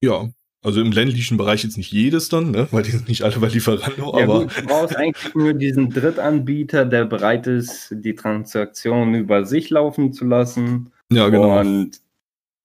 [0.00, 0.28] Ja,
[0.68, 2.68] also im ländlichen Bereich jetzt nicht jedes dann, ne?
[2.70, 4.18] weil die sind nicht alle bei Lieferando.
[4.18, 9.46] Ja, aber gut, du brauchst eigentlich nur diesen Drittanbieter, der bereit ist, die Transaktion über
[9.46, 10.92] sich laufen zu lassen.
[11.10, 11.58] Ja, genau.
[11.58, 12.00] Und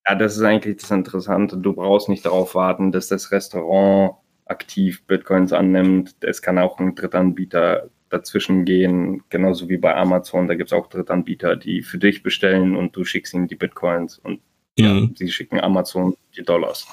[0.06, 1.56] ja, das ist eigentlich das Interessante.
[1.56, 4.16] Du brauchst nicht darauf warten, dass das Restaurant
[4.46, 6.16] aktiv Bitcoins annimmt.
[6.20, 10.50] Es kann auch ein Drittanbieter dazwischen gehen, genauso wie bei Amazon.
[10.50, 14.20] Da gibt es auch Drittanbieter, die für dich bestellen und du schickst ihnen die Bitcoins
[14.20, 14.42] und
[14.78, 14.86] mhm.
[14.86, 16.86] ja, sie schicken Amazon die Dollars.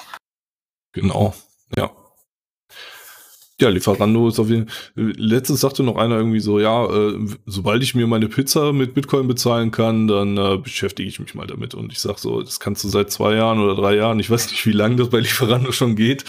[0.93, 1.35] Genau,
[1.77, 1.91] ja.
[3.61, 5.13] Ja, Lieferando ist auf jeden Fall.
[5.19, 9.29] Letztens sagte noch einer irgendwie so, ja, äh, sobald ich mir meine Pizza mit Bitcoin
[9.29, 11.75] bezahlen kann, dann äh, beschäftige ich mich mal damit.
[11.75, 14.19] Und ich sag so, das kannst du seit zwei Jahren oder drei Jahren.
[14.19, 16.25] Ich weiß nicht, wie lange das bei Lieferando schon geht.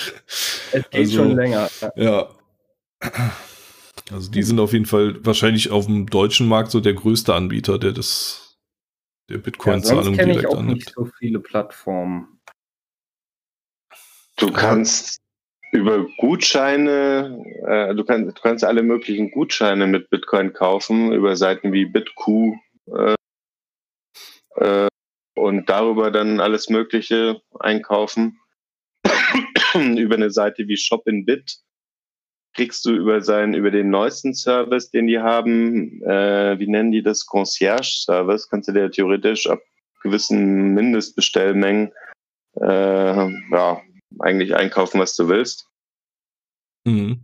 [0.73, 1.69] Es geht also, schon länger.
[1.95, 2.27] Ja.
[4.11, 7.79] Also die sind auf jeden Fall wahrscheinlich auf dem deutschen Markt so der größte Anbieter,
[7.79, 8.57] der das,
[9.29, 10.79] der Bitcoin-Zahlung ja, direkt ich auch annimmt.
[10.79, 12.40] nicht so viele Plattformen.
[14.41, 15.21] Du kannst
[15.71, 21.71] über Gutscheine, äh, du, kannst, du kannst alle möglichen Gutscheine mit Bitcoin kaufen, über Seiten
[21.73, 22.55] wie BitQ
[22.87, 23.15] äh,
[24.55, 24.87] äh,
[25.35, 28.39] und darüber dann alles Mögliche einkaufen.
[29.75, 31.59] über eine Seite wie Shop in Bit
[32.55, 37.03] kriegst du über seinen, über den neuesten Service, den die haben, äh, wie nennen die
[37.03, 39.59] das, Concierge-Service, kannst du dir theoretisch ab
[40.01, 41.93] gewissen Mindestbestellmengen
[42.59, 43.81] äh, ja,
[44.19, 45.67] eigentlich einkaufen, was du willst.
[46.85, 47.21] Mhm.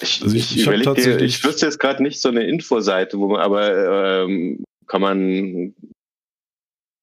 [0.00, 3.28] Ich, also ich, ich, ich dir, ich wüsste jetzt gerade nicht so eine Infoseite, wo
[3.28, 5.74] man, aber ähm, kann man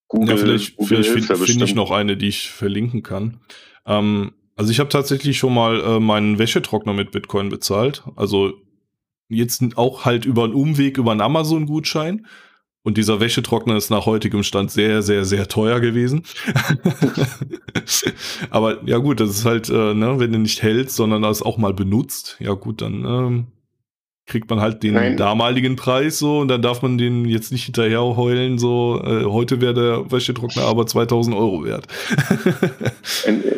[0.08, 3.42] Google, ja, vielleicht, Google vielleicht finde find ich noch eine, die ich verlinken kann.
[3.86, 8.04] Ähm, also ich habe tatsächlich schon mal äh, meinen Wäschetrockner mit Bitcoin bezahlt.
[8.16, 8.54] Also
[9.30, 12.26] jetzt auch halt über einen Umweg über einen Amazon-Gutschein.
[12.88, 16.24] Und dieser Wäschetrockner ist nach heutigem Stand sehr, sehr, sehr teuer gewesen.
[18.50, 21.58] Aber ja gut, das ist halt, äh, ne, wenn du nicht hältst, sondern das auch
[21.58, 23.48] mal benutzt, ja gut, dann ähm,
[24.26, 25.18] kriegt man halt den Nein.
[25.18, 29.60] damaligen Preis so und dann darf man den jetzt nicht hinterher heulen, so äh, heute
[29.60, 31.88] wäre der Wäschetrockner aber 2000 Euro wert.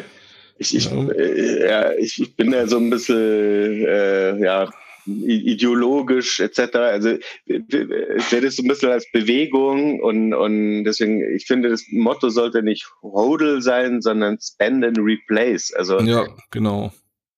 [0.57, 1.07] ich, ich, ja.
[1.07, 4.67] Äh, ja, ich, bin ja so ein bisschen, äh, ja,
[5.05, 6.75] ideologisch etc.
[6.75, 11.85] Also ich sehe das so ein bisschen als Bewegung und, und deswegen, ich finde, das
[11.91, 15.73] Motto sollte nicht Hodl sein, sondern Spend and Replace.
[15.73, 16.91] Also ja, genau.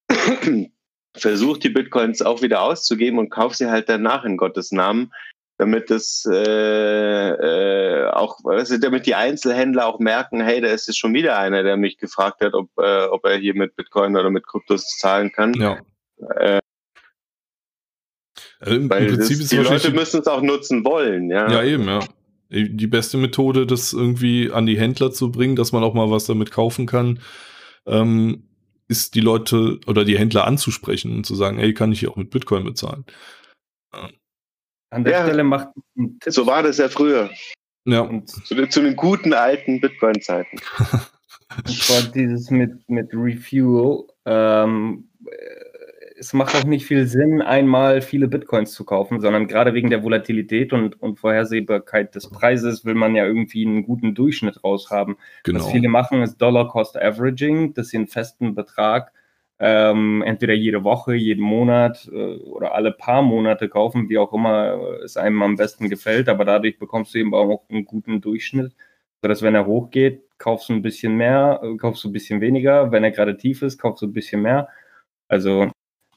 [1.16, 5.12] Versuch die Bitcoins auch wieder auszugeben und kauf sie halt danach in Gottes Namen,
[5.58, 10.98] damit das äh, äh, auch, du, damit die Einzelhändler auch merken, hey, da ist jetzt
[10.98, 14.30] schon wieder einer, der mich gefragt hat, ob, äh, ob er hier mit Bitcoin oder
[14.30, 15.54] mit Kryptos zahlen kann.
[15.54, 15.80] Ja.
[18.62, 21.30] Äh, also im, Weil im Prinzip das, ist die Leute müssen es auch nutzen wollen,
[21.30, 21.52] ja.
[21.52, 22.00] Ja, eben, ja.
[22.50, 26.26] Die beste Methode, das irgendwie an die Händler zu bringen, dass man auch mal was
[26.26, 27.20] damit kaufen kann,
[27.86, 28.44] ähm,
[28.90, 32.18] ist die Leute oder die Händler anzusprechen und zu sagen, ey, kann ich hier auch
[32.18, 33.06] mit Bitcoin bezahlen?
[34.90, 35.70] An der ja, Stelle macht
[36.28, 37.30] So war das ja früher.
[37.86, 38.02] Ja.
[38.02, 40.60] Und zu, zu den guten alten Bitcoin-Zeiten.
[41.58, 44.08] und zwar dieses mit, mit Refuel.
[44.26, 45.10] Ähm,
[46.22, 50.04] es macht auch nicht viel Sinn, einmal viele Bitcoins zu kaufen, sondern gerade wegen der
[50.04, 55.16] Volatilität und, und Vorhersehbarkeit des Preises will man ja irgendwie einen guten Durchschnitt raushaben.
[55.44, 55.60] Genau.
[55.60, 59.12] Was viele machen, ist Dollar Cost Averaging, dass sie einen festen Betrag
[59.58, 65.00] ähm, entweder jede Woche, jeden Monat äh, oder alle paar Monate kaufen, wie auch immer
[65.04, 68.74] es einem am besten gefällt, aber dadurch bekommst du eben auch einen guten Durchschnitt,
[69.24, 72.92] sodass wenn er hochgeht, kaufst du ein bisschen mehr, äh, kaufst du ein bisschen weniger,
[72.92, 74.68] wenn er gerade tief ist, kaufst du ein bisschen mehr.
[75.28, 75.72] Also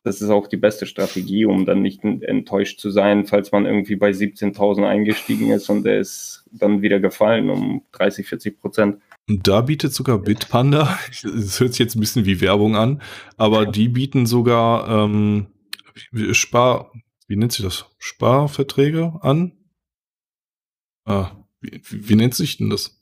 [0.05, 3.97] das ist auch die beste Strategie, um dann nicht enttäuscht zu sein, falls man irgendwie
[3.97, 9.01] bei 17.000 eingestiegen ist und der ist dann wieder gefallen um 30, 40 Prozent.
[9.27, 13.01] Und da bietet sogar Bitpanda, es hört sich jetzt ein bisschen wie Werbung an,
[13.39, 15.47] aber die bieten sogar ähm,
[16.33, 16.93] Spar,
[17.27, 17.87] wie nennt sich das?
[17.99, 19.53] Sparverträge an?
[21.07, 21.31] Ah,
[21.63, 23.01] wie, wie nennt sich denn das?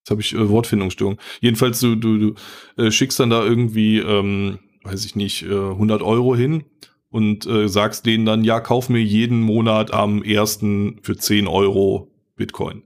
[0.00, 1.18] Jetzt habe ich äh, Wortfindungsstörung.
[1.40, 2.34] Jedenfalls, du, du, du
[2.82, 6.64] äh, schickst dann da irgendwie ähm, weiß ich nicht, 100 äh, Euro hin
[7.10, 12.10] und äh, sagst denen dann, ja, kauf mir jeden Monat am ersten für 10 Euro
[12.36, 12.82] Bitcoin.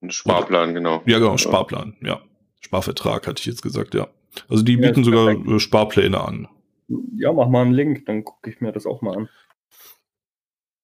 [0.00, 1.02] Ein Sparplan, genau.
[1.06, 2.20] Ja, genau, Sparplan, ja.
[2.60, 4.08] Sparvertrag hatte ich jetzt gesagt, ja.
[4.48, 5.48] Also die bieten ja, sogar perfekt.
[5.48, 6.48] Äh, Sparpläne an.
[7.16, 9.28] Ja, mach mal einen Link, dann gucke ich mir das auch mal an.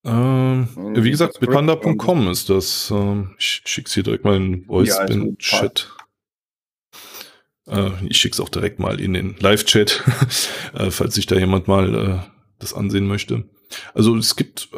[0.06, 2.90] Ähm, wie gesagt, bitpanda.com ist das.
[2.90, 5.08] Ähm, ich schick's hier direkt mal in Voice-Chat.
[5.08, 5.93] Ja, äh,
[8.08, 10.02] ich schicke es auch direkt mal in den Live-Chat,
[10.74, 12.18] äh, falls sich da jemand mal äh,
[12.58, 13.48] das ansehen möchte.
[13.94, 14.68] Also es gibt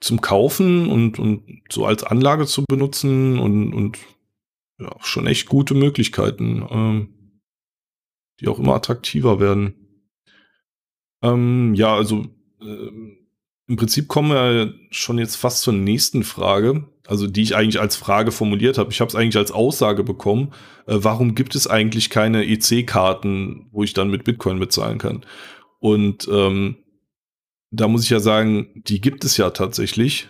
[0.00, 3.98] zum Kaufen und, und so als Anlage zu benutzen und, und
[4.78, 7.42] ja, schon echt gute Möglichkeiten, ähm,
[8.40, 9.74] die auch immer attraktiver werden.
[11.22, 12.26] Ähm, ja, also
[12.60, 12.90] äh,
[13.66, 17.96] im Prinzip kommen wir schon jetzt fast zur nächsten Frage also die ich eigentlich als
[17.96, 18.92] Frage formuliert habe.
[18.92, 20.52] Ich habe es eigentlich als Aussage bekommen,
[20.86, 25.24] äh, warum gibt es eigentlich keine EC-Karten, wo ich dann mit Bitcoin bezahlen kann?
[25.80, 26.76] Und ähm,
[27.70, 30.28] da muss ich ja sagen, die gibt es ja tatsächlich.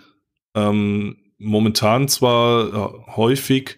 [0.55, 3.77] Ähm, momentan zwar äh, häufig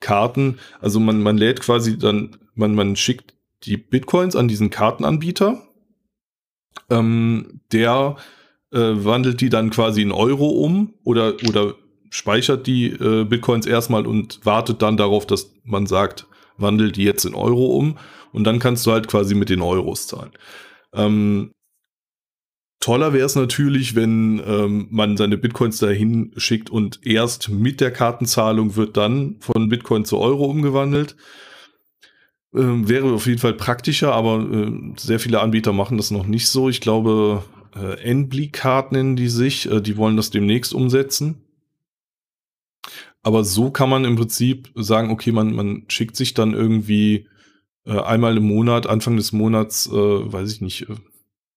[0.00, 3.34] Karten, also man, man lädt quasi dann, man, man schickt
[3.64, 5.62] die Bitcoins an diesen Kartenanbieter.
[6.90, 8.16] Ähm, der
[8.72, 11.76] äh, wandelt die dann quasi in Euro um oder, oder
[12.12, 16.26] speichert die äh, Bitcoins erstmal und wartet dann darauf, dass man sagt,
[16.58, 17.96] wandelt die jetzt in Euro um
[18.32, 20.30] und dann kannst du halt quasi mit den Euros zahlen.
[20.92, 21.52] Ähm,
[22.80, 27.90] toller wäre es natürlich, wenn ähm, man seine Bitcoins dahin schickt und erst mit der
[27.90, 31.16] Kartenzahlung wird dann von Bitcoin zu Euro umgewandelt.
[32.54, 36.48] Ähm, wäre auf jeden Fall praktischer, aber äh, sehr viele Anbieter machen das noch nicht
[36.48, 36.68] so.
[36.68, 37.42] Ich glaube,
[37.74, 41.42] äh, Enbly-Card nennen die sich, äh, die wollen das demnächst umsetzen.
[43.22, 47.28] Aber so kann man im Prinzip sagen, okay, man, man schickt sich dann irgendwie
[47.86, 50.96] äh, einmal im Monat, Anfang des Monats, äh, weiß ich nicht, äh,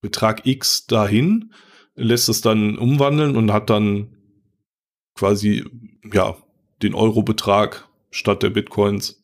[0.02, 1.52] Betrag X dahin,
[1.96, 4.16] lässt es dann umwandeln und hat dann
[5.16, 5.66] quasi,
[6.14, 6.38] ja,
[6.82, 9.24] den Euro-Betrag statt der Bitcoins.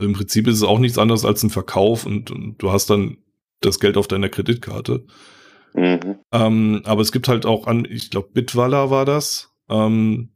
[0.00, 3.18] Im Prinzip ist es auch nichts anderes als ein Verkauf und, und du hast dann
[3.60, 5.06] das Geld auf deiner Kreditkarte.
[5.74, 6.18] Mhm.
[6.32, 9.52] Ähm, aber es gibt halt auch an, ich glaube, Bitwala war das.
[9.68, 10.30] Ähm,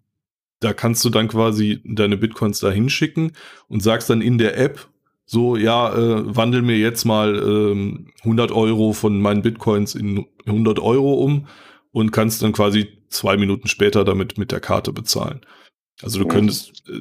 [0.62, 3.32] da kannst du dann quasi deine Bitcoins da hinschicken
[3.68, 4.88] und sagst dann in der App,
[5.26, 10.78] so, ja, äh, wandel mir jetzt mal ähm, 100 Euro von meinen Bitcoins in 100
[10.78, 11.48] Euro um
[11.90, 15.40] und kannst dann quasi zwei Minuten später damit mit der Karte bezahlen.
[16.02, 17.00] Also du könntest, äh,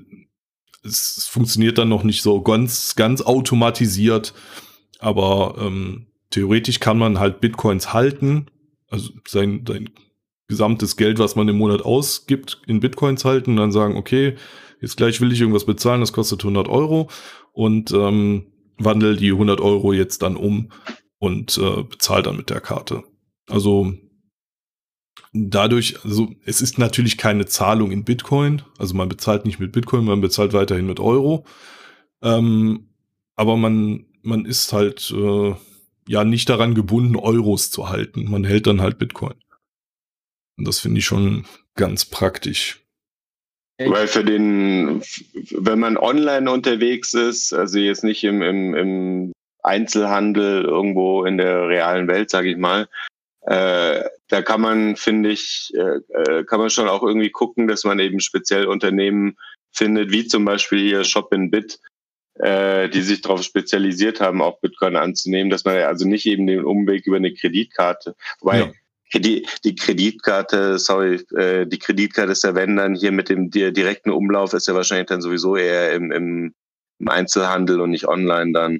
[0.83, 4.33] es funktioniert dann noch nicht so ganz, ganz automatisiert,
[4.99, 8.47] aber ähm, theoretisch kann man halt Bitcoins halten,
[8.89, 9.89] also sein, sein
[10.51, 14.35] gesamtes Geld, was man im Monat ausgibt, in Bitcoins halten und dann sagen, okay,
[14.81, 17.09] jetzt gleich will ich irgendwas bezahlen, das kostet 100 Euro
[17.53, 18.47] und ähm,
[18.77, 20.69] wandel die 100 Euro jetzt dann um
[21.19, 23.03] und äh, bezahle dann mit der Karte.
[23.49, 23.93] Also
[25.33, 30.03] dadurch, also es ist natürlich keine Zahlung in Bitcoin, also man bezahlt nicht mit Bitcoin,
[30.03, 31.45] man bezahlt weiterhin mit Euro,
[32.21, 32.89] ähm,
[33.35, 35.55] aber man man ist halt äh,
[36.07, 38.29] ja nicht daran gebunden, Euros zu halten.
[38.29, 39.35] Man hält dann halt Bitcoin.
[40.61, 42.85] Und das finde ich schon ganz praktisch.
[43.79, 45.01] Weil für den,
[45.49, 49.31] wenn man online unterwegs ist, also jetzt nicht im, im, im
[49.63, 52.87] Einzelhandel irgendwo in der realen Welt, sage ich mal,
[53.41, 57.83] äh, da kann man, finde ich, äh, äh, kann man schon auch irgendwie gucken, dass
[57.83, 59.39] man eben speziell Unternehmen
[59.71, 61.79] findet, wie zum Beispiel hier Shop in Bit,
[62.35, 66.63] äh, die sich darauf spezialisiert haben, auch Bitcoin anzunehmen, dass man also nicht eben den
[66.63, 68.71] Umweg über eine Kreditkarte, wobei ja
[69.19, 74.11] die, die Kreditkarte, sorry, äh, die Kreditkarte ist ja, wenn dann hier mit dem direkten
[74.11, 76.53] Umlauf, ist ja wahrscheinlich dann sowieso eher im, im,
[76.99, 78.79] im Einzelhandel und nicht online dann.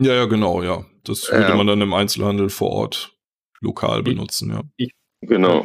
[0.00, 0.84] Ja, ja, genau, ja.
[1.04, 1.56] Das würde ja.
[1.56, 3.16] man dann im Einzelhandel vor Ort
[3.60, 4.62] lokal benutzen, ja.
[4.76, 5.64] Ich, genau.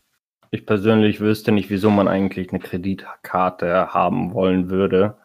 [0.52, 5.18] Ich persönlich wüsste nicht, wieso man eigentlich eine Kreditkarte haben wollen würde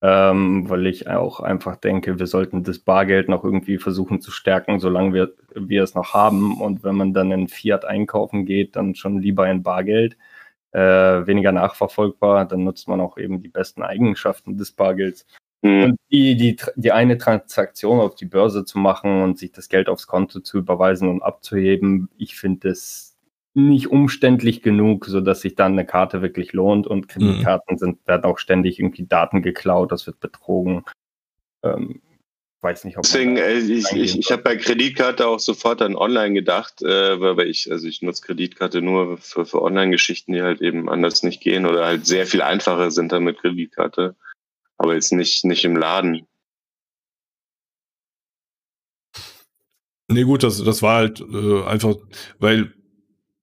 [0.00, 4.78] ähm, weil ich auch einfach denke, wir sollten das Bargeld noch irgendwie versuchen zu stärken,
[4.78, 6.60] solange wir, wir es noch haben.
[6.60, 10.16] Und wenn man dann in Fiat einkaufen geht, dann schon lieber in Bargeld.
[10.70, 15.26] Äh, weniger nachverfolgbar, dann nutzt man auch eben die besten Eigenschaften des Bargelds.
[15.62, 15.82] Mhm.
[15.82, 19.88] Und die, die, die eine Transaktion auf die Börse zu machen und sich das Geld
[19.88, 23.07] aufs Konto zu überweisen und abzuheben, ich finde das
[23.58, 27.78] nicht umständlich genug, so dass sich dann eine Karte wirklich lohnt und Kreditkarten mhm.
[27.78, 30.84] sind, werden auch ständig irgendwie Daten geklaut, das wird betrogen.
[31.62, 32.00] Ähm,
[32.60, 36.34] weiß nicht, ob Deswegen, äh, ich, ich, ich habe bei Kreditkarte auch sofort an Online
[36.34, 40.88] gedacht, äh, weil ich, also ich nutze Kreditkarte nur für, für Online-Geschichten, die halt eben
[40.88, 44.16] anders nicht gehen oder halt sehr viel einfacher sind dann mit Kreditkarte,
[44.76, 46.26] aber jetzt nicht, nicht im Laden.
[50.10, 51.96] Nee, gut, das, das war halt äh, einfach,
[52.38, 52.72] weil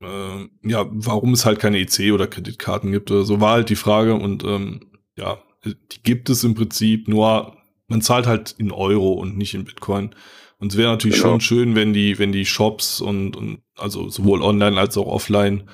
[0.02, 3.76] äh, ja, warum es halt keine EC oder Kreditkarten gibt oder so, war halt die
[3.76, 7.58] Frage und ähm, ja, die gibt es im Prinzip, nur
[7.88, 10.16] man zahlt halt in Euro und nicht in Bitcoin.
[10.58, 11.32] Und es wäre natürlich genau.
[11.32, 15.70] schon schön, wenn die, wenn die Shops und, und also sowohl online als auch offline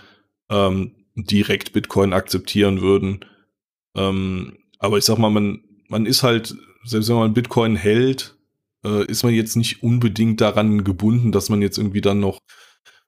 [0.50, 3.26] ähm, direkt Bitcoin akzeptieren würden.
[3.96, 8.36] Ähm, aber ich sag mal, man, man ist halt, selbst wenn man Bitcoin hält,
[8.84, 12.40] äh, ist man jetzt nicht unbedingt daran gebunden, dass man jetzt irgendwie dann noch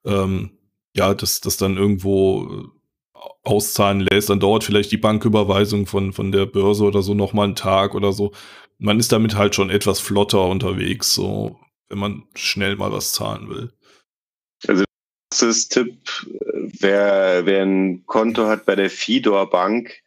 [0.06, 0.52] ähm,
[0.96, 6.32] ja, das, das dann irgendwo äh, auszahlen lässt, dann dauert vielleicht die Banküberweisung von, von
[6.32, 8.32] der Börse oder so nochmal einen Tag oder so.
[8.78, 11.60] Man ist damit halt schon etwas flotter unterwegs, so,
[11.90, 13.74] wenn man schnell mal was zahlen will.
[14.68, 14.84] Also,
[15.30, 15.98] das ist Tipp,
[16.80, 20.02] wer, wer ein Konto hat bei der Fidor Bank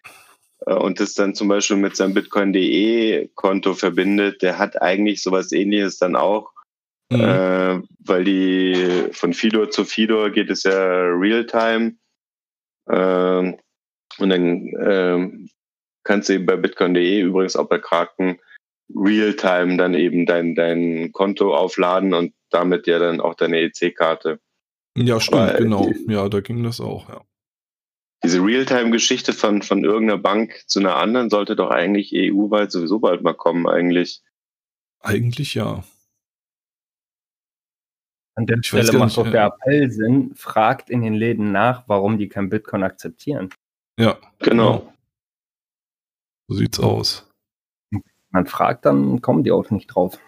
[0.66, 5.52] äh, und das dann zum Beispiel mit seinem Bitcoin.de Konto verbindet, der hat eigentlich sowas
[5.52, 6.52] ähnliches dann auch
[7.10, 7.20] Mhm.
[7.20, 11.96] Äh, weil die von Fidor zu Fidor geht es ja Realtime.
[12.88, 13.52] Äh,
[14.18, 15.48] und dann äh,
[16.04, 18.38] kannst du eben bei bitcoin.de übrigens auch bei Kraken
[18.94, 24.40] Realtime dann eben dein, dein Konto aufladen und damit ja dann auch deine EC-Karte.
[24.96, 25.92] Ja, stimmt, Aber, genau.
[26.08, 27.20] Ja, da ging das auch, ja.
[28.24, 33.22] Diese Realtime-Geschichte von, von irgendeiner Bank zu einer anderen sollte doch eigentlich EU-weit sowieso bald
[33.22, 34.22] mal kommen, eigentlich.
[35.00, 35.84] Eigentlich ja.
[38.36, 41.88] An der ich Stelle macht doch der äh, Appell Sinn, fragt in den Läden nach,
[41.88, 43.48] warum die kein Bitcoin akzeptieren.
[43.98, 44.80] Ja, genau.
[44.80, 44.92] genau.
[46.48, 47.28] So sieht's aus.
[48.30, 50.18] Man fragt, dann kommen die auch nicht drauf.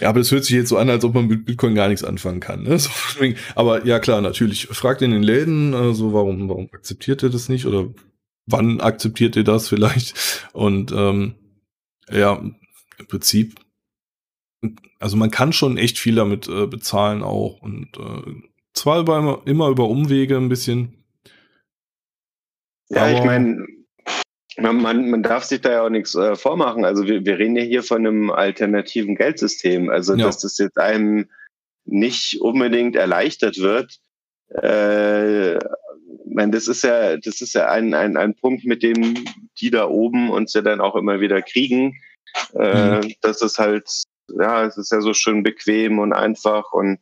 [0.00, 2.02] Ja, aber das hört sich jetzt so an, als ob man mit Bitcoin gar nichts
[2.02, 2.64] anfangen kann.
[2.64, 2.76] Ne?
[2.78, 2.90] So,
[3.54, 4.66] aber ja, klar, natürlich.
[4.66, 7.94] Fragt in den Läden, also warum, warum akzeptiert ihr das nicht oder
[8.46, 10.48] wann akzeptiert ihr das vielleicht?
[10.52, 11.36] Und ähm,
[12.10, 12.42] ja,
[12.98, 13.60] im Prinzip,
[14.98, 18.32] also man kann schon echt viel damit äh, bezahlen auch und äh,
[18.74, 21.04] zwar über, immer über Umwege ein bisschen.
[22.88, 23.66] Ja, ich meine,
[24.58, 26.84] man, man darf sich da ja auch nichts äh, vormachen.
[26.84, 29.88] Also wir, wir reden ja hier von einem alternativen Geldsystem.
[29.88, 30.26] Also ja.
[30.26, 31.28] dass das jetzt einem
[31.84, 33.98] nicht unbedingt erleichtert wird.
[34.50, 35.58] Äh,
[36.34, 39.24] meine, das ist ja, das ist ja ein, ein, ein Punkt, mit dem
[39.60, 42.00] die da oben uns ja dann auch immer wieder kriegen.
[42.54, 43.14] Äh, mhm.
[43.20, 43.88] Das ist halt,
[44.28, 46.98] ja, es ist ja so schön bequem und einfach und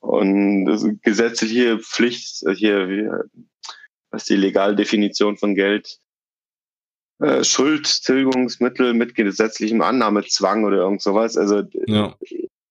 [0.00, 3.24] und gesetzliche Pflicht hier,
[4.10, 5.98] was die legale Definition von Geld
[7.20, 11.36] äh, Schuldtilgungsmittel mit gesetzlichem Annahmezwang oder irgend sowas.
[11.36, 12.14] Also ja.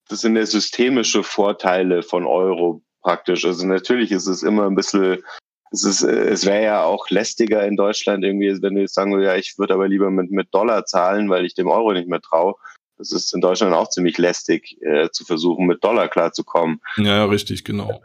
[0.09, 3.45] das sind ja systemische Vorteile von Euro praktisch.
[3.45, 5.23] Also natürlich ist es immer ein bisschen,
[5.71, 9.27] es ist, es wäre ja auch lästiger in Deutschland irgendwie, wenn du jetzt sagen würdest,
[9.27, 12.21] ja, ich würde aber lieber mit, mit Dollar zahlen, weil ich dem Euro nicht mehr
[12.21, 12.55] traue.
[12.97, 16.79] Das ist in Deutschland auch ziemlich lästig, äh, zu versuchen, mit Dollar klarzukommen.
[16.97, 18.01] Ja, ja richtig, genau.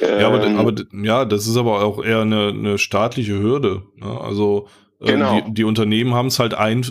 [0.00, 3.82] Ähm, ja, aber, aber ja, das ist aber auch eher eine, eine staatliche Hürde.
[3.96, 4.20] Ne?
[4.20, 4.68] Also
[5.00, 5.40] ähm, genau.
[5.40, 6.84] die, die Unternehmen haben es halt ein,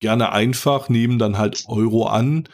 [0.00, 2.48] gerne einfach, nehmen dann halt Euro an,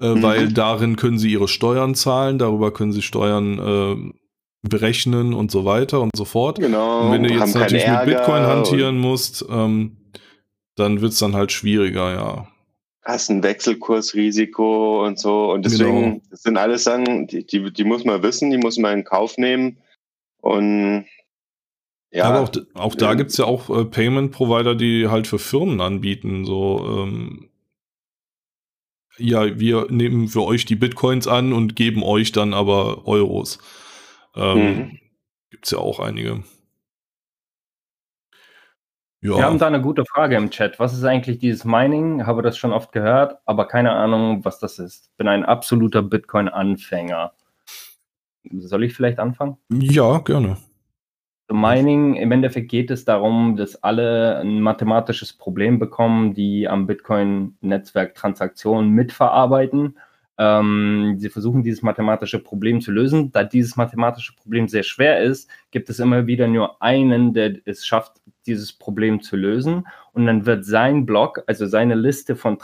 [0.00, 0.22] äh, mhm.
[0.22, 5.64] weil darin können sie ihre Steuern zahlen, darüber können sie Steuern äh, berechnen und so
[5.64, 6.58] weiter und so fort.
[6.58, 7.06] Genau.
[7.06, 9.96] Und wenn du jetzt natürlich mit Bitcoin hantieren musst, ähm,
[10.76, 12.48] dann wird es dann halt schwieriger, ja.
[13.02, 15.52] Hast ein Wechselkursrisiko und so.
[15.52, 16.20] Und deswegen, genau.
[16.30, 19.38] das sind alles Sachen, die, die, die muss man wissen, die muss man in Kauf
[19.38, 19.78] nehmen.
[20.38, 21.06] Und
[22.12, 25.80] ja, aber auch, auch da gibt es ja auch äh, Payment-Provider, die halt für Firmen
[25.80, 26.44] anbieten.
[26.44, 27.48] So, ähm,
[29.16, 33.58] ja, wir nehmen für euch die Bitcoins an und geben euch dann aber Euros.
[34.36, 34.98] Ähm, mhm.
[35.50, 36.44] Gibt es ja auch einige.
[39.22, 39.36] Ja.
[39.36, 40.80] Wir haben da eine gute Frage im Chat.
[40.80, 42.26] Was ist eigentlich dieses Mining?
[42.26, 45.16] Habe das schon oft gehört, aber keine Ahnung, was das ist.
[45.16, 47.32] Bin ein absoluter Bitcoin-Anfänger.
[48.50, 49.58] Soll ich vielleicht anfangen?
[49.70, 50.56] Ja, gerne.
[51.52, 58.16] Mining, im Endeffekt geht es darum, dass alle ein mathematisches Problem bekommen, die am Bitcoin-Netzwerk
[58.16, 59.98] Transaktionen mitverarbeiten.
[60.38, 63.30] Ähm, sie versuchen dieses mathematische Problem zu lösen.
[63.30, 67.86] Da dieses mathematische Problem sehr schwer ist, gibt es immer wieder nur einen, der es
[67.86, 69.86] schafft, dieses Problem zu lösen.
[70.12, 72.58] Und dann wird sein Block, also seine Liste von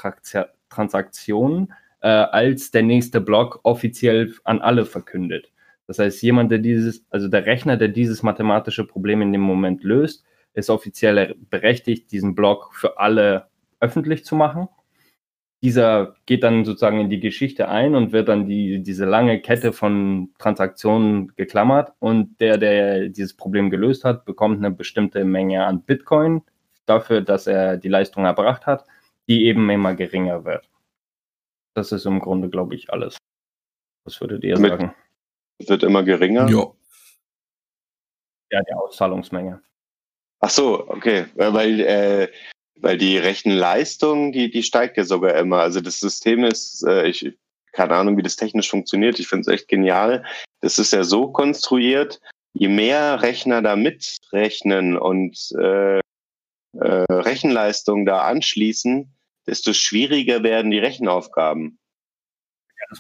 [0.69, 5.51] Transaktionen, äh, als der nächste Block offiziell an alle verkündet.
[5.87, 9.83] Das heißt, jemand, der dieses, also der Rechner, der dieses mathematische Problem in dem Moment
[9.83, 13.47] löst, ist offiziell berechtigt, diesen Block für alle
[13.81, 14.69] öffentlich zu machen.
[15.63, 19.73] Dieser geht dann sozusagen in die Geschichte ein und wird dann die, diese lange Kette
[19.73, 25.83] von Transaktionen geklammert und der, der dieses Problem gelöst hat, bekommt eine bestimmte Menge an
[25.83, 26.43] Bitcoin
[26.87, 28.85] dafür, dass er die Leistung erbracht hat,
[29.29, 30.69] die eben immer geringer wird.
[31.75, 33.19] Das ist im Grunde, glaube ich, alles.
[34.05, 34.95] Was würdet ihr Mit, sagen?
[35.67, 36.49] wird immer geringer.
[36.49, 36.73] Ja.
[38.51, 39.61] Ja, die Auszahlungsmenge.
[40.41, 42.29] Ach so, okay, weil äh,
[42.81, 45.61] weil die Rechenleistung, die die steigt ja sogar immer.
[45.61, 47.33] Also das System ist, äh, ich
[47.73, 49.21] keine Ahnung, wie das technisch funktioniert.
[49.21, 50.25] Ich finde es echt genial.
[50.61, 52.21] Das ist ja so konstruiert,
[52.53, 59.15] je mehr Rechner da mitrechnen und äh, äh, Rechenleistung da anschließen,
[59.47, 61.79] desto schwieriger werden die Rechenaufgaben.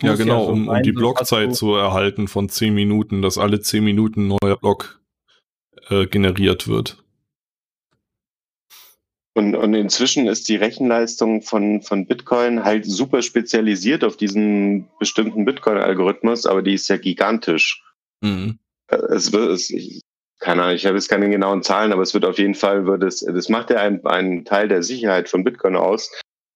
[0.00, 3.60] Ja, genau, ja so um, um die Blockzeit zu erhalten von 10 Minuten, dass alle
[3.60, 5.00] 10 Minuten ein neuer Block
[5.88, 7.02] äh, generiert wird.
[9.38, 15.44] Und, und inzwischen ist die Rechenleistung von, von Bitcoin halt super spezialisiert auf diesen bestimmten
[15.44, 17.84] Bitcoin-Algorithmus, aber die ist ja gigantisch.
[18.20, 18.58] Mhm.
[18.88, 20.00] Äh, es wird, es, ich,
[20.40, 23.04] keine Ahnung, ich habe jetzt keine genauen Zahlen, aber es wird auf jeden Fall, wird
[23.04, 26.10] es, das macht ja einen, einen Teil der Sicherheit von Bitcoin aus,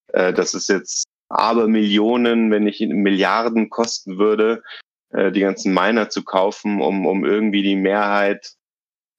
[0.09, 4.65] äh, dass es jetzt aber Millionen, wenn nicht Milliarden kosten würde,
[5.11, 8.55] äh, die ganzen Miner zu kaufen, um, um irgendwie die Mehrheit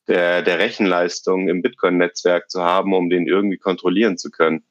[0.07, 4.63] der, der Rechenleistung im Bitcoin-Netzwerk zu haben, um den irgendwie kontrollieren zu können.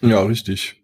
[0.00, 0.82] Ja, richtig.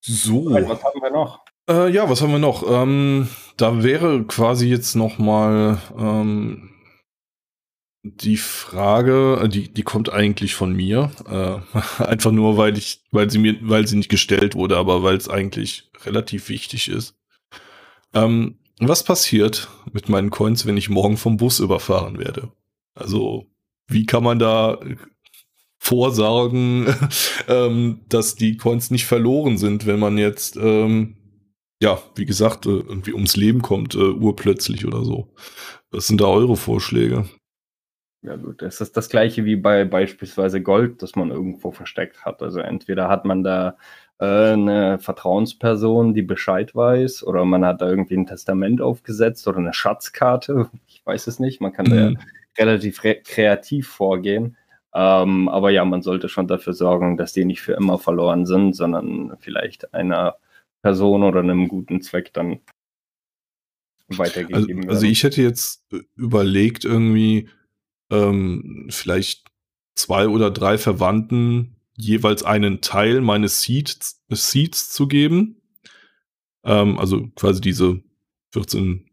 [0.00, 0.44] So.
[0.50, 1.44] Was haben wir noch?
[1.68, 2.62] Äh, ja, was haben wir noch?
[2.68, 6.75] Ähm, da wäre quasi jetzt noch mal ähm,
[8.14, 11.10] die Frage, äh, die, die kommt eigentlich von mir.
[11.28, 15.16] Äh, einfach nur, weil ich, weil sie mir, weil sie nicht gestellt wurde, aber weil
[15.16, 17.14] es eigentlich relativ wichtig ist.
[18.14, 22.52] Ähm, was passiert mit meinen Coins, wenn ich morgen vom Bus überfahren werde?
[22.94, 23.46] Also,
[23.88, 24.78] wie kann man da
[25.78, 26.86] vorsorgen,
[27.48, 31.16] ähm, dass die Coins nicht verloren sind, wenn man jetzt, ähm,
[31.80, 35.34] ja, wie gesagt, äh, irgendwie ums Leben kommt, äh, urplötzlich oder so.
[35.90, 37.28] Was sind da eure Vorschläge?
[38.26, 42.42] Ja gut, das ist das gleiche wie bei beispielsweise Gold, das man irgendwo versteckt hat.
[42.42, 43.76] Also entweder hat man da
[44.18, 49.58] äh, eine Vertrauensperson, die Bescheid weiß, oder man hat da irgendwie ein Testament aufgesetzt oder
[49.58, 50.68] eine Schatzkarte.
[50.88, 51.60] Ich weiß es nicht.
[51.60, 52.16] Man kann mhm.
[52.16, 52.20] da
[52.58, 54.56] relativ re kreativ vorgehen.
[54.92, 58.74] Ähm, aber ja, man sollte schon dafür sorgen, dass die nicht für immer verloren sind,
[58.74, 60.36] sondern vielleicht einer
[60.82, 62.58] Person oder einem guten Zweck dann
[64.08, 64.90] weitergegeben also, werden.
[64.90, 65.84] Also ich hätte jetzt
[66.16, 67.48] überlegt, irgendwie
[68.10, 69.46] ähm, vielleicht
[69.94, 75.62] zwei oder drei Verwandten jeweils einen Teil meines Seeds, Seeds zu geben.
[76.64, 78.02] Ähm, also quasi diese
[78.52, 79.08] 14,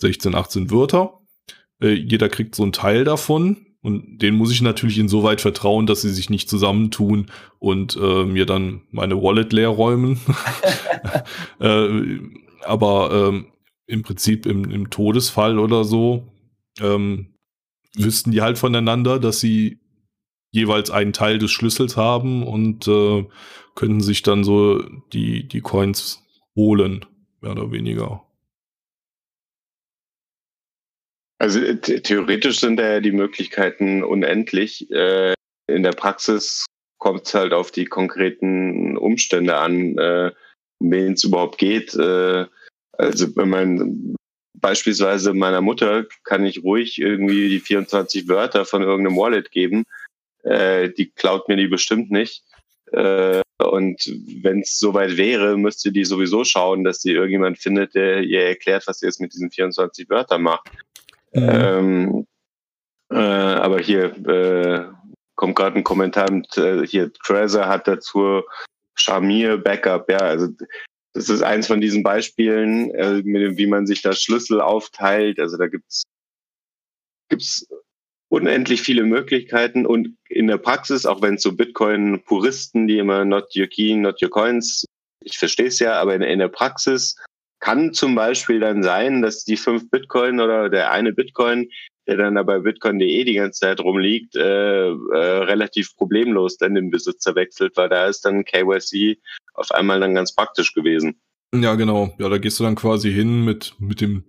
[0.00, 1.20] 16, 18 Wörter.
[1.80, 3.64] Äh, jeder kriegt so einen Teil davon.
[3.80, 8.44] Und den muss ich natürlich insoweit vertrauen, dass sie sich nicht zusammentun und äh, mir
[8.44, 10.20] dann meine Wallet leer räumen.
[11.60, 12.18] äh,
[12.64, 13.46] aber ähm,
[13.86, 16.26] im Prinzip im, im Todesfall oder so
[16.80, 17.37] ähm,
[17.98, 19.78] wüssten die halt voneinander, dass sie
[20.50, 23.26] jeweils einen Teil des Schlüssels haben und äh,
[23.74, 26.22] könnten sich dann so die, die Coins
[26.56, 27.04] holen,
[27.40, 28.24] mehr oder weniger.
[31.40, 34.90] Also theoretisch sind da ja die Möglichkeiten unendlich.
[34.90, 35.34] Äh,
[35.68, 36.66] in der Praxis
[36.98, 40.32] kommt es halt auf die konkreten Umstände an, äh,
[40.80, 41.94] um wen es überhaupt geht.
[41.94, 42.46] Äh,
[42.92, 44.16] also wenn man
[44.54, 49.84] beispielsweise meiner Mutter kann ich ruhig irgendwie die 24 Wörter von irgendeinem Wallet geben.
[50.42, 52.42] Äh, die klaut mir die bestimmt nicht.
[52.92, 54.04] Äh, und
[54.42, 58.86] wenn es soweit wäre, müsste die sowieso schauen, dass sie irgendjemand findet, der ihr erklärt,
[58.86, 60.68] was sie jetzt mit diesen 24 Wörtern macht.
[61.32, 61.48] Mhm.
[61.50, 62.26] Ähm,
[63.10, 64.86] äh, aber hier äh,
[65.34, 68.42] kommt gerade ein Kommentar mit, äh, hier Treasure hat dazu
[68.94, 70.48] Shamir Backup, ja, also
[71.14, 75.40] das ist eins von diesen Beispielen, äh, mit wie man sich da Schlüssel aufteilt.
[75.40, 76.02] Also da gibt's
[77.28, 77.66] gibt's
[78.30, 83.56] unendlich viele Möglichkeiten und in der Praxis, auch wenn es so Bitcoin-Puristen, die immer not
[83.56, 84.84] your key, not your coins,
[85.24, 87.16] ich verstehe es ja, aber in, in, der Praxis
[87.60, 91.70] kann zum Beispiel dann sein, dass die fünf Bitcoin oder der eine Bitcoin,
[92.08, 96.90] der dann da bei bitcoin.de die ganze Zeit rumliegt, äh, äh, relativ problemlos dann den
[96.90, 99.18] Besitzer wechselt, weil da ist dann KYC
[99.54, 101.20] auf einmal dann ganz praktisch gewesen.
[101.54, 102.14] Ja, genau.
[102.18, 104.24] Ja, da gehst du dann quasi hin mit, mit dem,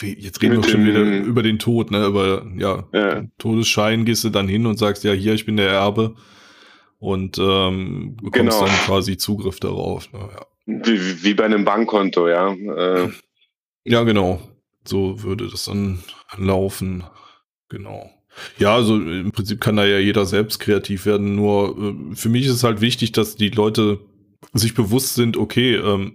[0.00, 3.24] jetzt reden wir schon wieder über den Tod, ne, aber ja, ja.
[3.38, 6.16] Todesschein gehst du dann hin und sagst, ja, hier, ich bin der Erbe
[6.98, 8.66] und ähm, bekommst genau.
[8.66, 10.12] dann quasi Zugriff darauf.
[10.12, 10.46] Ne, ja.
[10.66, 12.52] wie, wie bei einem Bankkonto, ja.
[12.52, 13.08] Äh.
[13.84, 14.40] Ja, genau.
[14.88, 16.02] So würde das dann
[16.36, 17.04] laufen.
[17.68, 18.10] Genau.
[18.58, 21.34] Ja, also im Prinzip kann da ja jeder selbst kreativ werden.
[21.34, 24.00] Nur äh, für mich ist es halt wichtig, dass die Leute
[24.52, 26.14] sich bewusst sind, okay, ähm,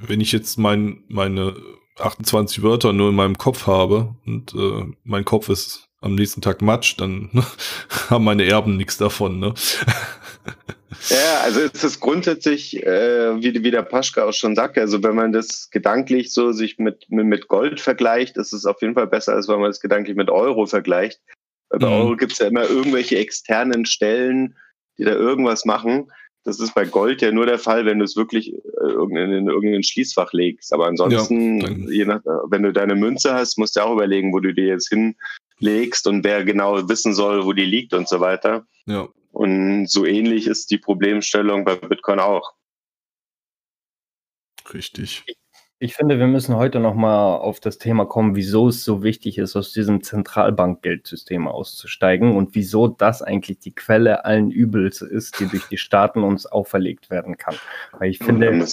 [0.00, 1.56] wenn ich jetzt mein, meine
[1.98, 6.62] 28 Wörter nur in meinem Kopf habe und äh, mein Kopf ist am nächsten Tag
[6.62, 7.30] Matsch, dann
[8.10, 9.38] haben meine Erben nichts davon.
[9.38, 9.54] Ne?
[11.12, 15.14] Ja, also es ist grundsätzlich, äh, wie, wie der Paschka auch schon sagt, also wenn
[15.14, 19.08] man das gedanklich so sich mit, mit, mit Gold vergleicht, ist es auf jeden Fall
[19.08, 21.20] besser, als wenn man es gedanklich mit Euro vergleicht.
[21.68, 21.92] Bei mhm.
[21.92, 24.56] Euro gibt es ja immer irgendwelche externen Stellen,
[24.98, 26.10] die da irgendwas machen.
[26.44, 29.84] Das ist bei Gold ja nur der Fall, wenn du es wirklich äh, in irgendein
[29.84, 30.72] Schließfach legst.
[30.72, 34.40] Aber ansonsten, ja, je nach, wenn du deine Münze hast, musst du auch überlegen, wo
[34.40, 34.92] du die jetzt
[35.60, 38.66] hinlegst und wer genau wissen soll, wo die liegt und so weiter.
[38.86, 39.08] Ja.
[39.32, 42.52] Und so ähnlich ist die Problemstellung bei Bitcoin auch.
[44.72, 45.24] Richtig.
[45.78, 49.56] Ich finde, wir müssen heute nochmal auf das Thema kommen, wieso es so wichtig ist,
[49.56, 55.66] aus diesem Zentralbankgeldsystem auszusteigen und wieso das eigentlich die Quelle allen Übels ist, die durch
[55.66, 57.56] die Staaten uns auferlegt werden kann.
[57.98, 58.64] Weil ich finde,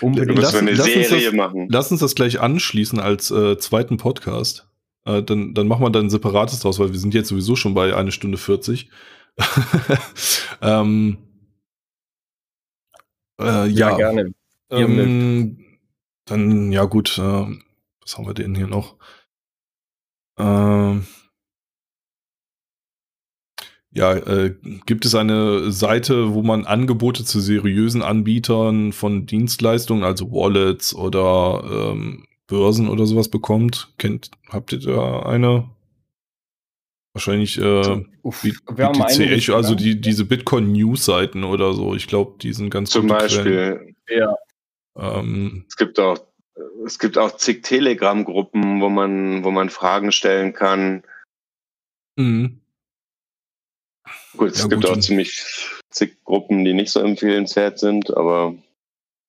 [0.00, 1.68] unbedingt lass, eine lass Serie das, machen.
[1.70, 4.66] Lass uns das gleich anschließen als äh, zweiten Podcast.
[5.04, 7.74] Äh, dann, dann machen wir dann ein separates draus, weil wir sind jetzt sowieso schon
[7.74, 8.90] bei eine Stunde 40.
[10.62, 11.18] ähm,
[13.40, 14.34] äh, ja, ja, gerne.
[14.70, 15.66] Ähm,
[16.26, 17.46] dann, ja gut, äh,
[18.00, 18.96] was haben wir denn hier noch?
[20.38, 21.06] Ähm,
[23.92, 24.54] ja, äh,
[24.86, 31.90] gibt es eine Seite, wo man Angebote zu seriösen Anbietern von Dienstleistungen, also Wallets oder
[31.92, 33.92] ähm, Börsen oder sowas bekommt?
[33.98, 35.68] Kennt, habt ihr da eine?
[37.12, 41.94] Wahrscheinlich äh, Uff, BTC Echo, also die, diese Bitcoin-News-Seiten oder so.
[41.94, 44.34] Ich glaube, die sind ganz Zum Beispiel, Ja.
[44.96, 46.18] Ähm, es gibt auch,
[46.86, 51.02] es gibt auch zig Telegram-Gruppen, wo man, wo man Fragen stellen kann.
[52.16, 52.60] mhm.
[54.36, 55.44] Gut, es Ja, gibt gut, auch ziemlich
[55.90, 58.54] zig Gruppen, die nicht so empfehlenswert sind, aber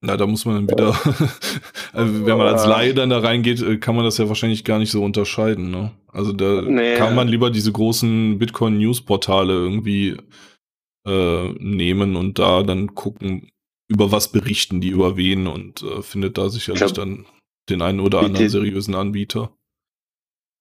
[0.03, 0.87] Na, da muss man dann wieder,
[1.93, 4.79] also wenn man als Laie dann da reingeht, äh, kann man das ja wahrscheinlich gar
[4.79, 5.69] nicht so unterscheiden.
[5.69, 5.91] Ne?
[6.07, 6.95] Also da Nee.
[6.95, 10.17] kann man lieber diese großen Bitcoin-News-Portale irgendwie
[11.07, 13.49] äh, nehmen und da dann gucken,
[13.87, 17.25] über was berichten die, über wen und äh, findet da sicherlich glaub, dann
[17.69, 19.51] den einen oder BT anderen seriösen Anbieter.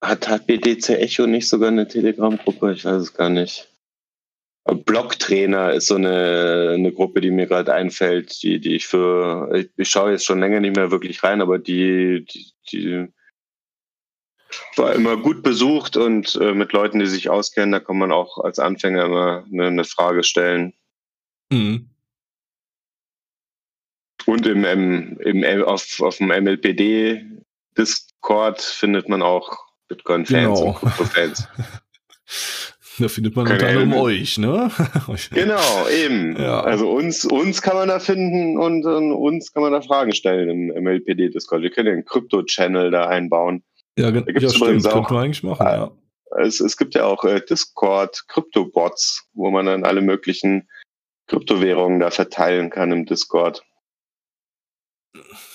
[0.04, 2.72] hat, hat BTC Echo nicht sogar eine Telegram-Gruppe?
[2.72, 3.69] Ich weiß es gar nicht.
[4.64, 9.70] Blocktrainer ist so eine, eine Gruppe, die mir gerade einfällt, die, die ich für, ich,
[9.76, 13.08] ich schaue jetzt schon länger nicht mehr wirklich rein, aber die, die, die
[14.76, 18.38] war immer gut besucht und äh, mit Leuten, die sich auskennen, da kann man auch
[18.38, 20.74] als Anfänger immer eine, eine Frage stellen.
[21.50, 21.90] Mhm.
[24.26, 27.24] Und im, im, im, auf, auf dem MLPD
[27.76, 29.58] Discord findet man auch
[29.88, 30.68] Bitcoin-Fans Genau.
[30.68, 31.48] und Krypto-Fans.
[33.00, 34.70] Da findet man unter anderem euch, ne?
[35.32, 36.36] Genau, eben.
[36.40, 36.60] Ja.
[36.60, 40.48] Also uns, uns kann man da finden und, und uns kann man da Fragen stellen
[40.70, 41.62] im MLPD-Discord.
[41.62, 43.62] Wir können einen Krypto-Channel da einbauen.
[43.96, 45.90] ja, gen- Da gibt's ja stimmt, auch- könnte man eigentlich machen, Ah, ja.
[46.42, 50.68] Es, es gibt ja auch äh, Discord-Krypto-Bots, wo man dann alle möglichen
[51.26, 53.64] Kryptowährungen da verteilen kann im Discord.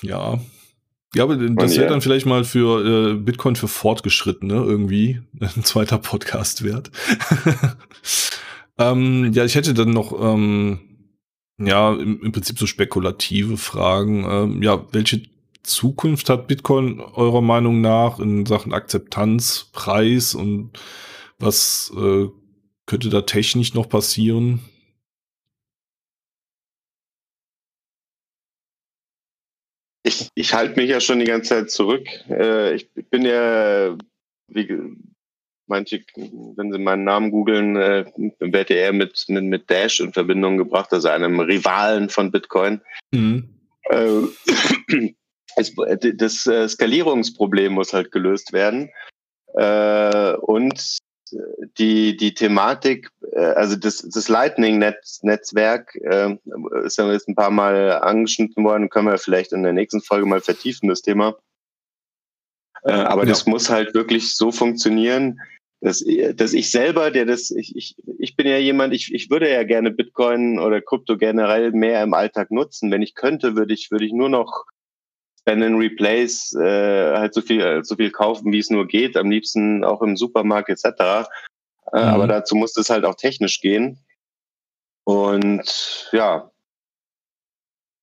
[0.02, 0.40] Ja.
[1.16, 5.98] Ja, aber das wäre dann vielleicht mal für äh, Bitcoin für Fortgeschrittene irgendwie ein zweiter
[5.98, 6.92] Podcast wert.
[8.78, 10.80] ähm, ja, ich hätte dann noch ähm,
[11.58, 14.26] ja im, im Prinzip so spekulative Fragen.
[14.30, 15.24] Ähm, ja, welche
[15.64, 20.72] Zukunft hat Bitcoin eurer Meinung nach in Sachen Akzeptanz, Preis und
[21.40, 22.28] was äh,
[22.86, 24.60] könnte da technisch noch passieren?
[30.06, 32.08] Ich, ich halte mich ja schon die ganze Zeit zurück.
[32.30, 33.98] Äh, ich bin ja,
[34.48, 34.96] wie
[35.66, 38.06] manche, wenn sie meinen Namen googeln, äh,
[38.40, 42.82] werde eher mit, mit, mit Dash in Verbindung gebracht, also einem Rivalen von Bitcoin.
[43.12, 43.50] Mhm.
[43.90, 44.22] Äh,
[45.56, 45.74] es,
[46.16, 48.92] das äh, Skalierungsproblem muss halt gelöst werden.
[49.56, 51.00] Äh, und
[51.78, 56.38] die, die Thematik, äh, also das, das Lightning-Netzwerk äh,
[56.86, 60.26] ist ja jetzt ein paar Mal angeschnitten worden, können wir vielleicht in der nächsten Folge
[60.26, 61.36] mal vertiefen, das Thema.
[62.84, 63.30] Äh, aber Ja.
[63.30, 65.40] das muss halt wirklich so funktionieren,
[65.82, 66.04] dass,
[66.36, 69.64] dass ich selber, der das, ich, ich, ich bin ja jemand, ich, ich würde ja
[69.64, 72.92] gerne Bitcoin oder Krypto generell mehr im Alltag nutzen.
[72.92, 74.66] Wenn ich könnte, würde ich, würde ich nur noch
[75.48, 79.30] Spend and Replace äh, halt so viel, so viel kaufen, wie es nur geht, am
[79.30, 80.86] liebsten auch im Supermarkt etc.
[80.86, 81.26] Äh,
[81.92, 82.00] Mhm.
[82.02, 84.00] Aber dazu muss es halt auch technisch gehen.
[85.04, 86.50] Und ja,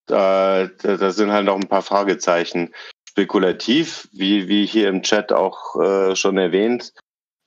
[0.07, 2.73] da, da, sind halt noch ein paar Fragezeichen.
[3.09, 6.95] Spekulativ, wie, wie hier im Chat auch äh, schon erwähnt,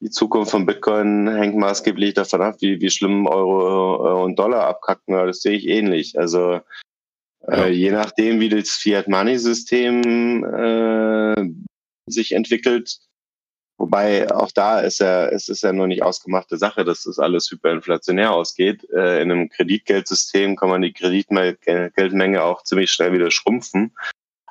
[0.01, 4.67] die Zukunft von Bitcoin hängt maßgeblich davon ab, wie, wie schlimm Euro äh, und Dollar
[4.67, 5.15] abkacken.
[5.15, 6.19] Das sehe ich ähnlich.
[6.19, 6.59] Also
[7.47, 7.65] Ja.
[7.65, 11.35] äh, je nachdem, wie das Fiat-Money-System äh,
[12.07, 12.99] sich entwickelt,
[13.77, 17.49] wobei auch da ist ja, es ist ja noch nicht ausgemachte Sache, dass das alles
[17.51, 18.87] hyperinflationär ausgeht.
[18.91, 23.95] Äh, in einem Kreditgeldsystem kann man die Kreditgeldmenge auch ziemlich schnell wieder schrumpfen.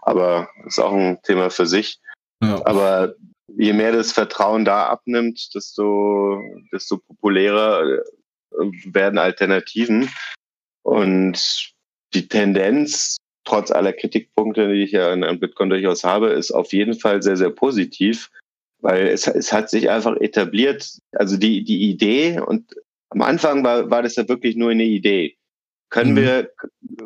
[0.03, 2.01] Aber ist auch ein Thema für sich.
[2.43, 2.61] Ja.
[2.67, 3.15] Aber
[3.57, 6.41] je mehr das Vertrauen da abnimmt, desto,
[6.73, 10.11] desto populärer äh, werden Alternativen.
[10.83, 11.74] Und
[12.15, 16.95] die Tendenz, trotz aller Kritikpunkte, die ich ja an, Bitcoin durchaus habe, ist auf jeden
[16.95, 18.31] Fall sehr, sehr positiv,
[18.81, 20.99] weil es, es hat sich einfach etabliert.
[21.13, 22.75] Also die, die Idee, und
[23.11, 25.37] am Anfang war, war das ja wirklich nur eine Idee.
[25.91, 26.17] Können Mhm.
[26.17, 26.51] wir,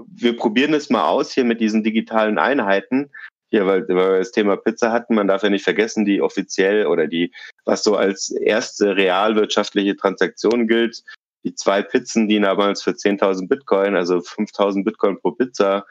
[0.07, 3.11] wir probieren es mal aus hier mit diesen digitalen Einheiten.
[3.51, 6.87] Hier, weil, weil wir das Thema Pizza hatten, man darf ja nicht vergessen, die offiziell
[6.87, 7.33] oder die,
[7.65, 11.03] was so als erste realwirtschaftliche Transaktion gilt,
[11.45, 15.87] die zwei Pizzen, die damals für 10.000 Bitcoin, also 5.000 Bitcoin pro Pizza,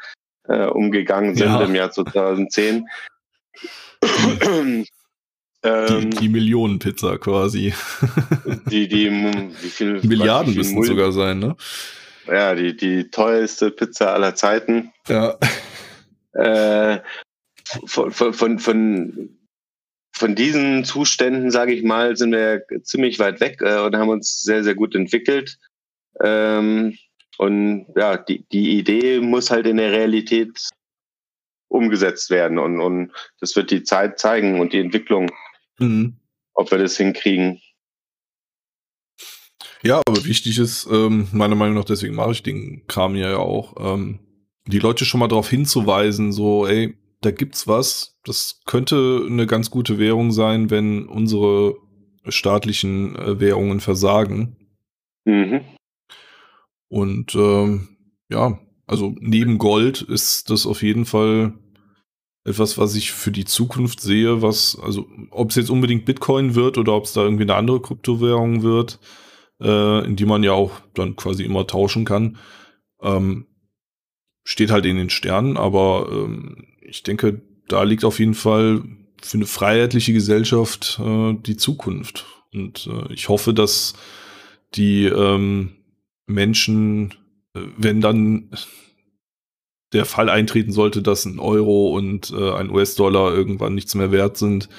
[0.47, 1.61] äh, umgegangen sind Ja.
[1.61, 2.85] im Jahr 2010.
[4.03, 4.87] Die,
[5.63, 7.73] ähm, die Millionenpizza quasi.
[8.69, 9.09] die, die,
[9.61, 11.55] wie viel, Milliarden wie viel müssen sogar sein, ne?
[12.27, 14.91] Ja, die, die teuerste Pizza aller Zeiten.
[15.07, 15.37] Ja.
[16.33, 16.99] Äh,
[17.85, 19.36] von, von, von, von
[20.35, 24.63] diesen Zuständen, sage ich mal, sind wir ziemlich weit weg äh, und haben uns sehr,
[24.63, 25.57] sehr gut entwickelt.
[26.23, 26.97] Ähm,
[27.37, 30.69] und ja, die, die Idee muss halt in der Realität
[31.67, 32.57] umgesetzt werden.
[32.57, 35.31] Und, und das wird die Zeit zeigen und die Entwicklung,
[35.77, 36.17] mhm.
[36.53, 37.61] ob wir das hinkriegen.
[39.83, 43.75] Ja, aber wichtig ist, ähm, meiner Meinung nach, deswegen mache ich den Kram ja auch,
[43.79, 44.19] ähm,
[44.65, 49.71] die Leute schon mal darauf hinzuweisen, so, ey, da gibt's was, das könnte eine ganz
[49.71, 51.75] gute Währung sein, wenn unsere
[52.27, 54.57] staatlichen äh, Währungen versagen.
[55.25, 55.61] Mhm.
[56.89, 57.97] Und ähm,
[58.29, 61.53] ja, also neben Gold ist das auf jeden Fall
[62.45, 66.77] etwas, was ich für die Zukunft sehe, was, also ob es jetzt unbedingt Bitcoin wird
[66.77, 68.99] oder ob es da irgendwie eine andere Kryptowährung wird,
[69.61, 72.37] äh, in die man ja auch dann quasi immer tauschen kann,
[73.01, 73.47] ähm,
[74.45, 78.83] steht halt in den Sternen, aber ähm, ich denke, da liegt auf jeden Fall
[79.21, 82.25] für eine freiheitliche Gesellschaft äh, die Zukunft.
[82.53, 83.93] Und äh, ich hoffe, dass
[84.75, 85.75] die ähm,
[86.25, 87.13] Menschen,
[87.53, 88.49] äh, wenn dann
[89.93, 94.37] der Fall eintreten sollte, dass ein Euro und äh, ein US-Dollar irgendwann nichts mehr wert
[94.37, 94.69] sind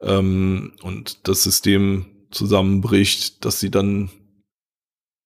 [0.00, 4.10] ähm, und das System zusammenbricht, dass sie dann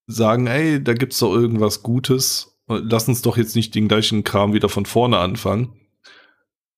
[0.07, 2.59] sagen, ey, da gibt's doch irgendwas Gutes.
[2.67, 5.73] Lass uns doch jetzt nicht den gleichen Kram wieder von vorne anfangen.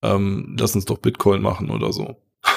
[0.03, 2.17] Ähm, lass uns doch Bitcoin machen oder so.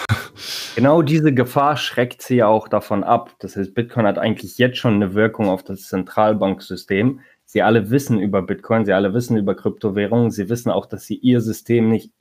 [0.75, 3.35] Genau diese Gefahr schreckt sie ja auch davon ab.
[3.39, 7.19] Das heißt, Bitcoin hat eigentlich jetzt schon eine Wirkung auf das Zentralbanksystem.
[7.43, 11.15] Sie alle wissen über Bitcoin, sie alle wissen über Kryptowährungen, sie wissen auch, dass sie
[11.15, 12.13] ihr System nicht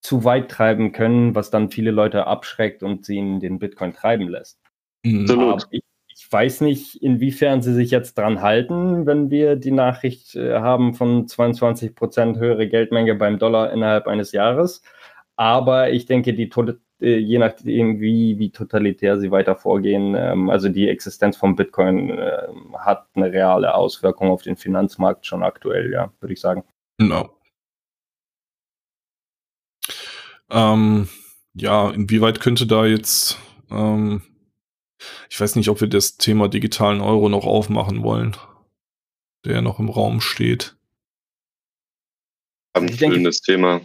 [0.00, 4.28] zu weit treiben können, was dann viele Leute abschreckt und sie in den Bitcoin treiben
[4.28, 4.60] lässt.
[5.06, 5.68] Absolut.
[5.70, 5.82] Ich, ich,
[6.32, 11.28] weiß nicht, inwiefern sie sich jetzt dran halten, wenn wir die Nachricht äh, haben von
[11.28, 14.82] 22 Prozent höhere Geldmenge beim Dollar innerhalb eines Jahres.
[15.36, 16.48] Aber ich denke, die
[17.02, 20.14] äh, je nachdem, wie, wie totalitär sie weiter vorgehen.
[20.16, 22.48] Ähm, also die Existenz von Bitcoin äh,
[22.78, 26.64] hat eine reale Auswirkung auf den Finanzmarkt schon aktuell, ja, würde ich sagen.
[26.98, 27.30] Genau.
[30.50, 31.08] Ähm,
[31.54, 33.38] ja, inwieweit könnte da jetzt,
[33.70, 34.22] ähm,
[35.30, 38.36] ich weiß nicht, ob wir das Thema digitalen Euro noch aufmachen wollen,
[39.44, 40.76] der noch im Raum steht.
[42.74, 43.80] Ein schönes Thema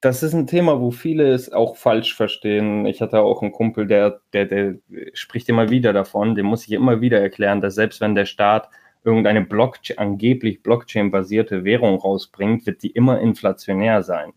[0.00, 2.86] das ist ein Thema, wo viele es auch falsch verstehen.
[2.86, 4.76] Ich hatte auch einen Kumpel, der, der, der
[5.12, 8.68] spricht immer wieder davon, dem muss ich immer wieder erklären, dass selbst wenn der Staat
[9.02, 14.32] irgendeine Blockchain, angeblich Blockchain-basierte Währung rausbringt, wird die immer inflationär sein.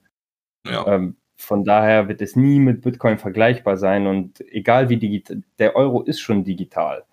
[0.65, 0.87] Ja.
[0.87, 5.75] Ähm, von daher wird es nie mit Bitcoin vergleichbar sein und egal wie digital, der
[5.75, 7.03] Euro ist schon digital.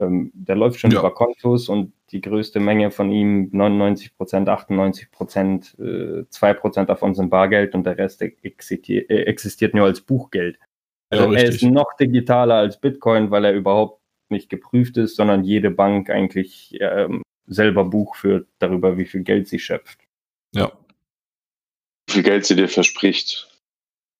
[0.00, 0.98] Ähm, der läuft schon ja.
[0.98, 6.88] über Kontos und die größte Menge von ihm, 99 Prozent, 98 Prozent, äh, 2 Prozent
[6.88, 10.58] davon sind Bargeld und der Rest existiert, äh, existiert nur als Buchgeld.
[11.10, 14.00] Also ja, er ist noch digitaler als Bitcoin, weil er überhaupt
[14.30, 19.48] nicht geprüft ist, sondern jede Bank eigentlich ähm, selber Buch führt darüber, wie viel Geld
[19.48, 20.00] sie schöpft.
[20.54, 20.72] Ja.
[22.14, 23.48] Wie viel Geld sie dir verspricht.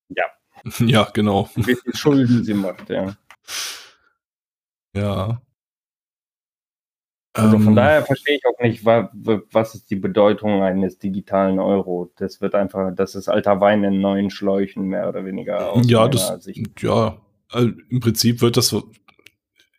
[0.09, 0.25] Ja.
[0.81, 1.49] Ja, genau.
[1.55, 3.15] Wie viel Schulden sie macht, ja.
[4.97, 5.43] Ja.
[7.35, 12.11] Also von ähm, daher verstehe ich auch nicht, was ist die Bedeutung eines digitalen Euro.
[12.16, 15.81] Das wird einfach, das ist alter Wein in neuen Schläuchen, mehr oder weniger.
[15.85, 16.83] ja, das, Sicht.
[16.83, 18.75] ja, also im Prinzip wird das,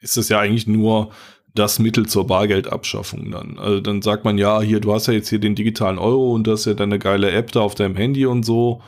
[0.02, 1.12] ist das ja eigentlich nur
[1.56, 3.58] das Mittel zur Bargeldabschaffung dann.
[3.58, 6.46] Also dann sagt man, ja, hier, du hast ja jetzt hier den digitalen Euro und
[6.46, 8.82] du hast ja deine geile App da auf deinem Handy und so.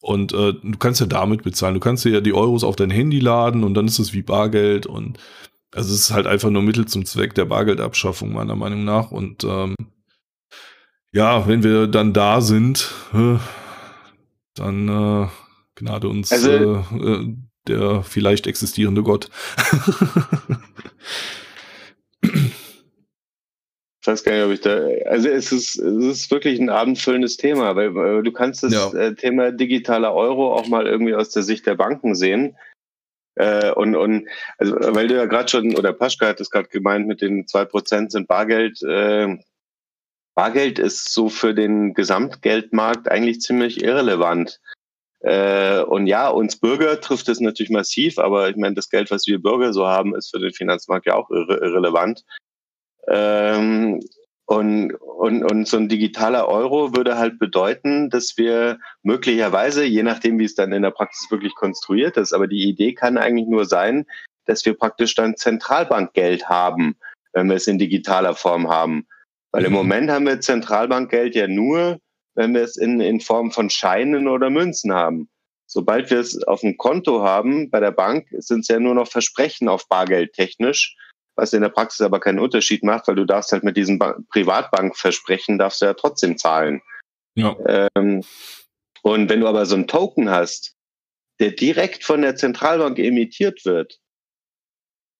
[0.00, 1.74] Und äh, du kannst ja damit bezahlen.
[1.74, 4.86] Du kannst ja die Euros auf dein Handy laden und dann ist es wie Bargeld
[4.86, 5.18] und
[5.74, 9.10] also es ist halt einfach nur Mittel zum Zweck der Bargeldabschaffung, meiner Meinung nach.
[9.10, 9.74] Und ähm,
[11.12, 13.38] ja, wenn wir dann da sind, äh,
[14.54, 15.28] dann äh,
[15.74, 17.36] gnade uns also, äh, äh
[17.66, 19.30] der vielleicht existierende Gott.
[24.04, 24.86] Ich weiß gar nicht, ob ich da.
[25.06, 28.92] Also es ist, es ist wirklich ein abendfüllendes Thema, weil du kannst das ja.
[28.92, 32.54] Äh, Thema digitaler Euro auch mal irgendwie aus der Sicht der Banken sehen.
[33.36, 34.28] Äh, und, und
[34.58, 37.64] also, weil du ja gerade schon, oder Paschka hat es gerade gemeint, mit den zwei
[37.64, 38.82] Prozent sind Bargeld.
[38.82, 39.38] Äh,
[40.34, 44.60] Bargeld ist so für den Gesamtgeldmarkt eigentlich ziemlich irrelevant.
[45.20, 49.26] Äh, und ja, uns Bürger trifft es natürlich massiv, aber ich meine, das Geld, was
[49.26, 52.22] wir Bürger so haben, ist für den Finanzmarkt ja auch irre irrelevant.
[53.08, 54.00] Ähm,
[54.46, 60.38] und, und, und so ein digitaler Euro würde halt bedeuten, dass wir möglicherweise, je nachdem,
[60.38, 63.64] wie es dann in der Praxis wirklich konstruiert ist, aber die Idee kann eigentlich nur
[63.64, 64.04] sein,
[64.44, 66.96] dass wir praktisch dann Zentralbankgeld haben,
[67.32, 69.06] wenn wir es in digitaler Form haben.
[69.50, 69.68] Weil mhm.
[69.68, 71.98] im Moment haben wir Zentralbankgeld ja nur
[72.34, 75.28] wenn wir es in, in Form von Scheinen oder Münzen haben.
[75.66, 79.08] Sobald wir es auf dem Konto haben bei der Bank, sind es ja nur noch
[79.08, 80.96] Versprechen auf Bargeld technisch,
[81.36, 84.16] was in der Praxis aber keinen Unterschied macht, weil du darfst halt mit diesem ba
[84.30, 86.80] Privatbankversprechen darfst du ja trotzdem zahlen.
[87.34, 87.56] Ja.
[87.66, 88.22] Ähm,
[89.02, 90.74] und wenn du aber so einen Token hast,
[91.40, 93.98] der direkt von der Zentralbank emittiert wird,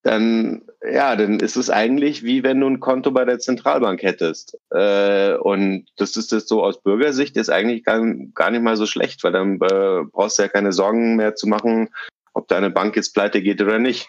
[0.03, 4.59] dann ja, dann ist es eigentlich wie wenn du ein Konto bei der Zentralbank hättest.
[4.71, 8.05] Äh, und das ist das so aus Bürgersicht ist eigentlich gar,
[8.35, 11.49] gar nicht mal so schlecht, weil dann äh, brauchst du ja keine Sorgen mehr zu
[11.49, 11.89] machen,
[12.35, 14.09] ob deine Bank jetzt pleite geht oder nicht.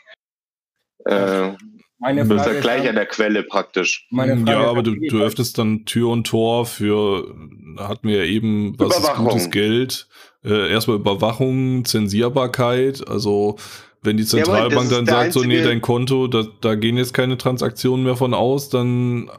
[1.05, 1.53] Äh,
[1.97, 4.07] meine Frage das ist ja gleich an der Quelle praktisch.
[4.11, 7.33] ja, aber du, du öffnest dann Tür und Tor für,
[7.77, 10.07] hatten wir ja eben, was ist gutes Geld.
[10.43, 13.57] Äh, erstmal Überwachung, Zensierbarkeit, also
[14.03, 17.37] wenn die Zentralbank ja, dann sagt, so, nee, dein Konto, da, da gehen jetzt keine
[17.37, 19.31] Transaktionen mehr von aus, dann,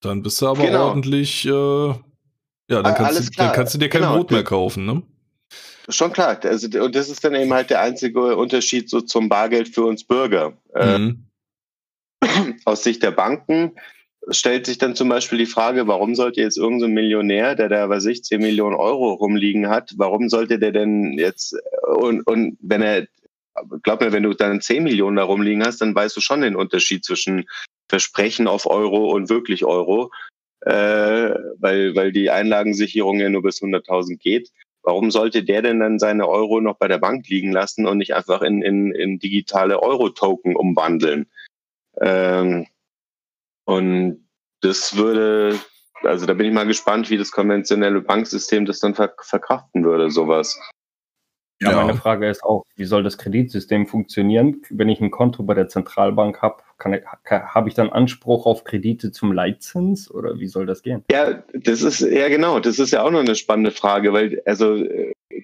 [0.00, 0.88] dann bist du aber genau.
[0.88, 4.16] ordentlich, äh, ja, dann kannst, du, dann kannst du dir kein genau.
[4.16, 5.02] Brot mehr kaufen, ne?
[5.90, 6.38] Schon klar.
[6.42, 10.04] Also, und das ist dann eben halt der einzige Unterschied so zum Bargeld für uns
[10.04, 10.54] Bürger.
[10.74, 11.26] Äh, mhm.
[12.64, 13.72] Aus Sicht der Banken
[14.30, 17.88] stellt sich dann zum Beispiel die Frage, warum sollte jetzt irgendein so Millionär, der da,
[17.90, 21.54] was ich, 10 Millionen Euro rumliegen hat, warum sollte der denn jetzt,
[21.86, 23.06] und, und wenn er
[23.82, 26.56] glaub mir, wenn du dann 10 Millionen da rumliegen hast, dann weißt du schon den
[26.56, 27.46] Unterschied zwischen
[27.88, 30.10] Versprechen auf Euro und wirklich Euro,
[30.60, 34.50] äh, weil, weil die Einlagensicherung ja nur bis 100.000 geht.
[34.82, 38.14] Warum sollte der denn dann seine Euro noch bei der Bank liegen lassen und nicht
[38.14, 41.26] einfach in, in, in digitale Euro-Token umwandeln?
[42.00, 42.66] Ähm,
[43.64, 44.26] und
[44.60, 45.58] das würde,
[46.02, 50.58] also da bin ich mal gespannt, wie das konventionelle Banksystem das dann verkraften würde, sowas.
[51.62, 54.62] Ja, ja, meine Frage ist auch, wie soll das Kreditsystem funktionieren?
[54.70, 56.62] Wenn ich ein Konto bei der Zentralbank habe,
[57.30, 61.04] habe ich dann Anspruch auf Kredite zum Leitzins oder wie soll das gehen?
[61.10, 64.84] Ja, das ist ja genau, das ist ja auch noch eine spannende Frage, weil also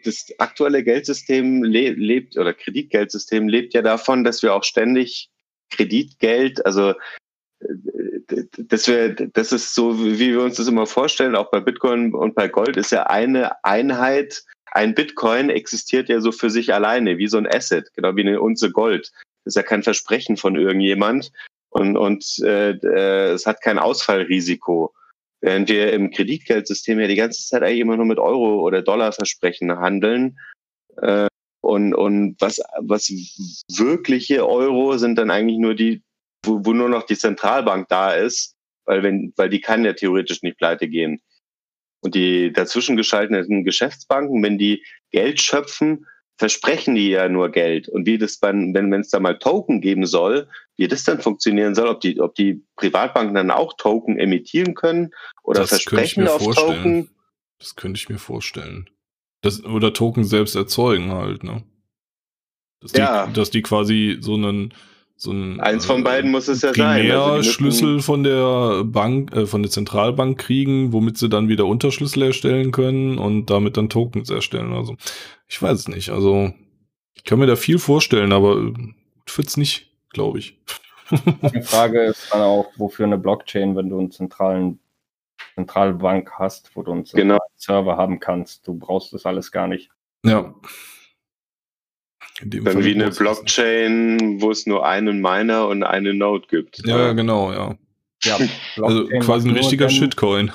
[0.05, 5.30] das aktuelle Geldsystem le lebt oder Kreditgeldsystem lebt ja davon, dass wir auch ständig
[5.71, 6.95] Kreditgeld, also
[8.57, 12.35] dass wir, das ist so, wie wir uns das immer vorstellen, auch bei Bitcoin und
[12.35, 17.27] bei Gold ist ja eine Einheit ein Bitcoin existiert ja so für sich alleine, wie
[17.27, 19.11] so ein Asset, genau wie eine Unze Gold.
[19.45, 21.33] Das ist ja kein Versprechen von irgendjemand
[21.71, 24.95] und, und äh, äh, es hat kein Ausfallrisiko.
[25.41, 29.73] Während wir im Kreditgeldsystem ja die ganze Zeit eigentlich immer nur mit Euro- oder Dollarversprechen
[29.79, 30.39] handeln.
[31.01, 31.29] Äh,
[31.71, 33.09] und, und was, was
[33.69, 36.03] wirkliche Euro sind dann eigentlich nur die,
[36.45, 38.57] wo, wo nur noch die Zentralbank da ist,
[38.87, 41.21] weil wenn, weil die kann ja theoretisch nicht pleite gehen.
[42.01, 46.07] Und die dazwischen geschalteten Geschäftsbanken, wenn die Geld schöpfen,
[46.39, 47.89] versprechen die ja nur Geld.
[47.89, 51.77] Und wie das dann, wenn es da mal Token geben soll, wie das dann funktionieren
[51.77, 55.11] soll, ob die, ob die Privatbanken dann auch Token emittieren können
[55.45, 56.77] oder das versprechen auf vorstellen.
[56.77, 57.11] Token.
[57.59, 58.91] Das könnte ich mir vorstellen.
[59.43, 61.63] Das, oder Token selbst erzeugen halt, ne?
[62.81, 63.27] Dass die, ja.
[63.27, 64.73] dass die quasi so einen,
[65.17, 67.11] so ein eins von beiden muss es ja sein.
[67.11, 72.23] Also Schlüssel von der Bank, äh, von der Zentralbank kriegen, womit sie dann wieder Unterschlüssel
[72.23, 74.73] erstellen können und damit dann Tokens erstellen.
[74.73, 74.97] Also
[75.47, 76.11] ich weiß es nicht.
[76.11, 76.53] Also
[77.15, 78.73] ich kann mir da viel vorstellen, aber
[79.27, 80.59] wird's nicht, glaube ich.
[81.53, 84.79] Die Frage ist dann auch, wofür eine Blockchain, wenn du einen zentralen
[85.55, 87.39] Zentralbank hast, wo du einen genau.
[87.57, 88.67] Server haben kannst.
[88.67, 89.91] Du brauchst das alles gar nicht.
[90.25, 90.55] Ja.
[92.43, 96.87] Dann Fall wie eine Blockchain, wo es nur einen Miner und eine Node gibt.
[96.87, 97.13] Ja, ja.
[97.13, 97.77] genau, ja.
[98.23, 98.39] ja
[98.83, 100.53] also quasi ein richtiger dann, Shitcoin.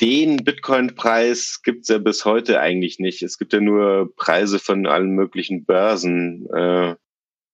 [0.00, 3.22] den Bitcoin-Preis gibt es ja bis heute eigentlich nicht.
[3.22, 6.46] Es gibt ja nur Preise von allen möglichen Börsen.
[6.54, 6.94] Äh,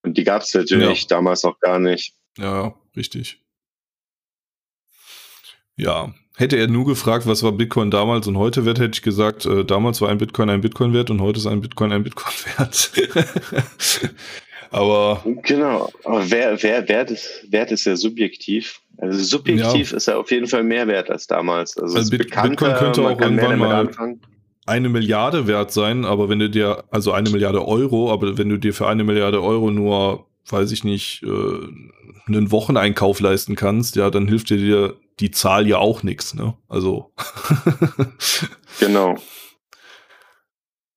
[0.04, 1.06] und die gab es natürlich ja.
[1.08, 2.14] damals noch gar nicht.
[2.38, 3.40] Ja, richtig.
[5.76, 9.46] Ja, hätte er nur gefragt, was war Bitcoin damals und heute wert, hätte ich gesagt,
[9.46, 12.32] äh, damals war ein Bitcoin ein Bitcoin wert und heute ist ein Bitcoin ein Bitcoin
[12.56, 12.92] wert.
[14.70, 15.24] aber.
[15.42, 18.80] Genau, aber wer, wer, Wert, ist, Wert ist ja subjektiv.
[18.98, 19.96] Also subjektiv ja.
[19.96, 21.76] ist er auf jeden Fall mehr wert als damals.
[21.76, 24.20] Also, also Bit Bitcoin könnte auch irgendwann mal anfangen.
[24.66, 28.58] Eine Milliarde wert sein, aber wenn du dir, also eine Milliarde Euro, aber wenn du
[28.58, 34.10] dir für eine Milliarde Euro nur, weiß ich nicht, äh, einen Wocheneinkauf leisten kannst, ja,
[34.10, 36.54] dann hilft dir die Zahl ja auch nichts, ne?
[36.68, 37.12] Also.
[38.80, 39.16] genau.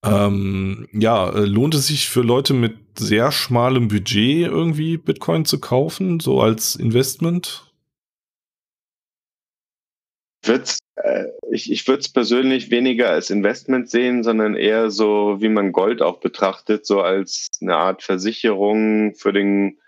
[0.04, 5.60] Ähm, ja, äh, lohnt es sich für Leute mit sehr schmalem Budget irgendwie Bitcoin zu
[5.60, 7.67] kaufen, so als Investment?
[10.48, 15.50] Wird's, äh, ich ich würde es persönlich weniger als Investment sehen, sondern eher so, wie
[15.50, 19.80] man Gold auch betrachtet, so als eine Art Versicherung für den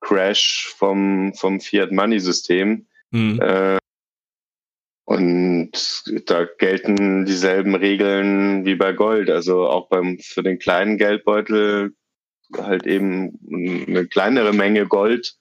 [0.00, 2.86] Crash vom, vom Fiat-Money-System.
[3.10, 3.40] Mhm.
[3.40, 3.78] Äh,
[5.04, 5.70] und
[6.26, 9.30] da gelten dieselben Regeln wie bei Gold.
[9.30, 11.94] Also auch beim für den kleinen Geldbeutel
[12.56, 13.38] halt eben
[13.88, 15.36] eine kleinere Menge Gold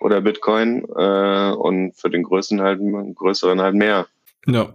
[0.00, 2.80] oder Bitcoin äh, und für den größeren halt
[3.14, 4.06] größeren halt mehr.
[4.46, 4.74] Ja,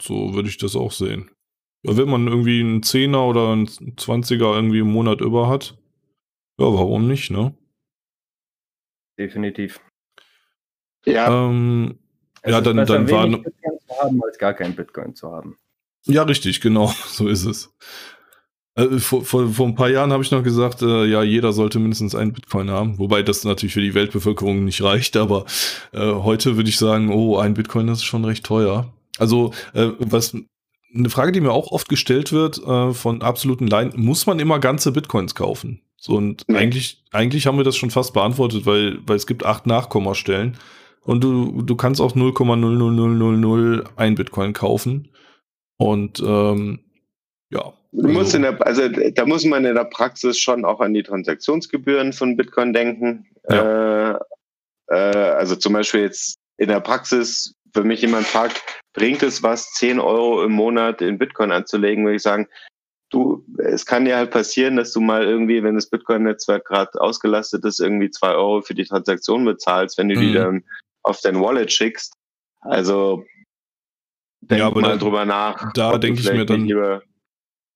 [0.00, 1.30] so würde ich das auch sehen.
[1.82, 5.78] Ja, wenn man irgendwie einen Zehner oder einen Zwanziger irgendwie im Monat über hat,
[6.58, 7.54] ja, warum nicht, ne?
[9.18, 9.80] Definitiv.
[11.06, 11.46] Ja.
[11.46, 11.98] Ähm,
[12.44, 13.26] ja, dann, dann war.
[13.26, 15.56] Bitcoin zu haben, als gar kein Bitcoin zu haben.
[16.04, 17.74] Ja, richtig, genau, so ist es.
[18.76, 21.78] Äh, vor, vor, vor ein paar Jahren habe ich noch gesagt, äh, ja, jeder sollte
[21.78, 25.44] mindestens einen Bitcoin haben, wobei das natürlich für die Weltbevölkerung nicht reicht, aber
[25.92, 28.92] äh, heute würde ich sagen, oh, ein Bitcoin ist schon recht teuer.
[29.18, 30.36] Also, äh, was
[30.94, 34.58] eine Frage, die mir auch oft gestellt wird äh, von absoluten Laien, muss man immer
[34.58, 35.80] ganze Bitcoins kaufen?
[35.96, 36.56] So, und ja.
[36.56, 40.56] eigentlich, eigentlich haben wir das schon fast beantwortet, weil, weil es gibt acht Nachkommastellen
[41.02, 45.08] und du, du kannst auch 0,00001 Bitcoin kaufen.
[45.76, 46.80] Und ähm,
[47.50, 47.72] ja.
[47.92, 50.94] Du musst also in der, also da muss man in der Praxis schon auch an
[50.94, 53.26] die Transaktionsgebühren von Bitcoin denken.
[53.48, 54.12] Ja.
[54.12, 54.18] Äh,
[54.88, 58.62] äh, also zum Beispiel jetzt in der Praxis, wenn mich jemand fragt,
[58.92, 62.48] bringt es was, 10 Euro im Monat in Bitcoin anzulegen, würde ich sagen,
[63.10, 67.64] du, es kann dir halt passieren, dass du mal irgendwie, wenn das Bitcoin-Netzwerk gerade ausgelastet
[67.64, 70.20] ist, irgendwie zwei Euro für die Transaktion bezahlst, wenn du mhm.
[70.20, 70.64] die dann
[71.02, 72.14] auf dein Wallet schickst.
[72.60, 73.24] Also
[74.42, 75.72] denk ja, mal da, drüber nach.
[75.72, 76.68] Da denke ich mir dann,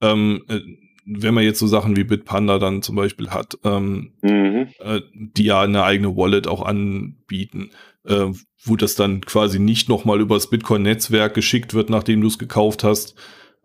[0.05, 0.61] ähm, äh,
[1.07, 4.69] wenn man jetzt so Sachen wie Bitpanda dann zum Beispiel hat, ähm, mhm.
[4.79, 7.71] äh, die ja eine eigene Wallet auch anbieten,
[8.07, 8.27] äh,
[8.63, 13.15] wo das dann quasi nicht nochmal übers Bitcoin-Netzwerk geschickt wird, nachdem du es gekauft hast,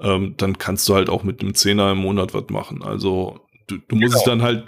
[0.01, 2.83] ähm, dann kannst du halt auch mit einem Zehner im Monat was machen.
[2.83, 4.17] Also du, du musst genau.
[4.17, 4.65] es dann halt,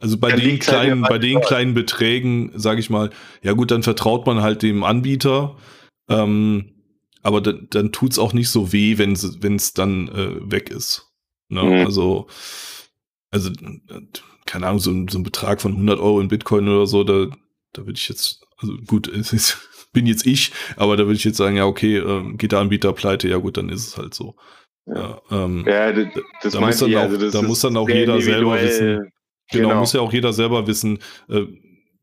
[0.00, 3.10] also bei den kleinen, bei den kleinen Beträgen, sage ich mal,
[3.42, 5.56] ja gut, dann vertraut man halt dem Anbieter.
[6.08, 6.79] Ähm,
[7.22, 11.10] aber dann, dann tut's auch nicht so weh, wenn es dann äh, weg ist.
[11.48, 11.62] Ne?
[11.62, 11.86] Mhm.
[11.86, 12.26] Also,
[13.30, 13.50] also,
[14.46, 17.26] keine Ahnung, so, so ein Betrag von 100 Euro in Bitcoin oder so, da,
[17.72, 21.24] da würde ich jetzt, also gut, es ist, bin jetzt ich, aber da würde ich
[21.24, 24.14] jetzt sagen, ja, okay, ähm, geht der Anbieter pleite, ja gut, dann ist es halt
[24.14, 24.36] so.
[24.86, 26.06] Ja, ähm, ja das,
[26.42, 29.12] das da muss dann auch, also da muss dann auch jeder selber wissen.
[29.52, 30.98] Genau, genau, muss ja auch jeder selber wissen.
[31.28, 31.46] Äh,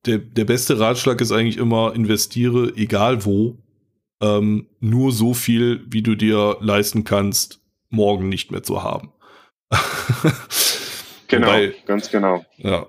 [0.06, 3.58] der, der beste Ratschlag ist eigentlich immer, investiere, egal wo,
[4.22, 9.12] ähm, nur so viel, wie du dir leisten kannst, morgen nicht mehr zu haben.
[11.28, 12.46] genau, Wobei, ganz genau.
[12.58, 12.88] Ja.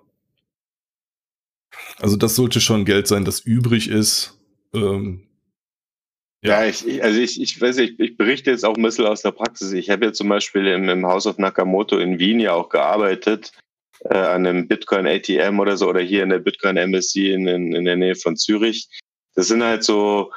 [2.01, 4.39] Also das sollte schon Geld sein, das übrig ist.
[4.73, 5.29] Ähm,
[6.43, 9.07] ja, ja ich, ich, also ich, ich weiß nicht, ich berichte jetzt auch ein bisschen
[9.07, 9.73] aus der Praxis.
[9.73, 13.53] Ich habe ja zum Beispiel im, im House of Nakamoto in Wien ja auch gearbeitet,
[14.05, 17.75] äh, an einem Bitcoin ATM oder so, oder hier in der Bitcoin Embassy in, in,
[17.75, 18.89] in der Nähe von Zürich.
[19.35, 20.33] Das sind halt so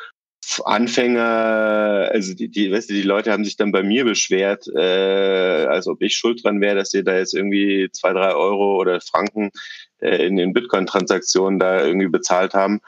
[0.65, 5.65] Anfänger, also die, die, weißt du, die Leute haben sich dann bei mir beschwert, äh,
[5.65, 8.99] als ob ich schuld dran wäre, dass sie da jetzt irgendwie zwei, drei Euro oder
[9.01, 9.51] Franken
[9.99, 12.81] äh, in den Bitcoin-Transaktionen da irgendwie bezahlt haben.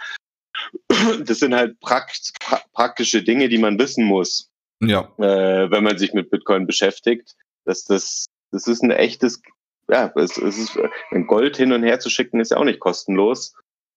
[1.25, 4.49] Das sind halt prakt, pra praktische Dinge, die man wissen muss,
[4.81, 5.09] ja.
[5.17, 7.35] äh, wenn man sich mit Bitcoin beschäftigt.
[7.65, 9.41] Dass das, das ist ein echtes,
[9.89, 10.79] ja, es, es ist,
[11.11, 13.55] ein Gold hin und her zu schicken, ist ja auch nicht kostenlos.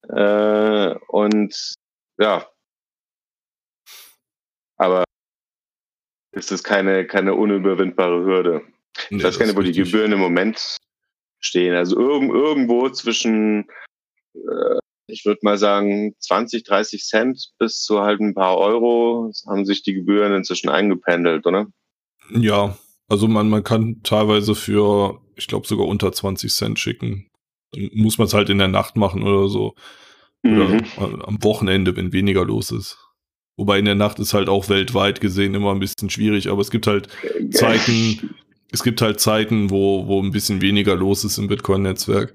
[0.08, 1.74] Äh, und
[2.18, 2.46] ja.
[4.76, 5.04] Aber
[6.32, 8.62] ist es keine, keine unüberwindbare Hürde.
[9.10, 10.76] Ich nee, weiß gar nicht, wo die Gebühren im Moment
[11.40, 11.74] stehen.
[11.74, 13.66] Also irg irgendwo zwischen,
[14.34, 19.64] äh, ich würde mal sagen, 20, 30 Cent bis zu halt ein paar Euro haben
[19.64, 21.66] sich die Gebühren inzwischen eingependelt, oder?
[22.30, 22.76] Ja,
[23.08, 27.30] also man, man kann teilweise für, ich glaube, sogar unter 20 Cent schicken.
[27.72, 29.74] Dann muss man es halt in der Nacht machen oder so.
[30.42, 30.84] Mhm.
[30.98, 32.98] Oder am Wochenende, wenn weniger los ist.
[33.56, 36.70] Wobei in der Nacht ist halt auch weltweit gesehen immer ein bisschen schwierig, aber es
[36.70, 37.08] gibt halt
[37.52, 38.34] Zeiten,
[38.70, 42.34] es gibt halt Zeiten, wo, wo ein bisschen weniger los ist im Bitcoin-Netzwerk.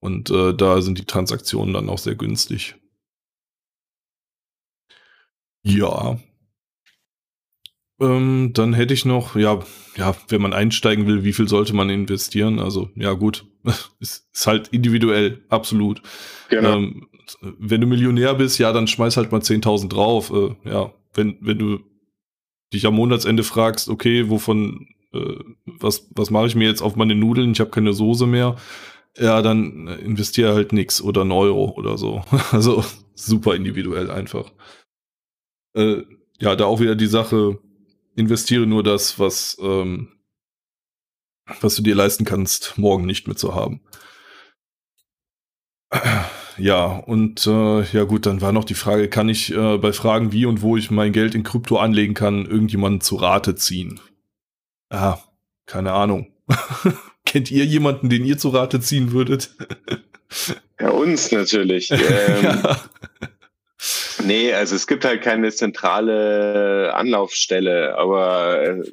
[0.00, 2.76] Und äh, da sind die Transaktionen dann auch sehr günstig.
[5.62, 6.18] Ja.
[8.00, 9.60] Ähm, dann hätte ich noch, ja,
[9.96, 12.58] ja, wenn man einsteigen will, wie viel sollte man investieren?
[12.58, 13.46] Also, ja, gut,
[13.98, 16.02] ist, ist halt individuell, absolut.
[16.50, 16.76] Genau.
[16.76, 17.08] Ähm,
[17.40, 20.30] wenn du Millionär bist, ja, dann schmeiß halt mal 10.000 drauf.
[20.30, 21.80] Äh, ja, wenn, wenn du
[22.72, 27.14] dich am Monatsende fragst, okay, wovon, äh, was, was mache ich mir jetzt auf meine
[27.14, 27.52] Nudeln?
[27.52, 28.56] Ich habe keine Soße mehr.
[29.16, 32.22] Ja, dann investiere halt nix oder ein Euro oder so.
[32.52, 32.84] Also
[33.14, 34.52] super individuell einfach.
[35.74, 36.02] Äh,
[36.40, 37.58] ja, da auch wieder die Sache,
[38.16, 40.08] investiere nur das, was, ähm,
[41.60, 43.80] was du dir leisten kannst, morgen nicht mehr zu haben.
[46.56, 50.32] Ja, und äh, ja gut, dann war noch die Frage, kann ich äh, bei Fragen,
[50.32, 54.00] wie und wo ich mein Geld in Krypto anlegen kann, irgendjemanden zu Rate ziehen?
[54.90, 55.18] Ah,
[55.66, 56.32] keine Ahnung.
[57.24, 59.50] Kennt ihr jemanden, den ihr zu Rate ziehen würdet?
[60.80, 61.90] ja, uns natürlich.
[62.00, 62.80] Ähm, ja.
[64.24, 68.92] Nee, also es gibt halt keine zentrale Anlaufstelle, aber äh,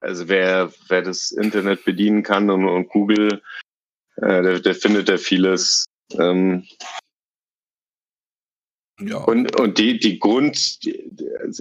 [0.00, 3.40] also wer, wer das Internet bedienen kann und, und Google,
[4.16, 5.86] äh, der, der findet ja vieles.
[6.18, 6.66] Ähm,
[9.00, 9.18] ja.
[9.18, 10.78] Und, und die, die Grund,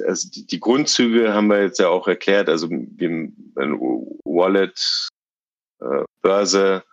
[0.05, 3.35] also die, Grundzüge haben wir jetzt ja auch erklärt, also wie ein
[4.23, 5.09] Wallet,
[5.79, 6.83] äh, Börse,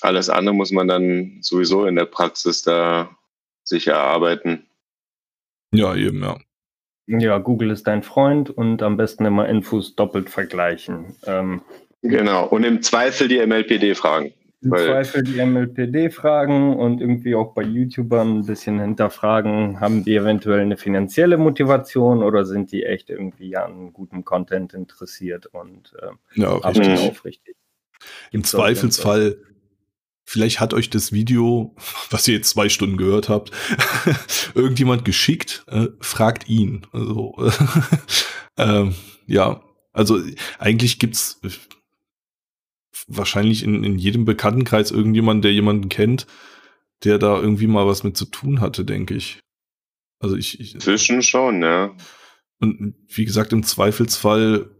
[0.00, 3.16] alles andere muss man dann sowieso in der Praxis da
[3.64, 4.66] sich erarbeiten.
[5.72, 6.38] Ja, eben, ja.
[7.08, 11.14] Ja, Google ist dein Freund und am besten immer Infos doppelt vergleichen.
[11.24, 11.62] Ähm,
[12.02, 14.34] genau, und im Zweifel die MLPD fragen.
[14.66, 20.16] Im Zweifel die MLPD fragen und irgendwie auch bei YouTubern ein bisschen hinterfragen, haben die
[20.16, 26.40] eventuell eine finanzielle Motivation oder sind die echt irgendwie an gutem Content interessiert und äh,
[26.40, 26.98] ja, richtig.
[27.00, 27.56] aufrichtig.
[28.30, 29.36] Im Zweifelsfall
[30.28, 31.76] Vielleicht hat euch das Video,
[32.10, 33.52] was ihr jetzt zwei Stunden gehört habt,
[34.54, 35.64] irgendjemand geschickt.
[35.68, 36.84] Äh, fragt ihn.
[36.92, 37.34] Also,
[38.56, 38.90] äh,
[39.26, 39.62] ja,
[39.92, 40.20] also
[40.58, 41.50] eigentlich gibt's äh,
[43.08, 46.26] wahrscheinlich in, in jedem Bekanntenkreis irgendjemand, der jemanden kennt,
[47.04, 49.40] der da irgendwie mal was mit zu tun hatte, denke ich.
[50.18, 51.94] Also ich, ich Zwischen schon, ja.
[52.58, 54.70] Und wie gesagt, im Zweifelsfall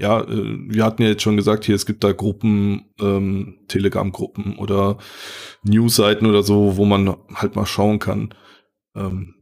[0.00, 4.56] ja, äh, wir hatten ja jetzt schon gesagt, hier, es gibt da Gruppen, ähm, Telegram-Gruppen
[4.56, 4.98] oder
[5.64, 8.34] Newsseiten oder so, wo man halt mal schauen kann.
[8.94, 9.34] Ähm,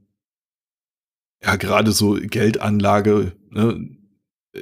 [1.43, 3.89] ja, gerade so Geldanlage, ne?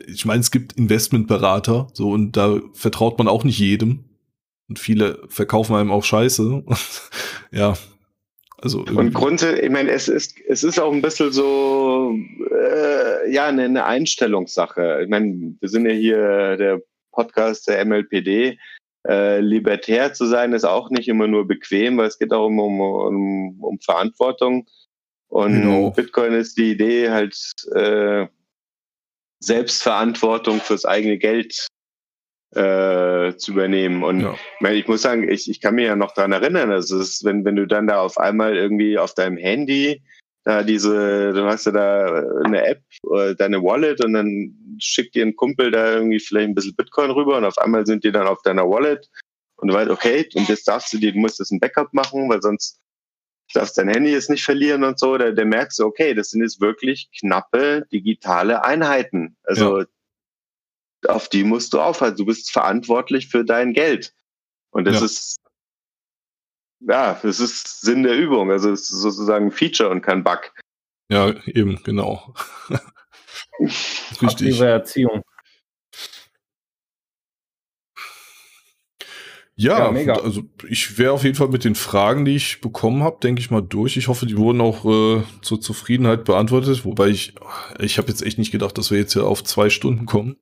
[0.07, 4.05] Ich meine, es gibt Investmentberater, so, und da vertraut man auch nicht jedem.
[4.69, 6.65] Und viele verkaufen einem auch Scheiße.
[7.53, 7.75] ja,
[8.65, 12.16] also und Grunde, ich meine, es ist, es ist auch ein bisschen so,
[12.51, 15.01] äh, ja, eine, eine Einstellungssache.
[15.03, 16.81] Ich meine, wir sind ja hier der
[17.12, 18.59] Podcast der MLPD.
[19.07, 22.59] Äh, libertär zu sein ist auch nicht immer nur bequem, weil es geht auch um,
[22.59, 24.66] um, um, um Verantwortung.
[25.29, 25.91] Und genau.
[25.91, 27.37] Bitcoin ist die Idee, halt
[27.75, 28.27] äh,
[29.40, 31.66] Selbstverantwortung fürs eigene Geld
[32.55, 34.05] äh, zu übernehmen.
[34.05, 34.35] Und ja.
[34.35, 37.24] ich, meine, ich muss sagen, ich, ich kann mich ja noch dran erinnern, also ist,
[37.24, 40.02] wenn, wenn du dann da auf einmal irgendwie auf deinem Handy
[40.44, 45.24] da diese, du hast ja da eine App oder deine Wallet und dann schickt dir
[45.24, 48.27] ein Kumpel da irgendwie vielleicht ein bisschen Bitcoin rüber und auf einmal sind die dann
[48.27, 49.09] auf deiner Wallet
[49.56, 52.28] und du weißt, okay, und jetzt darfst du dir, du musst jetzt ein Backup machen,
[52.28, 52.78] weil sonst
[53.53, 56.43] darfst dein Handy jetzt nicht verlieren und so, da, da merkst du, okay, das sind
[56.43, 59.37] jetzt wirklich knappe digitale Einheiten.
[59.45, 59.87] Also ja
[61.09, 62.19] auf die musst du aufhalten.
[62.19, 64.15] Du bist verantwortlich für dein Geld.
[64.71, 65.05] Und das ja.
[65.05, 65.37] ist,
[66.81, 68.51] ja, das ist Sinn der Übung.
[68.51, 70.53] Also es ist sozusagen ein Feature und kein Bug.
[71.11, 72.35] Ja, eben, genau.
[73.61, 74.23] Richtig.
[74.23, 75.23] Aktive Erziehung.
[79.56, 83.18] Ja, ja also ich wäre auf jeden Fall mit den Fragen, die ich bekommen habe,
[83.22, 83.97] denke ich mal durch.
[83.97, 86.85] Ich hoffe, die wurden auch äh, zur Zufriedenheit beantwortet.
[86.85, 87.35] Wobei ich,
[87.78, 90.36] ich habe jetzt echt nicht gedacht, dass wir jetzt hier auf zwei Stunden kommen.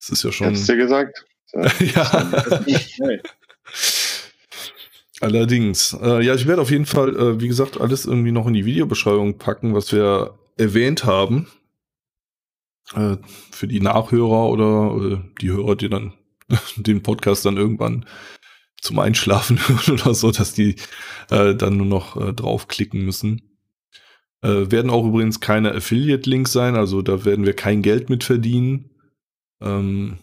[0.00, 0.48] Das ist ja schon.
[0.48, 1.26] Hast du dir gesagt?
[1.94, 2.32] ja.
[5.20, 5.96] Allerdings.
[6.02, 8.64] Äh, ja, ich werde auf jeden Fall, äh, wie gesagt, alles irgendwie noch in die
[8.64, 11.48] Videobeschreibung packen, was wir erwähnt haben.
[12.94, 13.16] Äh,
[13.50, 16.14] für die Nachhörer oder äh, die Hörer, die dann
[16.76, 18.06] den Podcast dann irgendwann
[18.84, 19.58] zum Einschlafen
[19.90, 20.76] oder so, dass die
[21.30, 23.58] äh, dann nur noch äh, draufklicken müssen.
[24.42, 28.90] Äh, werden auch übrigens keine Affiliate-Links sein, also da werden wir kein Geld mit verdienen.
[29.62, 30.18] Ähm,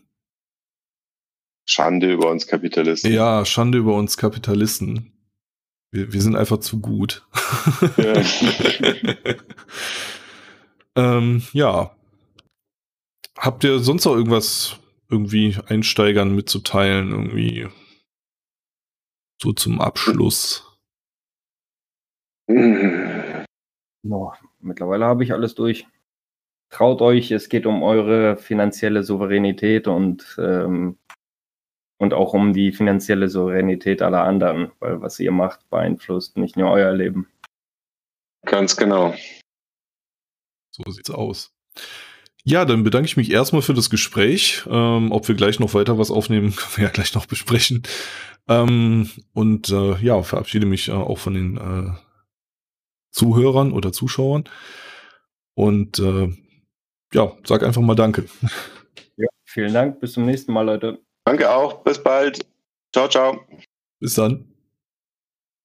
[1.66, 3.12] Schande über uns Kapitalisten.
[3.12, 5.12] Ja, Schande über uns Kapitalisten.
[5.92, 7.26] Wir, wir sind einfach zu gut.
[7.98, 8.22] Ja.
[11.18, 11.96] ähm, ja.
[13.38, 14.78] Habt ihr sonst noch irgendwas
[15.10, 17.12] irgendwie Einsteigern mitzuteilen?
[17.12, 17.68] Irgendwie
[19.42, 20.68] so zum Abschluss?
[24.04, 25.88] Boah, mittlerweile habe ich alles durch.
[26.70, 30.98] Traut euch, es geht um eure finanzielle Souveränität und, ähm,
[32.00, 36.72] und auch um die finanzielle Souveränität aller anderen, weil was ihr macht, beeinflusst nicht nur
[36.72, 37.28] euer Leben.
[38.46, 39.14] Ganz genau.
[40.72, 41.54] So sieht's aus.
[42.44, 44.64] Ja, dann bedanke ich mich erstmal für das Gespräch.
[44.68, 47.84] Ähm, ob wir gleich noch weiter was aufnehmen, können wir ja gleich noch besprechen.
[48.48, 51.92] Ähm, und äh, ja, verabschiede mich äh, auch von den äh,
[53.12, 54.46] Zuhörern oder Zuschauern.
[55.54, 56.30] Und äh,
[57.14, 58.26] ja, sag einfach mal Danke.
[59.18, 60.00] Ja, vielen Dank.
[60.00, 61.00] Bis zum nächsten Mal, Leute.
[61.26, 61.84] Danke auch.
[61.84, 62.46] Bis bald.
[62.94, 63.46] Ciao, ciao.
[64.00, 64.51] Bis dann.